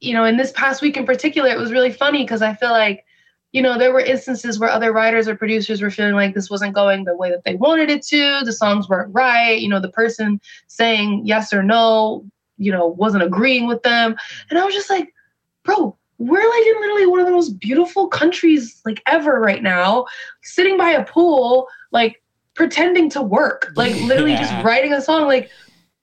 you 0.00 0.14
know, 0.14 0.24
in 0.24 0.38
this 0.38 0.52
past 0.52 0.80
week 0.80 0.96
in 0.96 1.04
particular, 1.04 1.50
it 1.50 1.58
was 1.58 1.70
really 1.70 1.92
funny 1.92 2.24
because 2.24 2.40
I 2.40 2.54
feel 2.54 2.70
like 2.70 3.04
you 3.52 3.60
know, 3.60 3.78
there 3.78 3.92
were 3.92 4.00
instances 4.00 4.58
where 4.58 4.70
other 4.70 4.92
writers 4.92 5.28
or 5.28 5.36
producers 5.36 5.82
were 5.82 5.90
feeling 5.90 6.14
like 6.14 6.34
this 6.34 6.50
wasn't 6.50 6.74
going 6.74 7.04
the 7.04 7.16
way 7.16 7.30
that 7.30 7.44
they 7.44 7.54
wanted 7.54 7.90
it 7.90 8.02
to. 8.06 8.40
The 8.44 8.52
songs 8.52 8.88
weren't 8.88 9.14
right. 9.14 9.60
You 9.60 9.68
know, 9.68 9.80
the 9.80 9.90
person 9.90 10.40
saying 10.68 11.22
yes 11.24 11.52
or 11.52 11.62
no, 11.62 12.24
you 12.56 12.72
know, 12.72 12.86
wasn't 12.86 13.22
agreeing 13.22 13.66
with 13.66 13.82
them. 13.82 14.16
And 14.48 14.58
I 14.58 14.64
was 14.64 14.74
just 14.74 14.88
like, 14.88 15.12
bro, 15.64 15.96
we're 16.18 16.48
like 16.48 16.66
in 16.66 16.80
literally 16.80 17.06
one 17.06 17.20
of 17.20 17.26
the 17.26 17.32
most 17.32 17.58
beautiful 17.58 18.08
countries 18.08 18.80
like 18.86 19.02
ever 19.06 19.38
right 19.38 19.62
now, 19.62 20.06
sitting 20.42 20.78
by 20.78 20.90
a 20.90 21.04
pool, 21.04 21.68
like 21.90 22.22
pretending 22.54 23.10
to 23.10 23.22
work, 23.22 23.70
like 23.76 23.94
literally 24.02 24.32
yeah. 24.32 24.42
just 24.42 24.64
writing 24.64 24.92
a 24.94 25.00
song. 25.02 25.26
Like, 25.26 25.50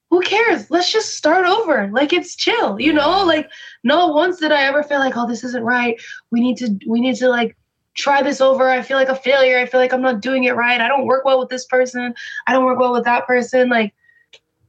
who 0.10 0.22
cares? 0.22 0.70
Let's 0.72 0.92
just 0.92 1.16
start 1.16 1.46
over. 1.46 1.90
Like 1.92 2.14
it's 2.14 2.36
chill, 2.36 2.80
you 2.80 2.92
know? 2.92 3.24
Like 3.24 3.50
not 3.84 4.14
once 4.14 4.40
did 4.40 4.52
I 4.52 4.64
ever 4.64 4.84
feel 4.84 5.00
like, 5.00 5.16
oh, 5.16 5.28
this 5.28 5.44
isn't 5.44 5.64
right. 5.64 6.02
We 6.32 6.42
need 6.42 6.58
to 6.58 6.80
we 6.88 7.00
need 7.00 7.16
to 7.18 7.30
like 7.30 7.56
try 7.96 8.22
this 8.22 8.42
over. 8.42 8.70
I 8.70 8.82
feel 8.82 8.98
like 8.98 9.10
a 9.10 9.16
failure. 9.16 9.60
I 9.60 9.66
feel 9.66 9.80
like 9.80 9.94
I'm 9.94 10.02
not 10.02 10.22
doing 10.22 10.46
it 10.46 10.56
right. 10.56 10.82
I 10.82 10.88
don't 10.88 11.06
work 11.06 11.26
well 11.26 11.40
with 11.40 11.50
this 11.50 11.66
person. 11.66 12.14
I 12.48 12.54
don't 12.54 12.66
work 12.66 12.80
well 12.80 12.94
with 12.94 13.04
that 13.06 13.28
person. 13.28 13.70
Like 13.70 13.94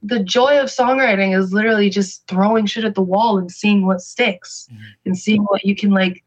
the 0.03 0.23
joy 0.23 0.59
of 0.59 0.69
songwriting 0.69 1.39
is 1.39 1.53
literally 1.53 1.91
just 1.91 2.27
throwing 2.27 2.67
shit 2.67 2.85
at 2.85 2.95
the 2.95 3.03
wall 3.03 3.39
and 3.39 3.51
seeing 3.51 3.87
what 3.87 4.01
sticks 4.01 4.69
mm-hmm. 4.71 4.83
and 5.07 5.19
seeing 5.19 5.43
what 5.45 5.65
you 5.65 5.75
can 5.75 5.91
like 5.91 6.23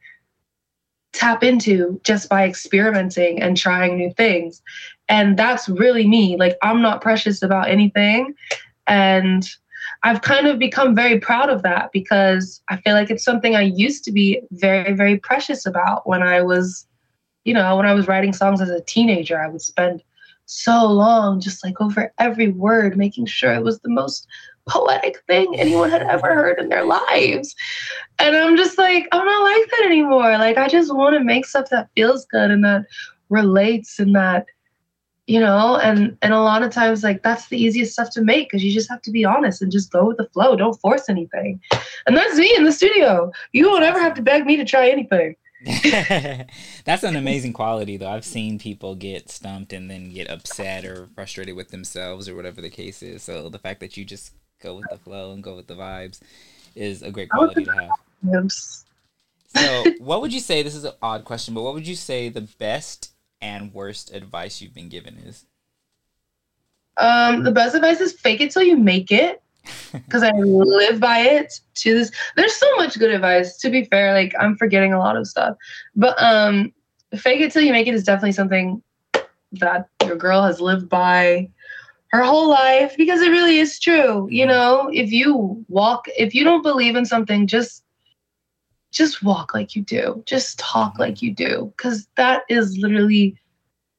tap 1.12 1.44
into 1.44 2.00
just 2.04 2.30
by 2.30 2.46
experimenting 2.48 3.42
and 3.42 3.56
trying 3.58 3.98
new 3.98 4.12
things. 4.14 4.62
And 5.10 5.38
that's 5.38 5.70
really 5.70 6.08
me. 6.08 6.38
Like 6.38 6.58
I'm 6.64 6.82
not 6.82 7.02
precious 7.02 7.44
about 7.44 7.70
anything. 7.70 8.34
And 8.88 9.48
I've 10.04 10.22
kind 10.22 10.48
of 10.48 10.60
become 10.60 10.96
very 10.96 11.20
proud 11.20 11.50
of 11.50 11.62
that 11.64 11.92
because 11.92 12.62
I 12.70 12.78
feel 12.78 12.94
like 12.94 13.10
it's 13.10 13.24
something 13.24 13.56
I 13.56 13.62
used 13.62 14.04
to 14.06 14.12
be 14.12 14.42
very, 14.52 14.94
very 14.94 15.18
precious 15.18 15.66
about 15.66 16.08
when 16.08 16.24
I 16.24 16.42
was, 16.42 16.88
you 17.44 17.54
know, 17.54 17.76
when 17.78 17.86
I 17.86 17.94
was 17.94 18.08
writing 18.08 18.34
songs 18.34 18.62
as 18.62 18.70
a 18.70 18.82
teenager. 18.82 19.40
I 19.40 19.48
would 19.48 19.62
spend 19.62 20.04
so 20.46 20.86
long 20.86 21.40
just 21.40 21.64
like 21.64 21.80
over 21.80 22.14
every 22.20 22.50
word, 22.50 22.98
making 22.98 23.26
sure 23.26 23.54
it 23.54 23.64
was 23.64 23.80
the 23.80 23.90
most 23.90 24.28
poetic 24.68 25.22
thing 25.28 25.56
anyone 25.58 25.90
had 25.90 26.04
ever 26.04 26.34
heard 26.34 26.60
in 26.60 26.70
their 26.70 26.86
lives. 26.86 27.54
And 28.20 28.36
I'm 28.36 28.56
just 28.56 28.78
like, 28.78 29.08
I'm 29.12 29.26
not 29.26 29.44
like 29.44 29.70
that 29.72 29.86
anymore. 29.86 30.38
Like, 30.38 30.58
I 30.58 30.68
just 30.68 30.94
want 30.94 31.16
to 31.18 31.24
make 31.24 31.46
stuff 31.46 31.70
that 31.70 31.90
feels 31.96 32.26
good 32.26 32.52
and 32.52 32.64
that 32.64 32.86
relates 33.30 34.00
and 34.00 34.16
that 34.16 34.46
you 35.28 35.40
know 35.40 35.78
and 35.78 36.18
and 36.22 36.34
a 36.34 36.40
lot 36.40 36.64
of 36.64 36.72
times 36.72 37.04
like 37.04 37.24
that's 37.24 37.48
the 37.48 37.62
easiest 37.62 37.94
stuff 37.94 38.10
to 38.12 38.22
make 38.22 38.50
because 38.50 38.64
you 38.64 38.74
just 38.74 38.90
have 38.90 39.02
to 39.02 39.12
be 39.12 39.24
honest 39.24 39.62
and 39.62 39.72
just 39.72 39.92
go 39.92 40.06
with 40.06 40.18
the 40.18 40.28
flow. 40.30 40.56
Don't 40.56 40.80
force 40.80 41.10
anything. 41.10 41.62
And 42.06 42.18
that's 42.18 42.38
me 42.38 42.54
in 42.56 42.64
the 42.64 42.72
studio. 42.72 43.32
You 43.54 43.70
won't 43.70 43.84
ever 43.84 44.00
have 44.00 44.14
to 44.16 44.22
beg 44.22 44.46
me 44.46 44.58
to 44.58 44.66
try 44.66 44.90
anything. 44.90 45.36
That's 46.84 47.04
an 47.04 47.16
amazing 47.16 47.54
quality 47.54 47.96
though. 47.96 48.10
I've 48.10 48.26
seen 48.26 48.60
people 48.60 48.96
get 48.96 49.30
stumped 49.30 49.72
and 49.72 49.90
then 49.90 50.12
get 50.14 50.30
upset 50.30 50.84
or 50.84 51.08
frustrated 51.16 51.56
with 51.56 51.70
themselves 51.70 52.28
or 52.28 52.36
whatever 52.36 52.62
the 52.62 52.70
case 52.70 53.02
is. 53.02 53.24
So 53.24 53.48
the 53.48 53.60
fact 53.60 53.80
that 53.80 53.96
you 53.96 54.04
just 54.04 54.34
go 54.62 54.76
with 54.76 54.86
the 54.90 54.98
flow 54.98 55.32
and 55.32 55.42
go 55.42 55.56
with 55.56 55.68
the 55.68 55.76
vibes 55.76 56.20
is 56.76 57.02
a 57.02 57.12
great 57.12 57.30
quality 57.30 57.64
to 57.66 57.72
have. 57.72 57.90
Yes. 58.26 58.86
so 59.54 59.84
what 60.00 60.22
would 60.22 60.32
you 60.32 60.40
say 60.40 60.64
this 60.64 60.76
is 60.76 60.86
an 60.86 60.94
odd 61.02 61.26
question 61.26 61.54
but 61.54 61.62
what 61.62 61.74
would 61.74 61.86
you 61.86 61.94
say 61.94 62.30
the 62.30 62.48
best 62.58 63.13
and 63.44 63.74
worst 63.74 64.14
advice 64.14 64.62
you've 64.62 64.74
been 64.74 64.88
given 64.88 65.18
is? 65.18 65.46
Um, 66.96 67.44
the 67.44 67.52
best 67.52 67.76
advice 67.76 68.00
is 68.00 68.14
fake 68.14 68.40
it 68.40 68.52
till 68.52 68.64
you 68.64 68.78
make 68.78 69.12
it. 69.12 69.42
Because 69.92 70.24
I 70.24 70.32
live 70.32 71.00
by 71.00 71.20
it 71.20 71.54
to 71.76 71.94
this. 71.94 72.12
There's 72.36 72.56
so 72.56 72.76
much 72.78 72.98
good 72.98 73.12
advice. 73.12 73.58
To 73.58 73.70
be 73.70 73.86
fair, 73.86 74.14
like 74.14 74.34
I'm 74.40 74.58
forgetting 74.58 74.92
a 74.92 74.98
lot 74.98 75.16
of 75.16 75.28
stuff. 75.28 75.56
But 75.96 76.22
um, 76.22 76.74
fake 77.16 77.42
it 77.42 77.52
till 77.52 77.62
you 77.62 77.72
make 77.72 77.88
it 77.88 77.94
is 77.94 78.04
definitely 78.04 78.32
something 78.32 78.82
that 79.54 79.88
your 80.04 80.16
girl 80.16 80.42
has 80.42 80.60
lived 80.60 80.90
by 80.90 81.50
her 82.12 82.24
whole 82.24 82.50
life 82.50 82.96
because 82.98 83.22
it 83.22 83.30
really 83.30 83.60
is 83.60 83.80
true. 83.80 84.28
You 84.32 84.48
know, 84.48 84.90
if 84.92 85.12
you 85.12 85.64
walk, 85.70 86.06
if 86.18 86.34
you 86.34 86.44
don't 86.44 86.64
believe 86.64 86.96
in 86.96 87.06
something, 87.06 87.46
just 87.46 87.84
just 88.94 89.24
walk 89.24 89.54
like 89.54 89.76
you 89.76 89.82
do. 89.82 90.24
Just 90.26 90.60
talk 90.60 90.98
like 91.00 91.22
you 91.22 91.34
do. 91.34 91.74
Because 91.76 92.08
that 92.16 92.44
is 92.48 92.78
literally 92.78 93.36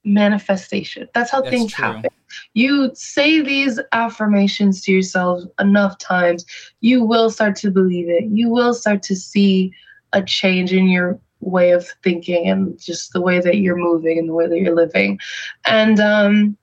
manifestation. 0.04 1.08
That's 1.14 1.30
how 1.30 1.42
that's 1.42 1.50
things 1.50 1.72
true. 1.72 1.84
happen. 1.84 2.10
You 2.54 2.90
say 2.94 3.42
these 3.42 3.80
affirmations 3.92 4.82
to 4.82 4.92
yourself 4.92 5.42
enough 5.58 5.98
times 5.98 6.44
you 6.80 7.04
will 7.04 7.30
start 7.30 7.56
to 7.56 7.70
believe 7.70 8.08
it. 8.08 8.24
You 8.24 8.48
will 8.48 8.74
start 8.74 9.02
to 9.04 9.16
see 9.16 9.72
a 10.12 10.22
change 10.22 10.72
in 10.72 10.88
your 10.88 11.18
way 11.40 11.72
of 11.72 11.86
thinking 12.02 12.48
and 12.48 12.78
just 12.78 13.12
the 13.12 13.20
way 13.20 13.40
that 13.40 13.58
you're 13.58 13.76
moving 13.76 14.18
and 14.18 14.28
the 14.28 14.32
way 14.32 14.46
that 14.48 14.58
you're 14.58 14.74
living. 14.74 15.18
And 15.64 16.00
um 16.00 16.56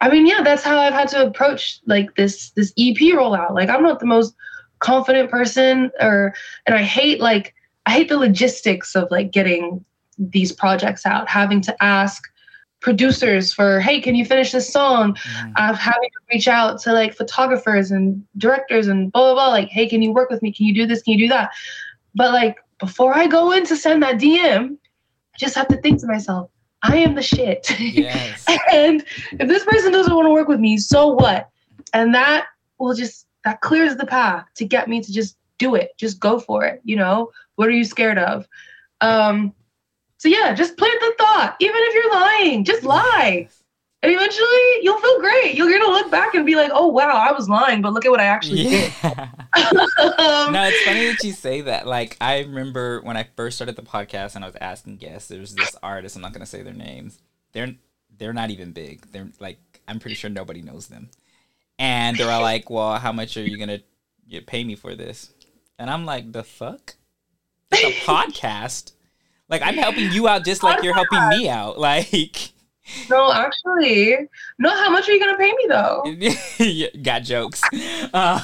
i 0.00 0.08
mean 0.08 0.28
yeah 0.28 0.42
that's 0.44 0.62
how 0.62 0.78
i've 0.78 0.92
had 0.92 1.08
to 1.08 1.26
approach 1.26 1.80
like 1.86 2.14
this 2.14 2.50
this 2.50 2.72
ep 2.78 2.96
rollout. 2.96 3.52
Like 3.54 3.68
i'm 3.68 3.82
not 3.82 3.98
the 3.98 4.06
most 4.06 4.34
confident 4.78 5.28
person 5.30 5.90
or 6.00 6.34
and 6.66 6.76
i 6.76 6.82
hate 6.82 7.20
like 7.20 7.54
I 7.88 7.92
hate 7.92 8.10
the 8.10 8.18
logistics 8.18 8.94
of 8.94 9.10
like 9.10 9.30
getting 9.30 9.82
these 10.18 10.52
projects 10.52 11.06
out, 11.06 11.26
having 11.26 11.62
to 11.62 11.82
ask 11.82 12.22
producers 12.80 13.50
for, 13.50 13.80
hey, 13.80 13.98
can 13.98 14.14
you 14.14 14.26
finish 14.26 14.52
this 14.52 14.70
song? 14.70 15.14
Mm. 15.14 15.52
Uh, 15.56 15.72
having 15.72 16.10
to 16.10 16.18
reach 16.30 16.48
out 16.48 16.78
to 16.82 16.92
like 16.92 17.14
photographers 17.14 17.90
and 17.90 18.22
directors 18.36 18.88
and 18.88 19.10
blah, 19.10 19.22
blah, 19.22 19.34
blah. 19.34 19.48
Like, 19.48 19.68
hey, 19.68 19.88
can 19.88 20.02
you 20.02 20.12
work 20.12 20.28
with 20.28 20.42
me? 20.42 20.52
Can 20.52 20.66
you 20.66 20.74
do 20.74 20.86
this? 20.86 21.02
Can 21.02 21.14
you 21.14 21.18
do 21.20 21.28
that? 21.28 21.50
But 22.14 22.34
like, 22.34 22.58
before 22.78 23.16
I 23.16 23.26
go 23.26 23.52
in 23.52 23.64
to 23.64 23.74
send 23.74 24.02
that 24.02 24.16
DM, 24.16 24.72
I 24.74 25.38
just 25.38 25.54
have 25.54 25.68
to 25.68 25.78
think 25.78 25.98
to 26.00 26.06
myself, 26.06 26.50
I 26.82 26.98
am 26.98 27.14
the 27.14 27.22
shit. 27.22 27.70
Yes. 27.80 28.44
and 28.70 29.02
if 29.32 29.48
this 29.48 29.64
person 29.64 29.92
doesn't 29.92 30.14
want 30.14 30.26
to 30.26 30.30
work 30.30 30.46
with 30.46 30.60
me, 30.60 30.76
so 30.76 31.08
what? 31.08 31.48
And 31.94 32.14
that 32.14 32.48
will 32.78 32.92
just, 32.92 33.26
that 33.46 33.62
clears 33.62 33.96
the 33.96 34.04
path 34.04 34.44
to 34.56 34.66
get 34.66 34.88
me 34.88 35.00
to 35.00 35.10
just 35.10 35.38
do 35.58 35.74
it. 35.74 35.96
Just 35.96 36.20
go 36.20 36.38
for 36.38 36.64
it. 36.64 36.80
You 36.84 36.96
know, 36.96 37.30
what 37.56 37.68
are 37.68 37.72
you 37.72 37.84
scared 37.84 38.18
of? 38.18 38.48
Um, 39.00 39.52
so 40.18 40.28
yeah, 40.28 40.54
just 40.54 40.76
plant 40.76 40.98
the 41.00 41.14
thought. 41.18 41.56
Even 41.60 41.76
if 41.76 41.94
you're 41.94 42.12
lying, 42.12 42.64
just 42.64 42.82
lie. 42.82 43.48
And 44.02 44.12
eventually 44.12 44.82
you'll 44.82 45.00
feel 45.00 45.20
great. 45.20 45.54
You're 45.56 45.70
gonna 45.70 45.92
look 45.92 46.10
back 46.10 46.34
and 46.34 46.46
be 46.46 46.54
like, 46.54 46.70
oh 46.72 46.86
wow, 46.86 47.08
I 47.08 47.32
was 47.32 47.48
lying, 47.48 47.82
but 47.82 47.92
look 47.92 48.04
at 48.04 48.10
what 48.10 48.20
I 48.20 48.24
actually 48.24 48.62
yeah. 48.62 48.90
did. 49.02 49.12
um, 50.18 50.52
no, 50.52 50.64
it's 50.64 50.84
funny 50.84 51.06
that 51.06 51.18
you 51.24 51.32
say 51.32 51.62
that. 51.62 51.86
Like 51.86 52.16
I 52.20 52.40
remember 52.40 53.00
when 53.00 53.16
I 53.16 53.26
first 53.36 53.56
started 53.56 53.74
the 53.74 53.82
podcast 53.82 54.36
and 54.36 54.44
I 54.44 54.48
was 54.48 54.56
asking 54.60 54.98
guests, 54.98 55.28
there's 55.28 55.54
this 55.54 55.74
artist, 55.82 56.14
I'm 56.14 56.22
not 56.22 56.32
gonna 56.32 56.46
say 56.46 56.62
their 56.62 56.74
names. 56.74 57.18
They're 57.52 57.74
they're 58.16 58.32
not 58.32 58.50
even 58.50 58.70
big. 58.70 59.10
They're 59.10 59.30
like 59.40 59.58
I'm 59.88 59.98
pretty 59.98 60.14
sure 60.14 60.30
nobody 60.30 60.62
knows 60.62 60.86
them. 60.86 61.10
And 61.80 62.16
they're 62.16 62.30
all 62.30 62.42
like, 62.42 62.70
Well, 62.70 62.98
how 62.98 63.10
much 63.10 63.36
are 63.36 63.42
you 63.42 63.58
gonna 63.58 63.80
pay 64.46 64.62
me 64.62 64.76
for 64.76 64.94
this? 64.94 65.32
And 65.78 65.88
I'm 65.90 66.04
like, 66.04 66.32
the 66.32 66.42
fuck? 66.44 66.96
It's 67.70 67.82
a 67.84 68.10
podcast. 68.10 68.92
Like 69.48 69.62
I'm 69.62 69.74
helping 69.76 70.10
you 70.12 70.28
out 70.28 70.44
just 70.44 70.62
like 70.62 70.82
you're 70.82 70.94
helping 70.94 71.28
me 71.30 71.48
out. 71.48 71.78
Like 71.88 72.52
No, 73.10 73.30
actually, 73.32 74.16
no. 74.58 74.70
How 74.70 74.88
much 74.90 75.08
are 75.08 75.12
you 75.12 75.20
gonna 75.20 75.36
pay 75.38 75.52
me 75.52 75.66
though? 75.68 76.98
Got 77.02 77.22
jokes. 77.22 77.62
Um, 78.14 78.40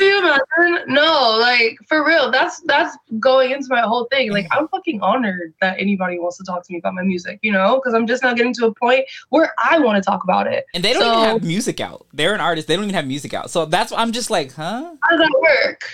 imagine? 0.00 0.84
No, 0.86 1.36
like 1.38 1.76
for 1.86 2.06
real. 2.06 2.30
That's 2.30 2.60
that's 2.60 2.96
going 3.20 3.50
into 3.50 3.66
my 3.68 3.82
whole 3.82 4.06
thing. 4.06 4.32
Like 4.32 4.46
I'm 4.50 4.68
fucking 4.68 5.00
honored 5.02 5.52
that 5.60 5.76
anybody 5.78 6.18
wants 6.18 6.38
to 6.38 6.44
talk 6.44 6.64
to 6.66 6.72
me 6.72 6.78
about 6.78 6.94
my 6.94 7.02
music. 7.02 7.38
You 7.42 7.52
know, 7.52 7.76
because 7.76 7.92
I'm 7.94 8.06
just 8.06 8.22
now 8.22 8.32
getting 8.32 8.54
to 8.54 8.66
a 8.66 8.74
point 8.74 9.04
where 9.28 9.52
I 9.58 9.78
want 9.78 10.02
to 10.02 10.06
talk 10.10 10.24
about 10.24 10.46
it. 10.46 10.64
and 10.74 10.82
they 10.82 10.92
don't 10.94 11.02
So- 11.02 11.12
even 11.20 11.24
have 11.30 11.42
music 11.44 11.80
out. 11.80 12.06
They're 12.14 12.34
an 12.34 12.40
artist. 12.40 12.68
They 12.68 12.74
don't 12.76 12.84
even 12.84 12.94
have 12.94 13.06
music 13.06 13.34
out. 13.34 13.50
So 13.50 13.66
that's 13.66 13.92
why 13.92 13.98
I'm 13.98 14.12
just 14.12 14.30
like, 14.30 14.52
huh? 14.54 14.94
How 15.02 15.10
does 15.10 15.18
that 15.20 15.34
work? 15.66 15.84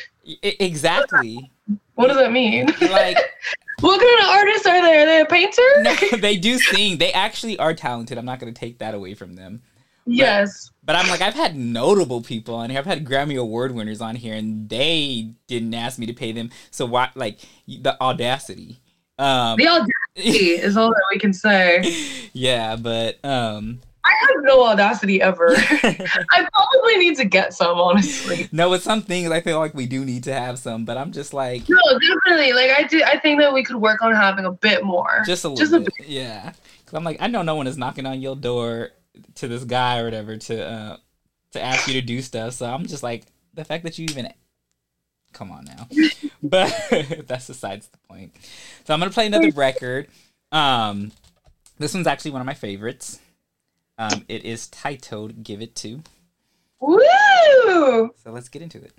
Exactly. 0.43 1.51
What 1.95 2.09
does 2.09 2.17
that 2.17 2.33
mean? 2.33 2.67
Like 2.81 3.19
what 3.81 4.01
kind 4.01 4.21
of 4.21 4.27
artists 4.37 4.67
are 4.67 4.83
they? 4.83 5.03
Are 5.03 5.07
they 5.07 5.21
a 5.21 5.27
painter? 5.27 5.63
no, 5.83 5.95
they 6.19 6.37
do 6.37 6.59
sing. 6.59 6.99
They 6.99 7.13
actually 7.13 7.59
are 7.59 7.75
talented. 7.75 8.19
I'm 8.19 8.25
not 8.25 8.39
going 8.41 8.53
to 8.53 8.59
take 8.59 8.79
that 8.79 8.95
away 8.95 9.15
from 9.15 9.35
them. 9.35 9.63
yes. 10.07 10.71
But 10.87 10.97
I'm 10.97 11.09
like, 11.09 11.23
I've 11.23 11.35
had 11.35 11.57
notable 11.57 12.21
people 12.21 12.55
on 12.57 12.69
here. 12.69 12.79
I've 12.79 12.85
had 12.85 13.07
Grammy 13.07 13.39
Award 13.41 13.73
winners 13.73 14.03
on 14.03 14.17
here, 14.17 14.35
and 14.35 14.69
they 14.69 15.31
didn't 15.47 15.73
ask 15.73 15.99
me 15.99 16.05
to 16.07 16.13
pay 16.13 16.31
them. 16.33 16.51
So 16.71 16.85
why, 16.85 17.09
like, 17.15 17.39
the 17.67 17.99
audacity? 18.03 18.81
Um, 19.19 19.57
The 19.57 19.67
audacity 19.67 20.61
is 20.61 20.77
all 20.77 20.91
that 20.91 21.03
we 21.11 21.19
can 21.19 21.33
say. 21.33 21.81
yeah, 22.35 22.77
but 22.77 23.19
um, 23.25 23.81
I 24.05 24.13
have 24.21 24.43
no 24.43 24.65
audacity 24.65 25.23
ever. 25.23 25.49
I 25.57 26.47
probably 26.53 26.97
need 26.99 27.17
to 27.17 27.25
get 27.25 27.55
some, 27.55 27.79
honestly. 27.79 28.49
no, 28.53 28.71
with 28.71 28.83
some 28.83 29.03
things 29.03 29.31
I 29.31 29.41
feel 29.41 29.59
like 29.59 29.75
we 29.75 29.87
do 29.87 30.05
need 30.05 30.25
to 30.25 30.35
have 30.35 30.59
some. 30.59 30.85
But 30.85 30.97
I'm 30.99 31.13
just 31.13 31.33
like, 31.33 31.69
No, 31.69 31.79
definitely. 31.99 32.53
Like 32.53 32.71
I 32.71 32.83
do. 32.83 33.03
I 33.03 33.19
think 33.19 33.41
that 33.41 33.53
we 33.53 33.65
could 33.65 33.77
work 33.77 34.03
on 34.03 34.15
having 34.15 34.45
a 34.45 34.53
bit 34.53 34.85
more. 34.85 35.23
just 35.27 35.45
a 35.45 35.49
little 35.49 35.65
Just 35.65 35.73
a 35.73 35.81
bit, 35.81 36.07
yeah. 36.07 36.53
Because 36.79 36.95
I'm 36.95 37.05
like, 37.05 37.17
I 37.21 37.29
know 37.29 37.43
no 37.43 37.55
one 37.55 37.67
is 37.67 37.79
knocking 37.79 38.07
on 38.07 38.21
your 38.21 38.37
door 38.37 38.91
to 39.37 39.49
this 39.49 39.65
guy 39.65 40.01
or 40.01 40.05
whatever 40.05 40.37
to 40.37 40.67
uh 40.67 40.97
to 41.53 41.63
ask 41.63 41.87
you 41.87 41.95
to 41.95 42.03
do 42.03 42.21
stuff. 42.21 42.55
So 42.55 42.67
I'm 42.67 42.87
just 42.87 43.03
like, 43.03 43.25
the 43.55 43.65
fact 43.65 43.85
that 43.85 43.99
you 43.99 44.07
even 44.11 44.33
come 45.33 45.51
on 45.51 45.65
now, 45.65 45.89
but 46.43 46.69
that's 47.27 47.47
besides 47.47 47.89
the 47.89 47.99
point. 48.09 48.33
So 48.85 48.95
I'm 48.95 49.01
gonna 49.01 49.11
play 49.11 49.27
another 49.27 49.51
record. 49.51 50.09
Um, 50.53 51.13
this 51.79 51.95
one's 51.95 52.07
actually 52.07 52.31
one 52.33 52.41
of 52.41 52.47
my 52.47 52.55
favorites. 52.55 53.19
Um, 53.97 54.25
it 54.29 54.45
is 54.45 54.67
titled 54.69 55.45
"Give 55.45 55.63
It 55.63 55.77
To." 55.77 56.03
Woo! 56.81 58.11
So 58.17 58.33
let's 58.33 58.49
get 58.49 58.61
into 58.61 58.79
it. 58.83 58.93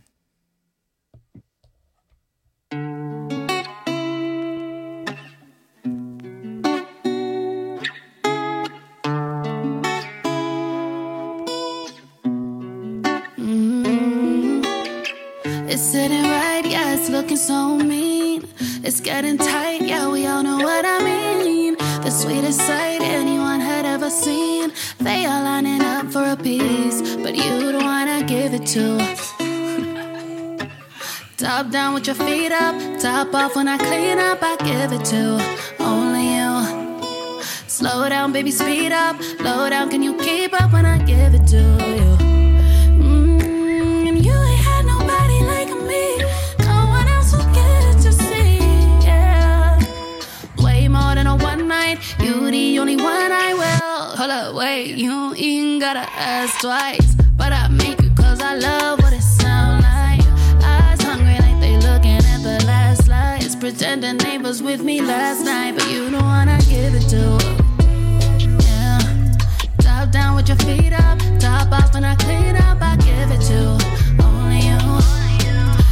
Mm. 13.38 14.64
It's 15.70 15.82
sitting 15.82 16.24
right, 16.24 16.64
yeah, 16.66 16.96
it's 16.96 17.10
looking 17.10 17.36
so 17.36 17.78
mean. 17.78 18.48
It's 18.84 19.02
getting 19.02 19.38
tight, 19.38 19.82
yeah, 19.82 20.08
we 20.08 20.26
all 20.26 20.42
know 20.42 20.58
what 20.58 20.86
I 20.86 21.04
mean. 21.04 21.76
The 21.78 22.10
sweetest 22.10 22.60
sight 22.62 23.02
anyone 23.02 23.60
had 23.60 23.86
ever 23.86 24.10
seen. 24.10 24.45
They 25.00 25.26
are 25.26 25.42
lining 25.44 25.82
up 25.82 26.12
for 26.12 26.24
a 26.24 26.36
piece, 26.36 27.16
but 27.18 27.36
you 27.36 27.72
don't 27.72 27.84
wanna 27.84 28.24
give 28.24 28.54
it 28.54 28.66
to. 28.68 28.98
Top 31.38 31.70
down 31.70 31.94
with 31.94 32.08
your 32.08 32.16
feet 32.16 32.52
up, 32.52 32.76
top 33.00 33.34
off 33.34 33.56
when 33.56 33.68
I 33.68 33.78
clean 33.78 34.20
up, 34.20 34.40
I 34.42 34.56
give 34.58 34.92
it 34.94 35.06
to 35.06 35.66
only 35.80 36.36
you. 36.38 36.76
Slow 37.68 38.08
down, 38.08 38.32
baby, 38.32 38.52
speed 38.52 38.92
up. 38.94 39.20
Low 39.42 39.70
down, 39.70 39.90
can 39.90 40.02
you 40.02 40.16
keep 40.18 40.54
up 40.60 40.72
when 40.72 40.86
I 40.86 40.98
give 41.00 41.34
it 41.34 41.46
to 41.48 41.58
you? 41.58 42.10
Mm, 43.04 44.08
and 44.08 44.26
you 44.26 44.32
ain't 44.32 44.64
had 44.70 44.86
nobody 44.86 45.40
like 45.54 45.72
me. 45.90 46.06
No 46.60 46.88
one 46.88 47.08
else 47.10 47.34
will 47.34 47.54
get 47.54 48.02
to 48.04 48.12
see. 48.14 48.60
Yeah. 49.06 49.78
Way 50.58 50.88
more 50.88 51.16
than 51.16 51.28
a 51.28 51.36
one 51.36 51.68
night. 51.68 52.00
You 52.20 52.50
the 52.50 52.80
only 52.80 52.96
one 52.96 53.32
I 53.32 53.54
will. 53.54 53.85
Hold 54.28 54.56
wait. 54.56 54.96
You 54.96 55.36
ain't 55.38 55.80
gotta 55.80 56.10
ask 56.12 56.60
twice. 56.60 57.14
But 57.38 57.54
I 57.54 57.68
make 57.68 58.02
you 58.02 58.10
cause 58.16 58.42
I 58.42 58.56
love 58.56 59.00
what 59.04 59.14
it 59.14 59.22
sound 59.22 59.84
like. 59.84 60.20
Eyes 60.64 61.00
hungry 61.04 61.38
like 61.46 61.60
they 61.62 61.78
looking 61.78 62.18
at 62.34 62.42
the 62.42 62.64
last 62.66 63.06
slides. 63.06 63.56
Pretending 63.56 64.18
they 64.18 64.40
was 64.40 64.64
with 64.64 64.82
me 64.82 65.00
last 65.00 65.46
night. 65.46 65.76
But 65.78 65.92
you 65.92 66.10
don't 66.10 66.24
wanna 66.24 66.58
give 66.68 66.96
it 66.96 67.08
to. 67.14 67.38
Yeah. 68.66 69.32
Top 69.78 70.10
down 70.10 70.36
with 70.36 70.48
your 70.48 70.58
feet 70.58 70.94
up, 70.94 71.20
top 71.40 71.72
off 71.72 71.94
when 71.94 72.04
I 72.04 72.16
clean 72.16 72.56
up, 72.56 72.80
I 72.82 72.96
give 72.98 73.30
it 73.30 73.42
to 73.52 73.78
only 74.26 74.62
you. 74.70 74.80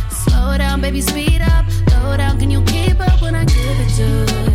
Slow 0.09 0.57
down, 0.57 0.81
baby, 0.81 1.01
speed 1.01 1.41
up, 1.41 1.69
Slow 1.69 2.17
down, 2.17 2.39
can 2.39 2.49
you 2.49 2.63
keep 2.63 2.99
up 2.99 3.21
when 3.21 3.35
I 3.35 3.45
give 3.45 3.79
it 3.79 3.89
to 3.97 4.43
you? 4.47 4.52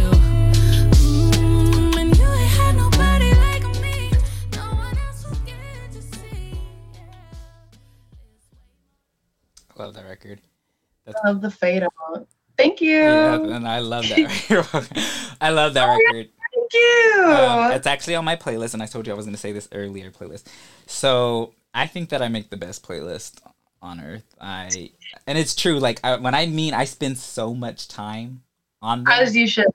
Love 9.79 9.95
that 9.95 10.07
record. 10.07 10.41
That's- 11.05 11.23
Love 11.25 11.41
the 11.41 11.51
fade 11.51 11.83
out. 11.83 12.27
Thank 12.57 12.81
you. 12.81 12.91
Yeah, 12.97 13.35
and 13.35 13.67
I 13.69 13.79
love 13.79 14.09
that. 14.09 15.37
I 15.41 15.51
love 15.51 15.75
that 15.75 15.87
record. 15.87 16.29
Thank 16.55 16.73
you. 16.75 17.25
Um, 17.27 17.73
it's 17.73 17.87
actually 17.87 18.17
on 18.17 18.25
my 18.25 18.37
playlist, 18.37 18.75
and 18.75 18.83
I 18.83 18.87
told 18.87 19.07
you 19.07 19.13
I 19.13 19.17
was 19.17 19.27
going 19.27 19.35
to 19.35 19.41
say 19.41 19.53
this 19.53 19.69
earlier. 19.73 20.11
Playlist. 20.11 20.45
So 20.87 21.55
I 21.73 21.87
think 21.87 22.09
that 22.11 22.21
I 22.21 22.29
make 22.29 22.51
the 22.51 22.57
best 22.57 22.87
playlist 22.87 23.41
on 23.81 24.01
earth. 24.01 24.25
I 24.41 24.91
and 25.27 25.39
it's 25.39 25.55
true. 25.55 25.79
Like 25.79 26.01
I, 26.05 26.17
when 26.17 26.35
I 26.35 26.47
mean, 26.47 26.75
I 26.75 26.85
spend 26.85 27.17
so 27.19 27.55
much 27.55 27.87
time 27.89 28.43
on 28.83 29.05
them, 29.05 29.13
As 29.13 29.37
you 29.37 29.47
should. 29.47 29.67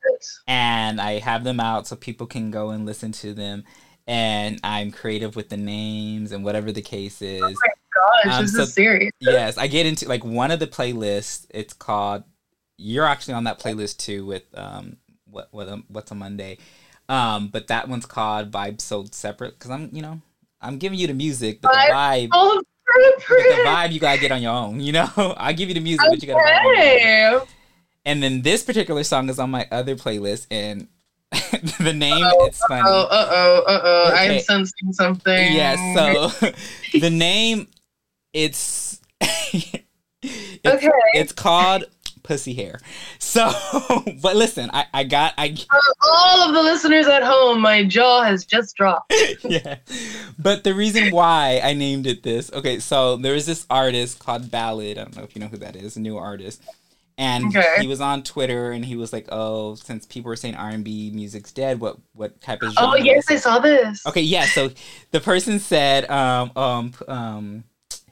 and 0.48 1.00
I 1.00 1.20
have 1.20 1.44
them 1.44 1.60
out 1.60 1.88
so 1.88 1.96
people 1.96 2.28
can 2.28 2.52
go 2.52 2.72
and 2.72 2.86
listen 2.86 3.12
to 3.14 3.34
them. 3.34 3.64
And 4.08 4.60
I'm 4.64 4.92
creative 4.92 5.38
with 5.38 5.48
the 5.48 5.56
names 5.58 6.34
and 6.34 6.44
whatever 6.44 6.74
the 6.74 6.82
case 6.82 7.22
is. 7.22 7.58
Gosh, 7.96 8.34
Um, 8.36 8.42
this 8.44 8.54
so- 8.56 8.62
is 8.64 8.74
serious. 8.74 9.12
yes, 9.20 9.58
I 9.58 9.68
get 9.68 9.86
into 9.86 10.08
like 10.08 10.24
one 10.26 10.52
of 10.52 10.60
the 10.60 10.68
playlists. 10.68 11.46
It's 11.50 11.74
called. 11.74 12.24
You're 12.78 13.06
actually 13.06 13.36
on 13.36 13.44
that 13.46 13.60
playlist 13.60 13.98
too 13.98 14.26
with 14.26 14.44
um 14.56 14.98
what 15.30 15.48
what 15.52 15.68
a, 15.68 15.84
what's 15.88 16.12
a 16.12 16.16
Monday, 16.16 16.58
um 17.08 17.48
but 17.50 17.68
that 17.68 17.88
one's 17.88 18.06
called 18.06 18.52
Vibe 18.52 18.82
Sold 18.82 19.14
Separate 19.14 19.58
because 19.58 19.70
I'm 19.72 19.90
you 19.94 20.02
know 20.02 20.22
I'm 20.62 20.78
giving 20.80 20.98
you 20.98 21.08
the 21.08 21.14
music 21.14 21.62
but 21.62 21.72
the 21.72 21.92
vibe 21.94 22.30
but 22.32 22.64
the 23.28 23.64
vibe 23.66 23.92
you 23.92 24.00
gotta 24.00 24.20
get 24.20 24.32
on 24.32 24.42
your 24.42 24.54
own. 24.54 24.80
You 24.80 24.92
know 24.94 25.10
I 25.38 25.54
give 25.54 25.70
you 25.70 25.76
the 25.76 25.82
music 25.82 26.06
but 26.10 26.22
you 26.22 26.28
gotta. 26.28 26.44
vibe 26.44 26.66
on 26.66 26.76
your 26.76 27.36
own. 27.36 27.42
Okay. 27.42 27.52
And 28.06 28.22
then 28.24 28.42
this 28.42 28.64
particular 28.64 29.04
song 29.04 29.30
is 29.30 29.40
on 29.40 29.50
my 29.52 29.66
other 29.72 29.96
playlist 29.96 30.48
and 30.52 30.88
the 31.80 31.94
name 31.94 32.24
Uh-oh, 32.24 32.46
it's 32.48 32.64
funny. 32.66 32.84
Oh, 32.86 33.08
uh 33.10 33.28
oh, 33.32 33.64
uh 33.68 33.82
oh. 33.84 34.12
Okay. 34.14 34.36
I'm 34.36 34.40
sensing 34.42 34.94
something. 34.94 35.54
Yeah, 35.54 35.94
so 35.96 36.52
the 37.00 37.10
name 37.10 37.68
it's 38.34 39.00
it's, 39.22 40.66
Okay. 40.66 40.90
it's 41.14 41.32
called 41.32 41.86
Pussy 42.24 42.54
Hair. 42.54 42.80
So 43.20 43.52
but 44.22 44.36
listen, 44.36 44.70
I, 44.74 44.86
I 44.94 45.04
got 45.04 45.34
I 45.38 45.54
For 45.56 45.80
all 46.12 46.48
of 46.48 46.54
the 46.54 46.62
listeners 46.64 47.08
at 47.08 47.24
home, 47.24 47.62
my 47.62 47.84
jaw 47.84 48.24
has 48.24 48.46
just 48.46 48.76
dropped. 48.76 49.14
yeah. 49.44 49.78
But 50.40 50.64
the 50.64 50.74
reason 50.74 51.12
why 51.12 51.60
I 51.64 51.74
named 51.74 52.08
it 52.08 52.24
this, 52.24 52.52
okay, 52.54 52.80
so 52.80 53.18
there 53.18 53.34
was 53.34 53.46
this 53.46 53.66
artist 53.70 54.20
called 54.20 54.50
Ballad. 54.50 54.98
I 54.98 55.04
don't 55.04 55.18
know 55.18 55.24
if 55.24 55.36
you 55.36 55.42
know 55.42 55.48
who 55.48 55.58
that 55.58 55.76
is, 55.76 55.98
a 55.98 56.00
new 56.00 56.18
artist. 56.18 56.62
And 57.18 57.46
Okay. 57.56 57.76
he 57.82 57.86
was 57.88 58.02
on 58.02 58.24
Twitter 58.24 58.72
and 58.72 58.84
he 58.84 58.96
was 58.96 59.14
like, 59.14 59.28
"Oh, 59.32 59.76
since 59.76 60.08
people 60.08 60.30
were 60.30 60.36
saying 60.36 60.56
R&B 60.56 61.12
music's 61.14 61.52
dead, 61.52 61.80
what 61.80 61.98
what 62.14 62.42
type 62.42 62.64
of 62.64 62.74
Oh 62.78 62.96
yes, 62.96 63.26
I 63.30 63.36
saw 63.36 63.60
this. 63.60 64.04
Okay, 64.08 64.22
yeah. 64.22 64.46
So 64.46 64.72
the 65.12 65.20
person 65.20 65.60
said, 65.60 66.10
um, 66.10 66.52
um, 66.56 66.94
um, 67.08 67.64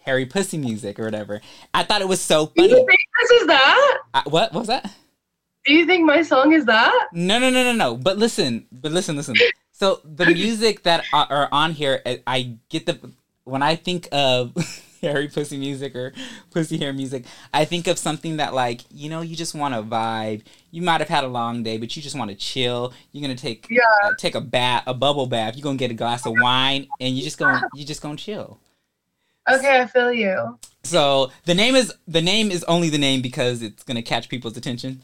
Harry 0.03 0.25
Pussy 0.25 0.57
music 0.57 0.99
or 0.99 1.03
whatever. 1.05 1.41
I 1.73 1.83
thought 1.83 2.01
it 2.01 2.07
was 2.07 2.21
so 2.21 2.47
funny. 2.47 2.69
Do 2.69 2.75
you 2.75 2.85
think 2.87 2.99
this 3.21 3.31
is 3.41 3.47
that? 3.47 3.97
I, 4.13 4.21
what, 4.25 4.51
what 4.53 4.59
was 4.59 4.67
that? 4.67 4.91
Do 5.65 5.73
you 5.73 5.85
think 5.85 6.05
my 6.05 6.23
song 6.23 6.53
is 6.53 6.65
that? 6.65 7.09
No, 7.13 7.37
no, 7.39 7.49
no, 7.49 7.63
no, 7.63 7.73
no. 7.73 7.95
But 7.95 8.17
listen, 8.17 8.65
but 8.71 8.91
listen, 8.91 9.15
listen. 9.15 9.35
So 9.71 9.99
the 10.03 10.25
music 10.27 10.83
that 10.83 11.03
are- 11.13 11.27
are 11.29 11.49
on 11.51 11.71
here, 11.73 12.01
I- 12.27 12.57
get 12.69 12.85
the 12.85 12.99
when 13.43 13.61
I 13.63 13.75
think 13.75 14.07
of 14.11 14.53
Harry 15.01 15.27
Pussy 15.27 15.57
music 15.57 15.95
or 15.95 16.13
Pussy 16.51 16.77
Hair 16.77 16.93
music, 16.93 17.25
I 17.53 17.65
think 17.65 17.87
of 17.87 17.97
something 17.97 18.37
that 18.37 18.53
like 18.53 18.81
you 18.91 19.09
know 19.09 19.21
you 19.21 19.35
just 19.35 19.53
want 19.55 19.73
to 19.75 19.81
vibe. 19.83 20.43
You 20.71 20.81
might 20.83 21.01
have 21.01 21.09
had 21.09 21.23
a 21.23 21.27
long 21.27 21.63
day, 21.63 21.77
but 21.77 21.95
you 21.95 22.01
just 22.01 22.15
want 22.15 22.29
to 22.31 22.35
chill. 22.35 22.93
You're 23.11 23.21
gonna 23.23 23.35
take 23.35 23.67
Yeah. 23.69 23.81
uh, 24.03 24.11
take 24.17 24.35
a 24.35 24.41
bath, 24.41 24.83
a 24.87 24.93
bubble 24.93 25.25
bath. 25.27 25.55
You're 25.55 25.63
gonna 25.63 25.77
get 25.77 25.91
a 25.91 25.95
glass 25.95 26.25
of 26.25 26.33
wine, 26.39 26.87
and 26.99 27.15
you 27.15 27.23
just 27.23 27.37
gonna 27.37 27.61
you 27.75 27.85
just 27.85 28.01
gonna 28.01 28.15
chill. 28.17 28.59
Okay, 29.49 29.81
I 29.81 29.87
feel 29.87 30.11
you. 30.11 30.57
So 30.83 31.31
the 31.45 31.53
name 31.53 31.75
is 31.75 31.93
the 32.07 32.21
name 32.21 32.51
is 32.51 32.63
only 32.65 32.89
the 32.89 32.97
name 32.97 33.21
because 33.21 33.61
it's 33.61 33.83
gonna 33.83 34.01
catch 34.01 34.29
people's 34.29 34.57
attention. 34.57 35.03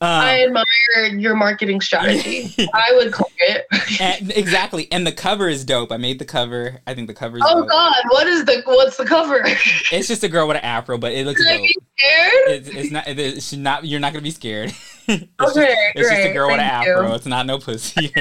Um, 0.00 0.08
I 0.08 0.44
admire 0.44 1.18
your 1.18 1.34
marketing 1.34 1.80
strategy. 1.80 2.54
I 2.74 2.92
would 2.94 3.12
click 3.12 3.32
it. 3.38 3.66
And, 4.00 4.30
exactly. 4.32 4.86
And 4.92 5.06
the 5.06 5.10
cover 5.12 5.48
is 5.48 5.64
dope. 5.64 5.90
I 5.90 5.96
made 5.96 6.18
the 6.20 6.24
cover. 6.24 6.80
I 6.86 6.94
think 6.94 7.08
the 7.08 7.14
cover 7.14 7.38
is 7.38 7.42
Oh 7.46 7.60
dope. 7.62 7.68
God, 7.68 7.96
what 8.10 8.26
is 8.28 8.44
the 8.44 8.62
what's 8.64 8.96
the 8.96 9.04
cover? 9.04 9.42
It's 9.90 10.06
just 10.08 10.22
a 10.22 10.28
girl 10.28 10.46
with 10.48 10.56
an 10.56 10.62
afro, 10.64 10.98
but 10.98 11.12
it 11.12 11.26
looks 11.26 11.42
Should 11.42 11.50
I 11.50 11.56
dope. 11.56 11.62
be 11.66 11.76
scared? 11.98 12.32
It's, 12.48 12.68
it's 12.68 12.90
not. 12.92 13.04
It's 13.08 13.52
not. 13.52 13.84
You're 13.84 14.00
not 14.00 14.12
gonna 14.12 14.22
be 14.22 14.30
scared. 14.30 14.72
it's 15.08 15.24
just, 15.40 15.56
Okay, 15.56 15.74
it's 15.94 16.08
just 16.08 16.12
a 16.12 16.22
great, 16.24 16.32
girl 16.34 16.46
with 16.48 16.60
an 16.60 16.68
thank 16.68 16.86
you. 16.86 16.92
afro. 16.92 17.14
It's 17.14 17.26
not 17.26 17.46
no 17.46 17.58
pussy. 17.58 18.12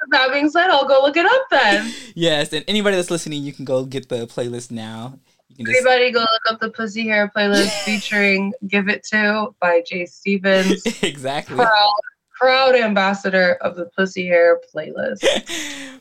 Well, 0.00 0.08
then, 0.10 0.30
with 0.30 0.30
that 0.30 0.32
being 0.32 0.50
said, 0.50 0.70
I'll 0.70 0.86
go 0.86 1.02
look 1.02 1.16
it 1.16 1.26
up 1.26 1.46
then. 1.50 1.92
yes, 2.14 2.52
and 2.52 2.64
anybody 2.68 2.96
that's 2.96 3.10
listening, 3.10 3.42
you 3.42 3.52
can 3.52 3.64
go 3.64 3.84
get 3.84 4.08
the 4.08 4.26
playlist 4.26 4.70
now. 4.70 5.18
You 5.48 5.56
can 5.56 5.66
just 5.66 5.78
Everybody 5.78 6.12
go 6.12 6.20
look 6.20 6.42
up 6.48 6.60
the 6.60 6.70
Pussy 6.70 7.06
Hair 7.06 7.32
playlist 7.36 7.70
featuring 7.84 8.52
Give 8.66 8.88
It 8.88 9.04
To 9.04 9.54
by 9.60 9.80
Jae 9.80 10.08
Stephens. 10.08 10.82
exactly. 11.02 11.56
Proud, 11.56 11.92
proud 12.32 12.74
ambassador 12.74 13.54
of 13.60 13.76
the 13.76 13.86
Pussy 13.96 14.26
Hair 14.26 14.60
playlist. 14.74 15.20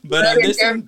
but 0.03 0.25
uh, 0.25 0.35
there's 0.35 0.59
some, 0.59 0.85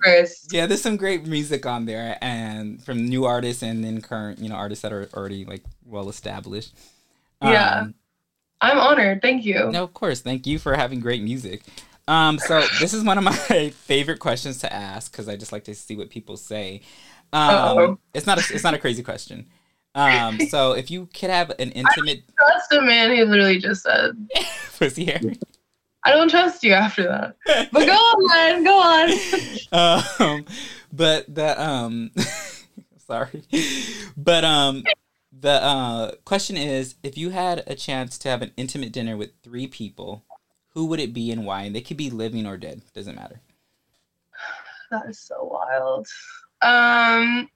yeah, 0.50 0.66
there's 0.66 0.82
some 0.82 0.96
great 0.96 1.26
music 1.26 1.66
on 1.66 1.86
there, 1.86 2.16
and 2.22 2.82
from 2.82 3.04
new 3.04 3.24
artists 3.24 3.62
and 3.62 3.84
then 3.84 4.00
current, 4.00 4.38
you 4.38 4.48
know, 4.48 4.54
artists 4.54 4.82
that 4.82 4.92
are 4.92 5.08
already 5.14 5.44
like 5.44 5.62
well 5.84 6.08
established. 6.08 6.74
Yeah. 7.42 7.80
Um, 7.80 7.94
I'm 8.62 8.78
honored. 8.78 9.20
Thank 9.20 9.44
you. 9.44 9.70
No, 9.72 9.82
of 9.82 9.92
course. 9.92 10.20
Thank 10.20 10.46
you 10.46 10.60
for 10.60 10.76
having 10.76 11.00
great 11.00 11.20
music. 11.20 11.62
Um, 12.12 12.38
so 12.38 12.60
this 12.78 12.92
is 12.92 13.02
one 13.04 13.16
of 13.16 13.24
my 13.24 13.32
favorite 13.70 14.18
questions 14.18 14.58
to 14.58 14.70
ask 14.70 15.10
because 15.10 15.30
I 15.30 15.36
just 15.36 15.50
like 15.50 15.64
to 15.64 15.74
see 15.74 15.96
what 15.96 16.10
people 16.10 16.36
say. 16.36 16.82
Um, 17.32 17.98
it's 18.12 18.26
not 18.26 18.38
a, 18.38 18.54
it's 18.54 18.62
not 18.62 18.74
a 18.74 18.78
crazy 18.78 19.02
question. 19.02 19.46
Um, 19.94 20.38
so 20.50 20.72
if 20.72 20.90
you 20.90 21.06
could 21.06 21.30
have 21.30 21.50
an 21.58 21.70
intimate 21.72 22.24
Trust 22.38 22.72
a 22.72 22.82
man 22.82 23.16
who 23.16 23.24
literally 23.24 23.58
just 23.58 23.84
said, 23.84 24.28
pussy 24.78 25.06
hair, 25.06 25.20
I 26.04 26.10
don't 26.10 26.28
trust 26.28 26.62
you 26.62 26.74
after 26.74 27.04
that. 27.04 27.70
But 27.72 27.86
go 27.86 27.92
on, 27.94 28.62
go 28.62 28.78
on. 28.78 30.10
um, 30.20 30.44
but 30.92 31.34
the 31.34 31.62
um, 31.62 32.10
sorry, 33.06 33.42
but 34.18 34.44
um, 34.44 34.84
the 35.32 35.62
uh, 35.62 36.12
question 36.26 36.58
is 36.58 36.96
if 37.02 37.16
you 37.16 37.30
had 37.30 37.64
a 37.66 37.74
chance 37.74 38.18
to 38.18 38.28
have 38.28 38.42
an 38.42 38.52
intimate 38.58 38.92
dinner 38.92 39.16
with 39.16 39.30
three 39.42 39.66
people, 39.66 40.24
who 40.74 40.86
would 40.86 41.00
it 41.00 41.12
be 41.12 41.30
and 41.30 41.44
why? 41.44 41.62
And 41.62 41.74
they 41.74 41.80
could 41.80 41.96
be 41.96 42.10
living 42.10 42.46
or 42.46 42.56
dead, 42.56 42.82
doesn't 42.94 43.16
matter. 43.16 43.40
That 44.90 45.08
is 45.08 45.18
so 45.18 45.44
wild. 45.44 46.06
Um 46.60 47.48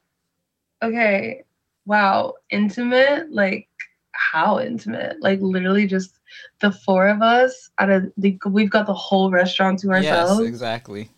okay. 0.82 1.44
Wow. 1.84 2.34
Intimate? 2.50 3.30
Like 3.30 3.68
how 4.12 4.58
intimate? 4.60 5.20
Like 5.20 5.40
literally 5.40 5.86
just 5.86 6.18
the 6.60 6.72
four 6.72 7.08
of 7.08 7.22
us 7.22 7.70
out 7.78 7.90
of 7.90 8.10
the 8.16 8.38
we've 8.46 8.70
got 8.70 8.86
the 8.86 8.94
whole 8.94 9.30
restaurant 9.30 9.80
to 9.80 9.90
ourselves. 9.90 10.40
Yes, 10.40 10.48
exactly. 10.48 11.10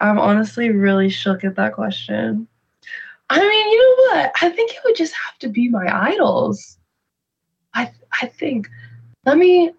I'm 0.00 0.18
honestly 0.18 0.70
really 0.70 1.10
shook 1.10 1.44
at 1.44 1.56
that 1.56 1.74
question. 1.74 2.48
I 3.28 3.38
mean, 3.38 3.70
you 3.70 3.78
know 3.78 4.16
what? 4.16 4.32
I 4.42 4.48
think 4.48 4.72
it 4.72 4.80
would 4.84 4.96
just 4.96 5.14
have 5.14 5.38
to 5.40 5.48
be 5.48 5.68
my 5.68 5.86
idols. 6.12 6.78
I 7.74 7.92
I 8.20 8.26
think 8.26 8.68
let 9.24 9.36
me 9.38 9.72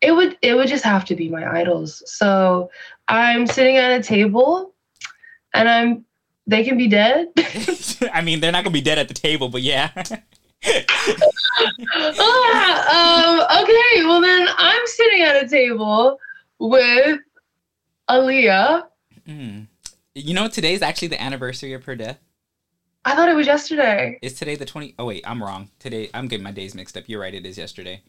it 0.00 0.12
would 0.12 0.36
it 0.42 0.54
would 0.54 0.68
just 0.68 0.84
have 0.84 1.04
to 1.06 1.16
be 1.16 1.28
my 1.28 1.50
idols. 1.50 2.02
So 2.06 2.70
I'm 3.08 3.46
sitting 3.46 3.76
at 3.76 3.98
a 3.98 4.02
table 4.02 4.74
and 5.54 5.68
I'm 5.68 6.04
they 6.46 6.64
can 6.64 6.78
be 6.78 6.88
dead. 6.88 7.28
I 8.12 8.20
mean, 8.22 8.40
they're 8.40 8.52
not 8.52 8.64
gonna 8.64 8.72
be 8.72 8.80
dead 8.80 8.98
at 8.98 9.08
the 9.08 9.14
table, 9.14 9.48
but 9.48 9.62
yeah. 9.62 9.90
ah, 12.18 13.40
um, 13.48 13.62
okay, 13.62 14.04
well 14.04 14.20
then 14.20 14.48
I'm 14.56 14.86
sitting 14.86 15.22
at 15.22 15.42
a 15.42 15.48
table 15.48 16.18
with 16.58 17.18
Aaliyah. 18.08 18.84
Mm. 19.28 19.66
You 20.14 20.34
know, 20.34 20.48
today's 20.48 20.82
actually 20.82 21.08
the 21.08 21.20
anniversary 21.20 21.72
of 21.72 21.84
her 21.84 21.96
death. 21.96 22.18
I 23.04 23.14
thought 23.14 23.28
it 23.28 23.36
was 23.36 23.46
yesterday. 23.46 24.18
Is 24.20 24.34
today 24.34 24.56
the 24.56 24.64
twenty? 24.64 24.94
Oh 24.98 25.06
wait, 25.06 25.22
I'm 25.26 25.42
wrong. 25.42 25.70
Today, 25.78 26.10
I'm 26.12 26.26
getting 26.26 26.44
my 26.44 26.52
days 26.52 26.74
mixed 26.74 26.96
up. 26.96 27.04
You're 27.06 27.20
right. 27.20 27.34
It 27.34 27.46
is 27.46 27.56
yesterday. 27.56 28.02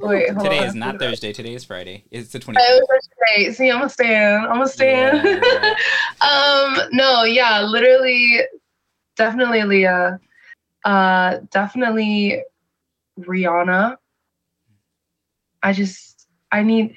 Wait, 0.00 0.28
Today 0.28 0.58
on. 0.58 0.66
is 0.66 0.74
not 0.74 0.98
Thursday. 0.98 1.32
Today 1.32 1.54
is 1.54 1.64
Friday. 1.64 2.04
It's 2.10 2.30
the 2.30 2.38
twenty. 2.38 2.60
It 2.60 2.84
was 2.88 3.08
yesterday. 3.26 3.52
See, 3.52 3.70
I'm 3.70 3.82
a 3.82 3.88
stand. 3.88 4.46
I'm 4.46 4.60
a 4.60 4.68
stand. 4.68 5.22
Yeah. 5.24 5.74
um, 6.20 6.88
no, 6.92 7.24
yeah, 7.24 7.62
literally, 7.62 8.40
definitely 9.16 9.60
Aaliyah. 9.60 10.20
Uh, 10.84 11.38
definitely 11.50 12.42
Rihanna. 13.20 13.96
I 15.62 15.72
just, 15.72 16.28
I 16.52 16.62
need, 16.62 16.94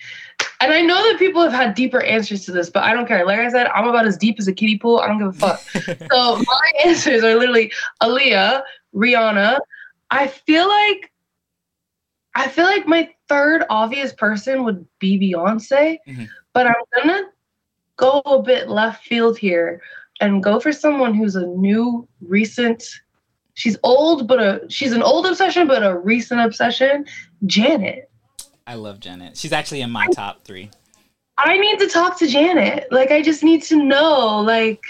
and 0.61 0.71
I 0.71 0.81
know 0.81 0.95
that 1.09 1.17
people 1.17 1.41
have 1.41 1.51
had 1.51 1.73
deeper 1.73 2.01
answers 2.01 2.45
to 2.45 2.51
this, 2.51 2.69
but 2.69 2.83
I 2.83 2.93
don't 2.93 3.07
care. 3.07 3.25
Like 3.25 3.39
I 3.39 3.49
said, 3.49 3.67
I'm 3.67 3.87
about 3.87 4.05
as 4.05 4.17
deep 4.17 4.35
as 4.37 4.47
a 4.47 4.53
kiddie 4.53 4.77
pool. 4.77 4.99
I 4.99 5.07
don't 5.07 5.17
give 5.17 5.29
a 5.29 5.33
fuck. 5.33 5.59
so 6.11 6.37
my 6.37 6.71
answers 6.85 7.23
are 7.23 7.35
literally 7.35 7.71
Aaliyah, 8.03 8.61
Rihanna. 8.93 9.59
I 10.11 10.27
feel 10.27 10.67
like 10.67 11.10
I 12.35 12.47
feel 12.47 12.65
like 12.65 12.87
my 12.87 13.09
third 13.27 13.63
obvious 13.69 14.13
person 14.13 14.63
would 14.63 14.85
be 14.99 15.19
Beyonce, 15.19 15.97
Mhm. 16.07 16.29
but 16.53 16.67
I'm 16.67 16.75
gonna 16.95 17.23
go 17.97 18.21
a 18.25 18.41
bit 18.41 18.69
left 18.69 19.05
field 19.05 19.37
here 19.37 19.81
and 20.21 20.41
go 20.41 20.59
for 20.59 20.71
someone 20.71 21.13
who's 21.13 21.35
a 21.35 21.45
new, 21.45 22.07
recent. 22.21 22.83
She's 23.53 23.77
old, 23.83 24.27
but 24.27 24.39
a 24.41 24.61
she's 24.69 24.93
an 24.93 25.03
old 25.03 25.25
obsession, 25.25 25.67
but 25.67 25.83
a 25.83 25.97
recent 25.97 26.39
obsession. 26.39 27.05
Janet. 27.45 28.09
I 28.65 28.75
love 28.75 28.99
Janet. 28.99 29.35
She's 29.35 29.51
actually 29.51 29.81
in 29.81 29.91
my 29.91 30.07
top 30.07 30.43
three. 30.43 30.69
I 31.37 31.57
need 31.57 31.79
to 31.79 31.87
talk 31.87 32.17
to 32.19 32.27
Janet. 32.27 32.87
Like 32.91 33.11
I 33.11 33.21
just 33.21 33.43
need 33.43 33.63
to 33.63 33.75
know. 33.75 34.39
Like 34.39 34.81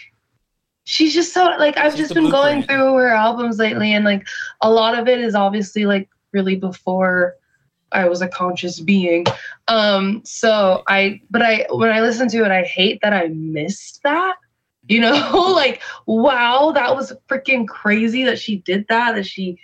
she's 0.84 1.14
just 1.14 1.34
so 1.34 1.46
like 1.58 1.78
I've 1.78 1.94
She's 1.94 2.02
just 2.02 2.14
been 2.14 2.30
going 2.30 2.64
through 2.64 2.96
her 2.96 3.10
albums 3.10 3.58
lately 3.58 3.94
and 3.94 4.06
like 4.06 4.28
a 4.62 4.70
lot 4.70 4.98
of 4.98 5.08
it 5.08 5.20
is 5.20 5.34
obviously 5.36 5.86
like 5.86 6.10
really 6.34 6.56
before 6.56 7.36
I 7.92 8.08
was 8.08 8.22
a 8.22 8.28
conscious 8.28 8.80
being. 8.80 9.26
Um 9.68 10.22
so 10.26 10.84
I 10.88 11.22
but 11.30 11.42
I 11.42 11.68
when 11.70 11.92
I 11.92 12.02
listen 12.02 12.28
to 12.30 12.46
it 12.46 12.52
I 12.52 12.64
hate 12.64 13.00
that 13.02 13.14
I 13.14 13.28
missed 13.28 14.02
that. 14.04 14.36
You 14.88 15.02
know, 15.02 15.52
like 15.56 15.82
wow, 16.06 16.72
that 16.74 16.96
was 16.96 17.14
freaking 17.28 17.68
crazy 17.68 18.24
that 18.26 18.40
she 18.40 18.58
did 18.58 18.86
that 18.90 19.16
that 19.16 19.26
she 19.26 19.60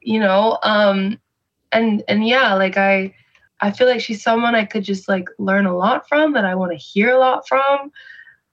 you 0.00 0.20
know 0.20 0.58
um 0.62 1.18
and 1.72 2.02
and 2.08 2.26
yeah, 2.26 2.54
like 2.54 2.76
I 2.76 3.14
I 3.60 3.72
feel 3.72 3.86
like 3.86 4.00
she's 4.00 4.22
someone 4.22 4.54
I 4.54 4.64
could 4.64 4.84
just 4.84 5.08
like 5.08 5.28
learn 5.38 5.66
a 5.66 5.76
lot 5.76 6.08
from, 6.08 6.32
that 6.34 6.44
I 6.44 6.54
want 6.54 6.72
to 6.72 6.78
hear 6.78 7.10
a 7.10 7.18
lot 7.18 7.46
from. 7.48 7.90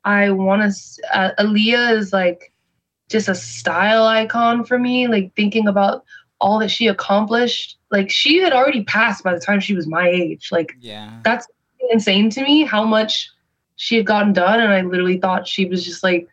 I 0.03 0.31
want 0.31 0.61
to. 0.61 1.07
Uh, 1.13 1.31
Aaliyah 1.39 1.97
is 1.97 2.13
like 2.13 2.51
just 3.09 3.29
a 3.29 3.35
style 3.35 4.05
icon 4.05 4.65
for 4.65 4.77
me. 4.79 5.07
Like 5.07 5.33
thinking 5.35 5.67
about 5.67 6.03
all 6.45 6.59
that 6.59 6.69
she 6.69 6.85
accomplished. 6.85 7.75
Like 7.89 8.11
she 8.11 8.37
had 8.37 8.53
already 8.53 8.83
passed 8.83 9.23
by 9.23 9.33
the 9.33 9.39
time 9.39 9.59
she 9.59 9.73
was 9.73 9.87
my 9.87 10.07
age. 10.07 10.49
Like 10.51 10.77
Yeah. 10.79 11.09
that's 11.23 11.47
insane 11.89 12.29
to 12.29 12.43
me 12.43 12.63
how 12.63 12.85
much 12.85 13.31
she 13.77 13.97
had 13.97 14.05
gotten 14.05 14.31
done, 14.31 14.59
and 14.59 14.71
I 14.71 14.81
literally 14.81 15.17
thought 15.17 15.47
she 15.47 15.65
was 15.65 15.83
just 15.83 16.03
like 16.03 16.27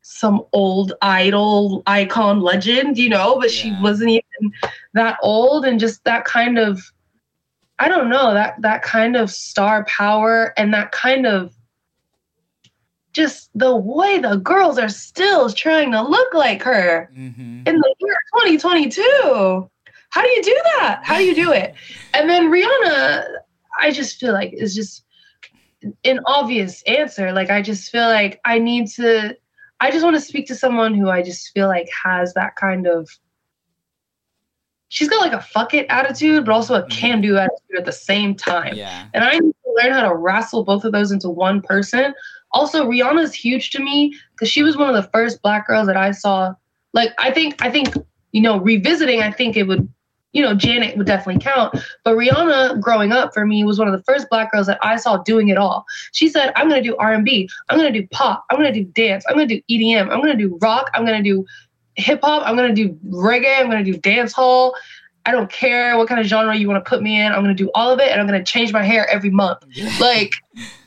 some 0.00 0.42
old 0.54 0.94
idol 1.02 1.82
icon 1.86 2.40
legend, 2.40 2.96
you 2.96 3.10
know. 3.10 3.38
But 3.38 3.50
she 3.50 3.74
wasn't 3.74 4.10
even 4.10 4.52
that 4.94 5.18
old, 5.22 5.66
and 5.66 5.78
just 5.78 6.02
that 6.04 6.24
kind 6.24 6.58
of 6.58 6.80
I 7.78 7.88
don't 7.88 8.08
know 8.08 8.32
that 8.32 8.60
that 8.62 8.82
kind 8.82 9.16
of 9.16 9.30
star 9.30 9.84
power 9.84 10.54
and 10.56 10.72
that 10.72 10.92
kind 10.92 11.26
of 11.26 11.54
just 13.12 13.50
the 13.54 13.74
way 13.74 14.18
the 14.18 14.36
girls 14.36 14.78
are 14.78 14.88
still 14.88 15.50
trying 15.50 15.92
to 15.92 16.02
look 16.02 16.34
like 16.34 16.62
her 16.62 17.10
hmm 17.14 17.62
in 17.66 17.76
the 17.80 17.94
year 18.00 18.16
2022. 18.34 19.70
How 20.10 20.22
do 20.22 20.28
you 20.28 20.42
do 20.42 20.60
that? 20.76 21.00
How 21.02 21.18
do 21.18 21.24
you 21.24 21.34
do 21.34 21.52
it? 21.52 21.74
And 22.14 22.28
then 22.28 22.50
Rihanna, 22.50 23.26
I 23.78 23.90
just 23.90 24.18
feel 24.18 24.32
like 24.32 24.52
is 24.54 24.74
just 24.74 25.04
an 26.04 26.20
obvious 26.26 26.82
answer. 26.82 27.32
Like 27.32 27.50
I 27.50 27.62
just 27.62 27.90
feel 27.90 28.08
like 28.08 28.40
I 28.44 28.58
need 28.58 28.88
to 28.92 29.36
I 29.80 29.90
just 29.90 30.04
want 30.04 30.16
to 30.16 30.20
speak 30.20 30.46
to 30.48 30.54
someone 30.54 30.94
who 30.94 31.10
I 31.10 31.22
just 31.22 31.52
feel 31.52 31.68
like 31.68 31.88
has 32.04 32.34
that 32.34 32.56
kind 32.56 32.86
of 32.86 33.08
she's 34.88 35.08
got 35.08 35.20
like 35.20 35.32
a 35.32 35.42
fuck 35.42 35.74
it 35.74 35.86
attitude, 35.88 36.46
but 36.46 36.52
also 36.52 36.74
a 36.74 36.86
can 36.88 37.20
do 37.20 37.36
attitude 37.36 37.78
at 37.78 37.84
the 37.84 37.92
same 37.92 38.34
time. 38.34 38.74
Yeah. 38.74 39.08
And 39.14 39.22
I 39.22 39.38
need 39.38 39.52
to 39.52 39.74
learn 39.76 39.92
how 39.92 40.08
to 40.08 40.14
wrestle 40.14 40.64
both 40.64 40.84
of 40.84 40.92
those 40.92 41.12
into 41.12 41.28
one 41.28 41.60
person. 41.60 42.14
Also, 42.52 42.84
Rihanna's 42.84 43.34
huge 43.34 43.70
to 43.70 43.80
me 43.80 44.14
because 44.32 44.50
she 44.50 44.62
was 44.62 44.76
one 44.76 44.88
of 44.88 44.94
the 44.94 45.08
first 45.10 45.42
black 45.42 45.66
girls 45.66 45.86
that 45.86 45.96
I 45.96 46.12
saw. 46.12 46.54
Like, 46.94 47.12
I 47.18 47.30
think, 47.30 47.62
I 47.62 47.70
think, 47.70 47.94
you 48.32 48.40
know, 48.40 48.58
revisiting, 48.58 49.20
I 49.20 49.30
think 49.30 49.56
it 49.56 49.64
would, 49.64 49.88
you 50.32 50.42
know, 50.42 50.54
Janet 50.54 50.96
would 50.96 51.06
definitely 51.06 51.40
count. 51.40 51.78
But 52.04 52.16
Rihanna, 52.16 52.80
growing 52.80 53.12
up 53.12 53.34
for 53.34 53.46
me, 53.46 53.64
was 53.64 53.78
one 53.78 53.88
of 53.88 53.96
the 53.96 54.02
first 54.04 54.28
black 54.30 54.52
girls 54.52 54.66
that 54.66 54.78
I 54.82 54.96
saw 54.96 55.18
doing 55.18 55.48
it 55.48 55.58
all. 55.58 55.84
She 56.12 56.28
said, 56.28 56.52
"I'm 56.56 56.68
gonna 56.68 56.82
do 56.82 56.96
R&B. 56.96 57.48
I'm 57.68 57.78
gonna 57.78 57.92
do 57.92 58.06
pop. 58.08 58.44
I'm 58.50 58.56
gonna 58.56 58.72
do 58.72 58.84
dance. 58.84 59.24
I'm 59.28 59.34
gonna 59.34 59.46
do 59.46 59.60
EDM. 59.70 60.10
I'm 60.10 60.20
gonna 60.20 60.36
do 60.36 60.58
rock. 60.60 60.90
I'm 60.94 61.04
gonna 61.04 61.22
do 61.22 61.46
hip 61.96 62.20
hop. 62.22 62.42
I'm 62.46 62.56
gonna 62.56 62.74
do 62.74 62.90
reggae. 63.08 63.58
I'm 63.58 63.70
gonna 63.70 63.84
do 63.84 63.94
dance 63.94 64.32
hall." 64.32 64.74
I 65.28 65.30
don't 65.30 65.52
care 65.52 65.98
what 65.98 66.08
kind 66.08 66.18
of 66.18 66.26
genre 66.26 66.56
you 66.56 66.66
want 66.66 66.82
to 66.82 66.88
put 66.88 67.02
me 67.02 67.20
in. 67.20 67.30
I'm 67.30 67.42
gonna 67.42 67.52
do 67.52 67.70
all 67.74 67.90
of 67.90 68.00
it, 68.00 68.10
and 68.10 68.18
I'm 68.18 68.26
gonna 68.26 68.42
change 68.42 68.72
my 68.72 68.82
hair 68.82 69.06
every 69.10 69.28
month. 69.28 69.58
Like 70.00 70.32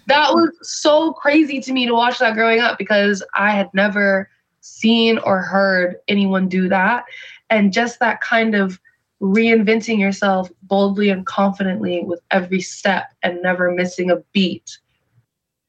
that 0.08 0.34
was 0.34 0.50
so 0.64 1.14
crazy 1.14 1.62
to 1.62 1.72
me 1.72 1.86
to 1.86 1.94
watch 1.94 2.18
that 2.18 2.34
growing 2.34 2.60
up 2.60 2.80
because 2.80 3.22
I 3.36 3.52
had 3.52 3.72
never 3.76 4.32
seen 4.62 5.20
or 5.20 5.44
heard 5.44 5.98
anyone 6.08 6.50
do 6.50 6.68
that, 6.70 7.06
and 7.52 7.72
just 7.72 8.00
that 8.00 8.22
kind 8.22 8.56
of 8.56 8.80
reinventing 9.22 10.00
yourself 10.00 10.50
boldly 10.64 11.12
and 11.12 11.24
confidently 11.28 12.04
with 12.04 12.20
every 12.32 12.62
step 12.62 13.14
and 13.22 13.44
never 13.44 13.70
missing 13.72 14.10
a 14.10 14.16
beat. 14.34 14.80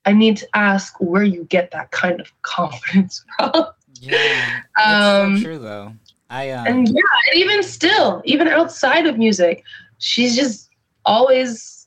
I 0.07 0.15
need 0.15 0.39
to 0.39 0.49
ask 0.55 0.99
where 0.99 1.25
you 1.25 1.45
get 1.45 1.73
that 1.73 1.91
kind 1.91 2.23
of 2.23 2.33
confidence 2.41 3.23
from. 3.37 3.67
Yeah, 4.01 4.61
it's 4.79 4.87
Um, 4.87 5.37
so 5.37 5.45
true 5.45 5.59
though. 5.59 5.93
I 6.33 6.51
um, 6.51 6.67
And 6.67 6.89
yeah, 6.89 7.03
and 7.31 7.37
even 7.37 7.63
still, 7.63 8.23
even 8.25 8.49
outside 8.49 9.07
of 9.07 9.19
music, 9.19 9.65
she's 9.99 10.35
just 10.35 10.71
always 11.05 11.87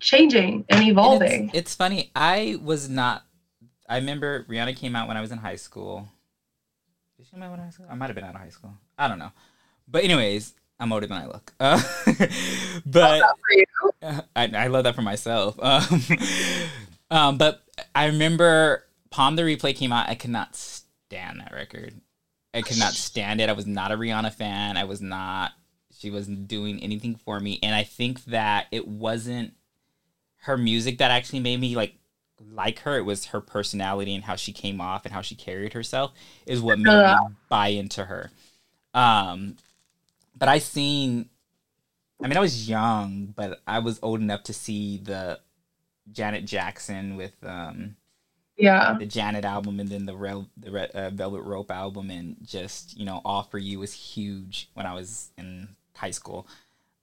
changing 0.00 0.64
and 0.68 0.80
And 0.80 0.88
evolving. 0.88 1.48
It's, 1.50 1.58
it's 1.58 1.74
funny. 1.76 2.10
I 2.16 2.58
was 2.60 2.88
not. 2.88 3.22
I 3.88 3.96
remember 3.96 4.44
Rihanna 4.44 4.76
came 4.76 4.96
out 4.96 5.06
when 5.06 5.16
I 5.16 5.20
was 5.20 5.30
in 5.30 5.38
high 5.38 5.54
school. 5.54 6.08
Did 7.16 7.26
she 7.26 7.32
come 7.32 7.44
out 7.44 7.52
when 7.52 7.60
I 7.60 7.66
was 7.66 7.76
in 7.76 7.82
high 7.82 7.86
school? 7.86 7.86
I 7.90 7.94
might 7.94 8.06
have 8.06 8.16
been 8.16 8.24
out 8.24 8.34
of 8.34 8.40
high 8.40 8.48
school. 8.48 8.72
I 8.98 9.06
don't 9.06 9.20
know. 9.20 9.30
But 9.86 10.02
anyways, 10.02 10.52
I'm 10.80 10.92
older 10.92 11.06
than 11.06 11.18
I 11.18 11.26
look. 11.26 11.52
Uh, 11.60 11.80
but 12.86 13.18
Not 13.20 13.38
for 13.38 13.52
you. 13.52 14.22
I, 14.34 14.50
I 14.52 14.66
love 14.66 14.82
that 14.82 14.96
for 14.96 15.02
myself. 15.02 15.56
Um, 15.62 16.02
um, 17.10 17.38
but 17.38 17.62
I 17.94 18.06
remember 18.06 18.84
Pon 19.10 19.36
de 19.36 19.42
Replay 19.44 19.76
came 19.76 19.92
out. 19.92 20.08
I 20.08 20.16
could 20.16 20.30
not 20.30 20.56
stand 20.56 21.38
that 21.38 21.52
record. 21.52 22.00
I 22.52 22.62
could 22.62 22.78
not 22.78 22.92
stand 22.92 23.40
it. 23.40 23.48
I 23.48 23.52
was 23.52 23.66
not 23.66 23.92
a 23.92 23.96
Rihanna 23.96 24.32
fan. 24.32 24.76
I 24.76 24.84
was 24.84 25.00
not. 25.00 25.52
She 25.96 26.10
wasn't 26.10 26.48
doing 26.48 26.82
anything 26.82 27.14
for 27.14 27.38
me, 27.40 27.58
and 27.62 27.74
I 27.74 27.84
think 27.84 28.24
that 28.26 28.66
it 28.70 28.88
wasn't 28.88 29.54
her 30.42 30.56
music 30.56 30.98
that 30.98 31.10
actually 31.10 31.40
made 31.40 31.60
me 31.60 31.76
like 31.76 31.94
like 32.52 32.80
her. 32.80 32.96
It 32.96 33.04
was 33.04 33.26
her 33.26 33.40
personality 33.40 34.14
and 34.14 34.24
how 34.24 34.36
she 34.36 34.52
came 34.52 34.80
off 34.80 35.04
and 35.04 35.12
how 35.12 35.20
she 35.20 35.34
carried 35.34 35.74
herself 35.74 36.12
is 36.46 36.60
what 36.60 36.78
made 36.78 36.92
me 36.92 37.34
buy 37.48 37.68
into 37.68 38.04
her. 38.04 38.30
Um, 38.94 39.56
but 40.36 40.48
I 40.48 40.58
seen 40.58 41.28
I 42.22 42.28
mean, 42.28 42.36
I 42.36 42.40
was 42.40 42.68
young, 42.68 43.32
but 43.34 43.60
I 43.66 43.78
was 43.78 43.98
old 44.02 44.20
enough 44.20 44.42
to 44.44 44.52
see 44.52 44.98
the 44.98 45.40
Janet 46.12 46.44
Jackson 46.44 47.16
with 47.16 47.32
um, 47.42 47.96
Yeah. 48.60 48.96
the 48.98 49.06
Janet 49.06 49.44
album 49.44 49.80
and 49.80 49.88
then 49.88 50.06
the 50.06 50.14
Rel- 50.16 50.48
the 50.56 50.70
Re- 50.70 50.90
uh, 50.94 51.10
Velvet 51.10 51.42
Rope 51.42 51.70
album, 51.70 52.10
and 52.10 52.36
just 52.44 52.96
you 52.98 53.04
know, 53.04 53.20
All 53.24 53.42
for 53.42 53.58
You 53.58 53.78
was 53.78 53.92
huge 53.92 54.68
when 54.74 54.86
I 54.86 54.94
was 54.94 55.30
in 55.38 55.68
high 55.96 56.10
school. 56.10 56.46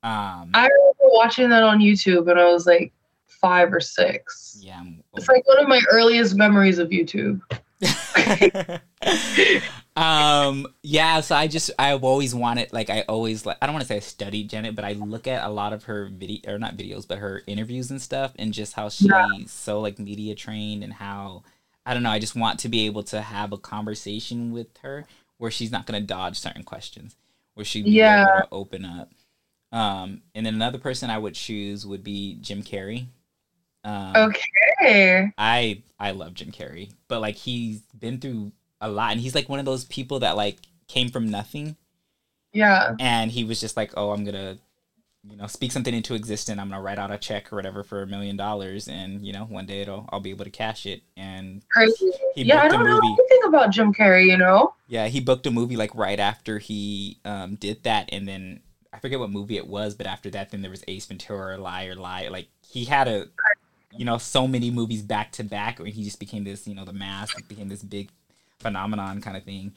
Um, 0.04 0.52
I 0.54 0.68
remember 0.68 0.94
watching 1.14 1.50
that 1.50 1.64
on 1.64 1.80
YouTube 1.80 2.26
when 2.26 2.38
I 2.38 2.46
was 2.46 2.66
like 2.68 2.94
five 3.26 3.74
or 3.74 3.80
six. 3.80 4.58
yeah, 4.62 4.80
I'm 4.80 5.04
It's 5.16 5.28
like 5.28 5.48
one 5.48 5.60
of 5.60 5.68
my 5.68 5.82
earliest 5.92 6.36
memories 6.36 6.78
of 6.80 6.90
YouTube. 6.90 7.42
um 9.98 10.68
yeah 10.84 11.20
so 11.22 11.36
i 11.36 11.48
just 11.48 11.72
i've 11.80 12.04
always 12.04 12.36
wanted 12.36 12.72
like 12.72 12.90
i 12.92 13.02
always 13.10 13.46
like 13.48 13.58
i 13.62 13.66
don't 13.66 13.74
want 13.74 13.82
to 13.82 13.88
say 13.88 13.96
i 13.96 14.00
studied 14.00 14.48
janet 14.50 14.76
but 14.76 14.86
i 14.86 14.94
look 14.94 15.28
at 15.28 15.44
a 15.44 15.50
lot 15.50 15.74
of 15.74 15.86
her 15.86 16.10
video 16.14 16.54
or 16.54 16.60
not 16.60 16.78
videos 16.78 17.08
but 17.08 17.18
her 17.18 17.42
interviews 17.48 17.90
and 17.90 18.00
stuff 18.02 18.32
and 18.38 18.54
just 18.54 18.74
how 18.74 18.90
she's 18.90 19.08
Yeah. 19.08 19.26
so 19.48 19.80
like 19.82 19.98
media 19.98 20.36
trained 20.36 20.84
and 20.84 20.94
how 20.94 21.42
i 21.86 21.94
don't 21.96 22.04
know 22.04 22.12
i 22.12 22.20
just 22.20 22.36
want 22.36 22.60
to 22.60 22.70
be 22.70 22.86
able 22.86 23.02
to 23.04 23.22
have 23.22 23.52
a 23.52 23.58
conversation 23.58 24.52
with 24.52 24.68
her 24.84 25.06
where 25.38 25.50
she's 25.52 25.72
not 25.72 25.88
going 25.88 26.00
to 26.00 26.06
dodge 26.06 26.38
certain 26.40 26.64
questions 26.64 27.16
where 27.56 27.66
she'd 27.66 27.88
Yeah. 27.88 28.44
open 28.52 28.86
up 28.86 29.12
um 29.72 30.22
and 30.36 30.46
then 30.46 30.54
another 30.54 30.78
person 30.78 31.10
i 31.10 31.18
would 31.18 31.34
choose 31.34 31.88
would 31.88 32.04
be 32.04 32.38
jim 32.40 32.62
carrey 32.62 33.08
um, 33.84 34.14
Okay. 34.16 35.32
I 35.38 35.82
I 35.98 36.12
love 36.12 36.34
Jim 36.34 36.52
Carrey, 36.52 36.92
but 37.08 37.22
like 37.22 37.36
he's 37.36 37.82
been 37.98 38.20
through 38.20 38.52
a 38.82 38.90
lot, 38.90 39.12
and 39.12 39.22
he's 39.22 39.36
like 39.36 39.50
one 39.50 39.60
of 39.60 39.66
those 39.66 39.86
people 39.86 40.20
that 40.20 40.36
like 40.38 40.58
came 40.88 41.10
from 41.10 41.30
nothing, 41.30 41.76
Yeah. 42.54 42.96
and 43.00 43.32
he 43.32 43.44
was 43.44 43.60
just 43.60 43.76
like, 43.78 43.92
oh, 43.98 44.12
I'm 44.12 44.24
gonna, 44.24 44.58
you 45.30 45.36
know, 45.36 45.48
speak 45.48 45.72
something 45.72 45.94
into 45.94 46.14
existence. 46.14 46.60
I'm 46.60 46.70
gonna 46.70 46.82
write 46.82 47.00
out 47.00 47.12
a 47.12 47.18
check 47.18 47.52
or 47.52 47.56
whatever 47.58 47.84
for 47.84 48.02
a 48.04 48.08
million 48.08 48.38
dollars, 48.38 48.88
and 48.88 49.26
you 49.26 49.34
know, 49.34 49.46
one 49.46 49.66
day 49.66 49.82
it'll 49.82 50.08
I'll 50.10 50.20
be 50.20 50.30
able 50.30 50.46
to 50.46 50.52
cash 50.52 50.86
it. 50.86 51.02
And 51.18 51.62
Crazy. 51.70 52.12
yeah, 52.36 52.62
I 52.62 52.68
don't 52.68 52.86
know 52.86 53.00
anything 53.00 53.40
about 53.48 53.72
Jim 53.72 53.94
Carrey, 53.94 54.28
you 54.28 54.38
know? 54.38 54.74
Yeah, 54.88 55.08
he 55.08 55.20
booked 55.20 55.46
a 55.48 55.52
movie 55.52 55.76
like 55.76 55.94
right 55.96 56.20
after 56.20 56.60
he 56.60 57.18
um 57.26 57.56
did 57.56 57.84
that, 57.84 58.10
and 58.12 58.28
then 58.28 58.62
I 58.94 59.00
forget 59.00 59.20
what 59.20 59.30
movie 59.30 59.58
it 59.58 59.68
was, 59.68 59.96
but 59.96 60.08
after 60.08 60.30
that, 60.32 60.52
then 60.52 60.62
there 60.62 60.72
was 60.72 60.84
Ace 60.88 61.06
Ventura, 61.06 61.58
Liar, 61.58 61.96
Liar. 61.96 62.30
Like 62.30 62.48
he 62.66 62.86
had 62.86 63.08
a, 63.08 63.28
you 63.92 64.06
know, 64.06 64.18
so 64.18 64.48
many 64.48 64.72
movies 64.72 65.02
back 65.02 65.32
to 65.34 65.44
back, 65.44 65.80
and 65.80 65.90
he 65.90 66.04
just 66.04 66.20
became 66.20 66.46
this, 66.46 66.68
you 66.68 66.74
know, 66.76 66.86
the 66.86 66.94
mask 66.94 67.46
became 67.50 67.68
this 67.70 67.84
big 67.84 68.10
phenomenon 68.68 69.22
kind 69.22 69.38
of 69.38 69.44
thing. 69.44 69.74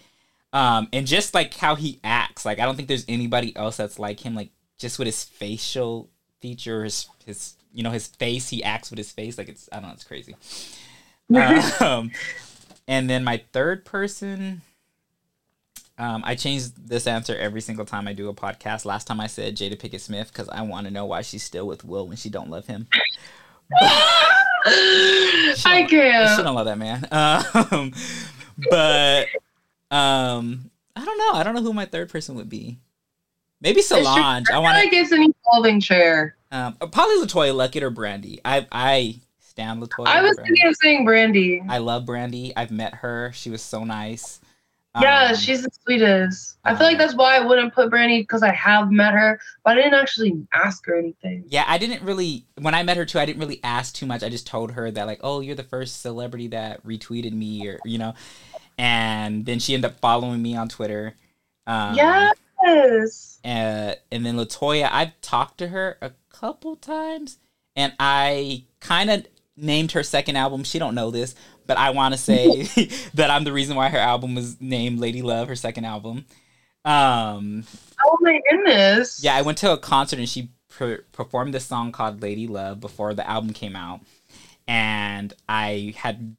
Um, 0.53 0.89
and 0.93 1.07
just 1.07 1.33
like 1.33 1.55
how 1.55 1.77
he 1.77 2.01
acts, 2.03 2.45
like 2.45 2.59
I 2.59 2.65
don't 2.65 2.75
think 2.75 2.89
there's 2.89 3.05
anybody 3.09 3.55
else 3.57 3.77
that's 3.77 3.99
like 3.99 4.21
him. 4.21 4.35
Like 4.35 4.51
just 4.79 4.99
with 4.99 5.07
his 5.07 5.23
facial 5.23 6.11
features, 6.41 7.09
his 7.25 7.55
you 7.73 7.85
know 7.85 7.91
his 7.91 8.09
face, 8.09 8.49
he 8.49 8.65
acts 8.65 8.91
with 8.91 8.99
his 8.99 9.13
face. 9.13 9.39
Like 9.39 9.49
it's 9.49 9.69
I 9.71 9.77
don't 9.77 9.87
know, 9.87 9.93
it's 9.93 10.05
crazy. 10.05 10.35
um, 11.81 12.11
and 12.89 13.09
then 13.09 13.23
my 13.23 13.45
third 13.53 13.85
person, 13.85 14.63
um, 15.97 16.23
I 16.25 16.35
change 16.35 16.75
this 16.75 17.07
answer 17.07 17.37
every 17.37 17.61
single 17.61 17.85
time 17.85 18.09
I 18.09 18.13
do 18.13 18.29
a 18.29 18.35
podcast. 18.35 18.85
Last 18.85 19.07
time 19.07 19.21
I 19.21 19.29
said 19.29 19.55
Jada 19.57 19.81
Pinkett 19.81 20.01
Smith 20.01 20.33
because 20.33 20.49
I 20.49 20.63
want 20.63 20.89
to 20.89 20.93
know 20.93 21.07
why 21.07 21.23
she's 21.23 21.45
still 21.45 21.69
with 21.69 21.85
Will 21.85 22.09
when 22.09 22.17
she 22.17 22.29
don't 22.29 22.51
love 22.51 22.67
him. 22.67 22.89
I 24.67 25.87
can't. 25.89 26.37
She 26.37 26.43
don't 26.43 26.57
love 26.57 26.67
that 26.67 26.79
man. 26.79 27.07
Um, 27.13 27.93
but 28.69 29.29
um, 29.91 30.71
I 30.97 31.05
don't 31.05 31.19
know. 31.19 31.33
I 31.33 31.43
don't 31.43 31.55
know 31.55 31.63
who 31.63 31.73
my 31.73 31.87
third 31.87 32.09
person 32.09 32.35
would 32.37 32.49
be. 32.49 32.79
Maybe 33.61 33.83
Solange. 33.83 34.49
I 34.51 34.59
want 34.59 34.77
feel 34.77 34.85
like 34.85 34.93
it's 34.93 35.13
an 35.13 35.33
evolving 35.47 35.81
chair. 35.81 36.37
to. 36.51 36.57
Um, 36.57 36.75
probably 36.75 37.17
LeToya 37.17 37.55
Luckett 37.55 37.83
or 37.83 37.91
Brandy. 37.91 38.41
I 38.45 38.67
I 38.73 39.21
stand 39.39 39.83
LeToya. 39.83 40.07
I 40.07 40.23
was 40.23 40.37
thinking 40.37 40.67
of 40.67 40.77
saying 40.83 41.05
Brandy. 41.05 41.63
I 41.69 41.79
love 41.79 42.07
Brandy. 42.07 42.53
I've 42.57 42.71
met 42.71 42.95
her. 42.97 43.33
She 43.35 43.51
was 43.51 43.63
so 43.63 43.85
nice. 43.85 44.41
Yeah, 45.01 45.29
Um, 45.31 45.37
she's 45.37 45.63
the 45.63 45.71
sweetest. 45.85 46.59
I 46.65 46.75
feel 46.75 46.87
like 46.87 46.95
um, 46.95 46.99
that's 46.99 47.15
why 47.15 47.37
I 47.37 47.47
wouldn't 47.47 47.73
put 47.73 47.91
Brandy 47.91 48.23
because 48.23 48.43
I 48.43 48.53
have 48.53 48.91
met 48.91 49.15
her, 49.15 49.41
but 49.65 49.73
I 49.79 49.83
didn't 49.83 49.95
actually 49.95 50.47
ask 50.53 50.85
her 50.87 50.99
anything. 50.99 51.45
Yeah, 51.47 51.65
I 51.69 51.79
didn't 51.79 52.03
really 52.03 52.47
when 52.59 52.75
I 52.75 52.83
met 52.83 52.97
her 52.97 53.05
too. 53.05 53.21
I 53.21 53.25
didn't 53.25 53.41
really 53.41 53.61
ask 53.63 53.95
too 53.95 54.07
much. 54.07 54.25
I 54.25 54.29
just 54.29 54.49
told 54.49 54.73
her 54.73 54.91
that 54.91 55.07
like, 55.07 55.21
oh, 55.23 55.41
you're 55.41 55.55
the 55.55 55.63
first 55.63 56.03
celebrity 56.03 56.49
that 56.49 56.85
retweeted 56.85 57.33
me, 57.33 57.69
or 57.69 57.79
you 57.85 57.99
know, 57.99 58.15
and 58.77 59.47
then 59.47 59.61
she 59.61 59.75
ended 59.75 59.93
up 59.93 60.01
following 60.01 60.43
me 60.43 60.57
on 60.57 60.69
Twitter. 60.69 61.15
Um, 61.69 61.95
yes. 61.95 63.39
Uh, 63.45 63.95
and 64.11 64.27
then 64.27 64.37
LeToya, 64.37 64.89
I've 64.91 65.19
talked 65.21 65.59
to 65.59 65.69
her 65.69 65.99
a 66.03 66.11
couple 66.31 66.75
times, 66.75 67.39
and 67.77 67.93
I 68.01 68.65
kind 68.81 69.09
of 69.09 69.27
named 69.57 69.93
her 69.93 70.03
second 70.03 70.37
album. 70.37 70.65
She 70.65 70.79
don't 70.79 70.95
know 70.95 71.11
this, 71.11 71.35
but 71.71 71.79
I 71.79 71.91
want 71.91 72.15
to 72.15 72.19
say 72.19 72.65
that 73.15 73.31
I'm 73.31 73.45
the 73.45 73.53
reason 73.53 73.77
why 73.77 73.91
her 73.91 73.99
album 73.99 74.35
was 74.35 74.61
named 74.61 74.99
Lady 74.99 75.23
Love, 75.23 75.47
her 75.47 75.55
second 75.55 75.85
album. 75.85 76.25
Um, 76.85 77.63
Oh 78.05 78.19
my 78.21 78.41
goodness. 78.51 79.23
yeah, 79.23 79.37
I 79.37 79.43
went 79.43 79.57
to 79.59 79.71
a 79.71 79.79
concert 79.79 80.19
and 80.19 80.29
she 80.29 80.51
per- 80.69 81.05
performed 81.13 81.55
this 81.55 81.65
song 81.65 81.93
called 81.93 82.23
Lady 82.23 82.49
Love 82.49 82.81
before 82.81 83.15
the 83.15 83.25
album 83.25 83.53
came 83.53 83.77
out. 83.77 84.01
And 84.67 85.33
I 85.49 85.95
had 85.97 86.35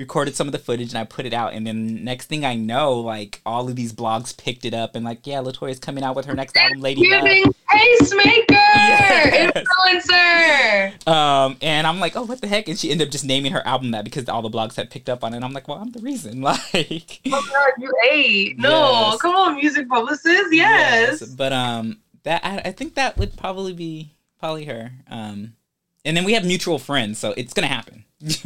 recorded 0.00 0.34
some 0.34 0.48
of 0.48 0.52
the 0.52 0.58
footage 0.58 0.88
and 0.90 0.98
I 0.98 1.04
put 1.04 1.26
it 1.26 1.32
out. 1.32 1.52
And 1.52 1.64
then 1.66 2.02
next 2.02 2.26
thing 2.26 2.44
I 2.44 2.56
know, 2.56 2.94
like 2.98 3.40
all 3.46 3.68
of 3.68 3.76
these 3.76 3.92
blogs 3.92 4.36
picked 4.36 4.64
it 4.64 4.74
up 4.74 4.96
and 4.96 5.04
like, 5.04 5.26
yeah, 5.26 5.38
LeToya's 5.38 5.78
coming 5.78 6.02
out 6.02 6.16
with 6.16 6.24
her 6.26 6.34
next 6.34 6.56
album, 6.56 6.80
Lady 6.80 7.08
Love. 7.08 7.22
Giving 7.24 7.52
pacemaker 7.68 8.46
Yes. 8.74 9.52
influencer. 9.54 11.06
Um, 11.08 11.56
and 11.62 11.86
I'm 11.86 12.00
like, 12.00 12.16
oh, 12.16 12.22
what 12.22 12.40
the 12.40 12.48
heck? 12.48 12.66
And 12.68 12.78
she 12.78 12.90
ended 12.90 13.08
up 13.08 13.12
just 13.12 13.24
naming 13.24 13.52
her 13.52 13.64
album 13.66 13.92
that 13.92 14.04
because 14.04 14.28
all 14.28 14.42
the 14.42 14.50
blogs 14.50 14.74
had 14.76 14.90
picked 14.90 15.08
up 15.08 15.22
on 15.22 15.32
it. 15.32 15.36
And 15.36 15.44
I'm 15.44 15.52
like, 15.52 15.68
well, 15.68 15.78
I'm 15.78 15.92
the 15.92 16.00
reason. 16.00 16.40
Like, 16.50 17.20
Oh 17.26 17.30
god, 17.52 17.72
you 17.78 17.92
ate. 18.10 18.58
No, 18.58 19.10
Yes. 19.12 19.20
come 19.22 19.34
on, 19.36 19.56
music 19.56 19.88
publicist. 19.88 20.52
Yes. 20.52 21.22
But 21.22 21.52
um, 21.52 21.98
that 22.24 22.44
I, 22.44 22.58
I 22.68 22.72
think 22.72 22.94
that 22.94 23.16
would 23.18 23.36
probably 23.36 23.72
be 23.72 24.12
probably 24.38 24.64
her. 24.64 24.92
Um, 25.10 25.54
and 26.04 26.16
then 26.16 26.24
we 26.24 26.32
have 26.32 26.44
mutual 26.44 26.78
friends, 26.78 27.18
so 27.18 27.34
it's 27.36 27.52
gonna 27.52 27.66
happen. 27.68 28.04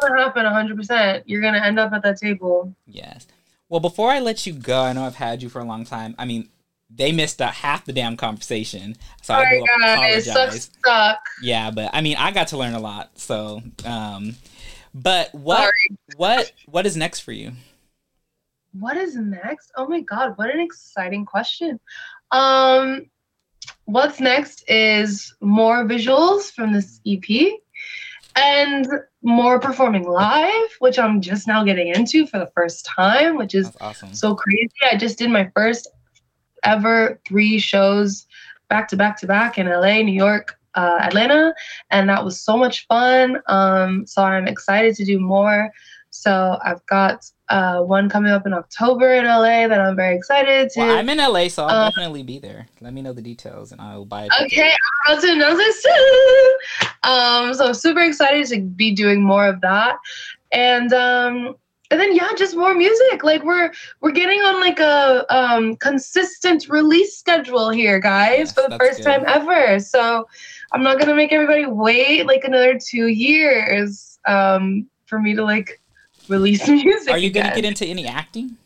Gonna 0.00 0.18
happen 0.22 0.44
100%. 0.44 1.22
You're 1.26 1.40
gonna 1.40 1.58
end 1.58 1.78
up 1.78 1.92
at 1.92 2.02
that 2.02 2.18
table. 2.18 2.74
yes. 2.86 3.26
Well, 3.68 3.80
before 3.80 4.10
I 4.10 4.20
let 4.20 4.46
you 4.46 4.52
go, 4.52 4.82
I 4.82 4.92
know 4.92 5.04
I've 5.04 5.14
had 5.16 5.42
you 5.42 5.48
for 5.48 5.60
a 5.60 5.64
long 5.64 5.84
time. 5.84 6.14
I 6.18 6.26
mean, 6.26 6.48
they 6.90 7.12
missed 7.12 7.40
a 7.40 7.46
half 7.46 7.84
the 7.86 7.92
damn 7.92 8.16
conversation, 8.16 8.94
so 9.22 9.34
I 9.34 9.42
Sorry, 9.44 9.58
do 9.60 9.66
guys. 9.66 10.24
Suck, 10.26 10.34
apologize. 10.36 10.70
suck. 10.84 11.18
Yeah, 11.42 11.70
but 11.70 11.90
I 11.92 12.00
mean, 12.02 12.16
I 12.16 12.30
got 12.30 12.48
to 12.48 12.58
learn 12.58 12.74
a 12.74 12.78
lot. 12.78 13.18
So, 13.18 13.62
um, 13.84 14.36
but 14.94 15.34
what 15.34 15.58
Sorry. 15.58 15.98
what 16.16 16.52
what 16.66 16.86
is 16.86 16.96
next 16.96 17.20
for 17.20 17.32
you? 17.32 17.52
what 18.78 18.96
is 18.96 19.14
next? 19.16 19.70
Oh 19.76 19.86
my 19.86 20.00
god, 20.00 20.34
what 20.36 20.50
an 20.54 20.60
exciting 20.60 21.24
question. 21.24 21.80
Um 22.32 23.06
what's 23.86 24.20
next 24.20 24.64
is 24.68 25.34
more 25.40 25.84
visuals 25.84 26.50
from 26.52 26.72
this 26.72 27.00
EP 27.06 27.52
and 28.36 28.86
more 29.22 29.58
performing 29.58 30.08
live, 30.08 30.70
which 30.80 30.98
I'm 30.98 31.20
just 31.20 31.46
now 31.46 31.64
getting 31.64 31.88
into 31.88 32.26
for 32.26 32.38
the 32.38 32.50
first 32.54 32.84
time, 32.84 33.36
which 33.36 33.54
is 33.54 33.70
awesome. 33.80 34.14
so 34.14 34.34
crazy. 34.34 34.70
I 34.90 34.96
just 34.96 35.18
did 35.18 35.30
my 35.30 35.50
first 35.54 35.88
ever 36.64 37.20
three 37.26 37.58
shows 37.58 38.26
back 38.68 38.88
to 38.88 38.96
back 38.96 39.18
to 39.20 39.26
back 39.26 39.58
in 39.58 39.66
LA, 39.66 40.02
New 40.02 40.14
York, 40.14 40.58
uh, 40.74 40.98
Atlanta, 41.00 41.54
and 41.90 42.08
that 42.08 42.24
was 42.24 42.40
so 42.40 42.56
much 42.56 42.86
fun. 42.86 43.38
Um, 43.46 44.06
so 44.06 44.22
I'm 44.22 44.48
excited 44.48 44.94
to 44.96 45.04
do 45.04 45.20
more. 45.20 45.70
So 46.14 46.56
I've 46.64 46.84
got 46.86 47.28
uh, 47.48 47.80
one 47.80 48.08
coming 48.08 48.30
up 48.30 48.46
in 48.46 48.52
October 48.54 49.14
in 49.14 49.24
LA 49.24 49.66
that 49.66 49.80
I'm 49.80 49.96
very 49.96 50.14
excited 50.16 50.70
to. 50.70 50.80
Well, 50.80 50.96
I'm 50.96 51.08
in 51.08 51.18
LA, 51.18 51.48
so 51.48 51.64
I'll 51.64 51.74
Um, 51.86 51.90
definitely 51.90 52.22
be 52.22 52.38
there. 52.38 52.68
Let 52.80 52.92
me 52.92 53.02
know 53.02 53.12
the 53.12 53.20
details, 53.20 53.72
and 53.72 53.80
I'll 53.80 54.04
buy 54.04 54.28
ticket. 54.28 54.52
Okay, 54.58 54.70
I'm 55.08 55.12
about 55.12 55.22
to 55.24 55.32
announce 55.32 55.58
it 55.60 55.74
soon. 55.82 56.88
Um, 57.02 57.52
so 57.54 57.66
I'm 57.66 57.74
super 57.74 58.00
excited 58.00 58.46
to 58.46 58.60
be 58.60 58.94
doing 58.94 59.22
more 59.24 59.46
of 59.48 59.60
that, 59.62 59.96
and 60.52 60.92
um, 60.92 61.56
and 61.90 62.00
then 62.00 62.14
yeah, 62.14 62.28
just 62.38 62.56
more 62.56 62.74
music. 62.74 63.24
Like 63.24 63.42
we're 63.42 63.72
we're 64.00 64.12
getting 64.12 64.40
on 64.40 64.60
like 64.60 64.78
a 64.78 65.26
um 65.36 65.74
consistent 65.76 66.68
release 66.68 67.18
schedule 67.18 67.70
here, 67.70 67.98
guys, 67.98 68.38
Yes, 68.38 68.54
for 68.54 68.62
the 68.70 68.78
first 68.78 68.98
good. 68.98 69.04
time 69.04 69.24
ever. 69.26 69.80
So 69.80 70.28
I'm 70.72 70.84
not 70.84 71.00
gonna 71.00 71.16
make 71.16 71.32
everybody 71.32 71.66
wait 71.66 72.24
like 72.26 72.44
another 72.44 72.78
two 72.78 73.08
years 73.08 74.16
um 74.28 74.88
for 75.06 75.18
me 75.20 75.34
to 75.34 75.42
like 75.44 75.80
release 76.28 76.66
music. 76.68 77.10
Are 77.12 77.18
you 77.18 77.30
gonna 77.30 77.54
get 77.54 77.64
into 77.64 77.84
any 77.86 78.06
acting? 78.06 78.56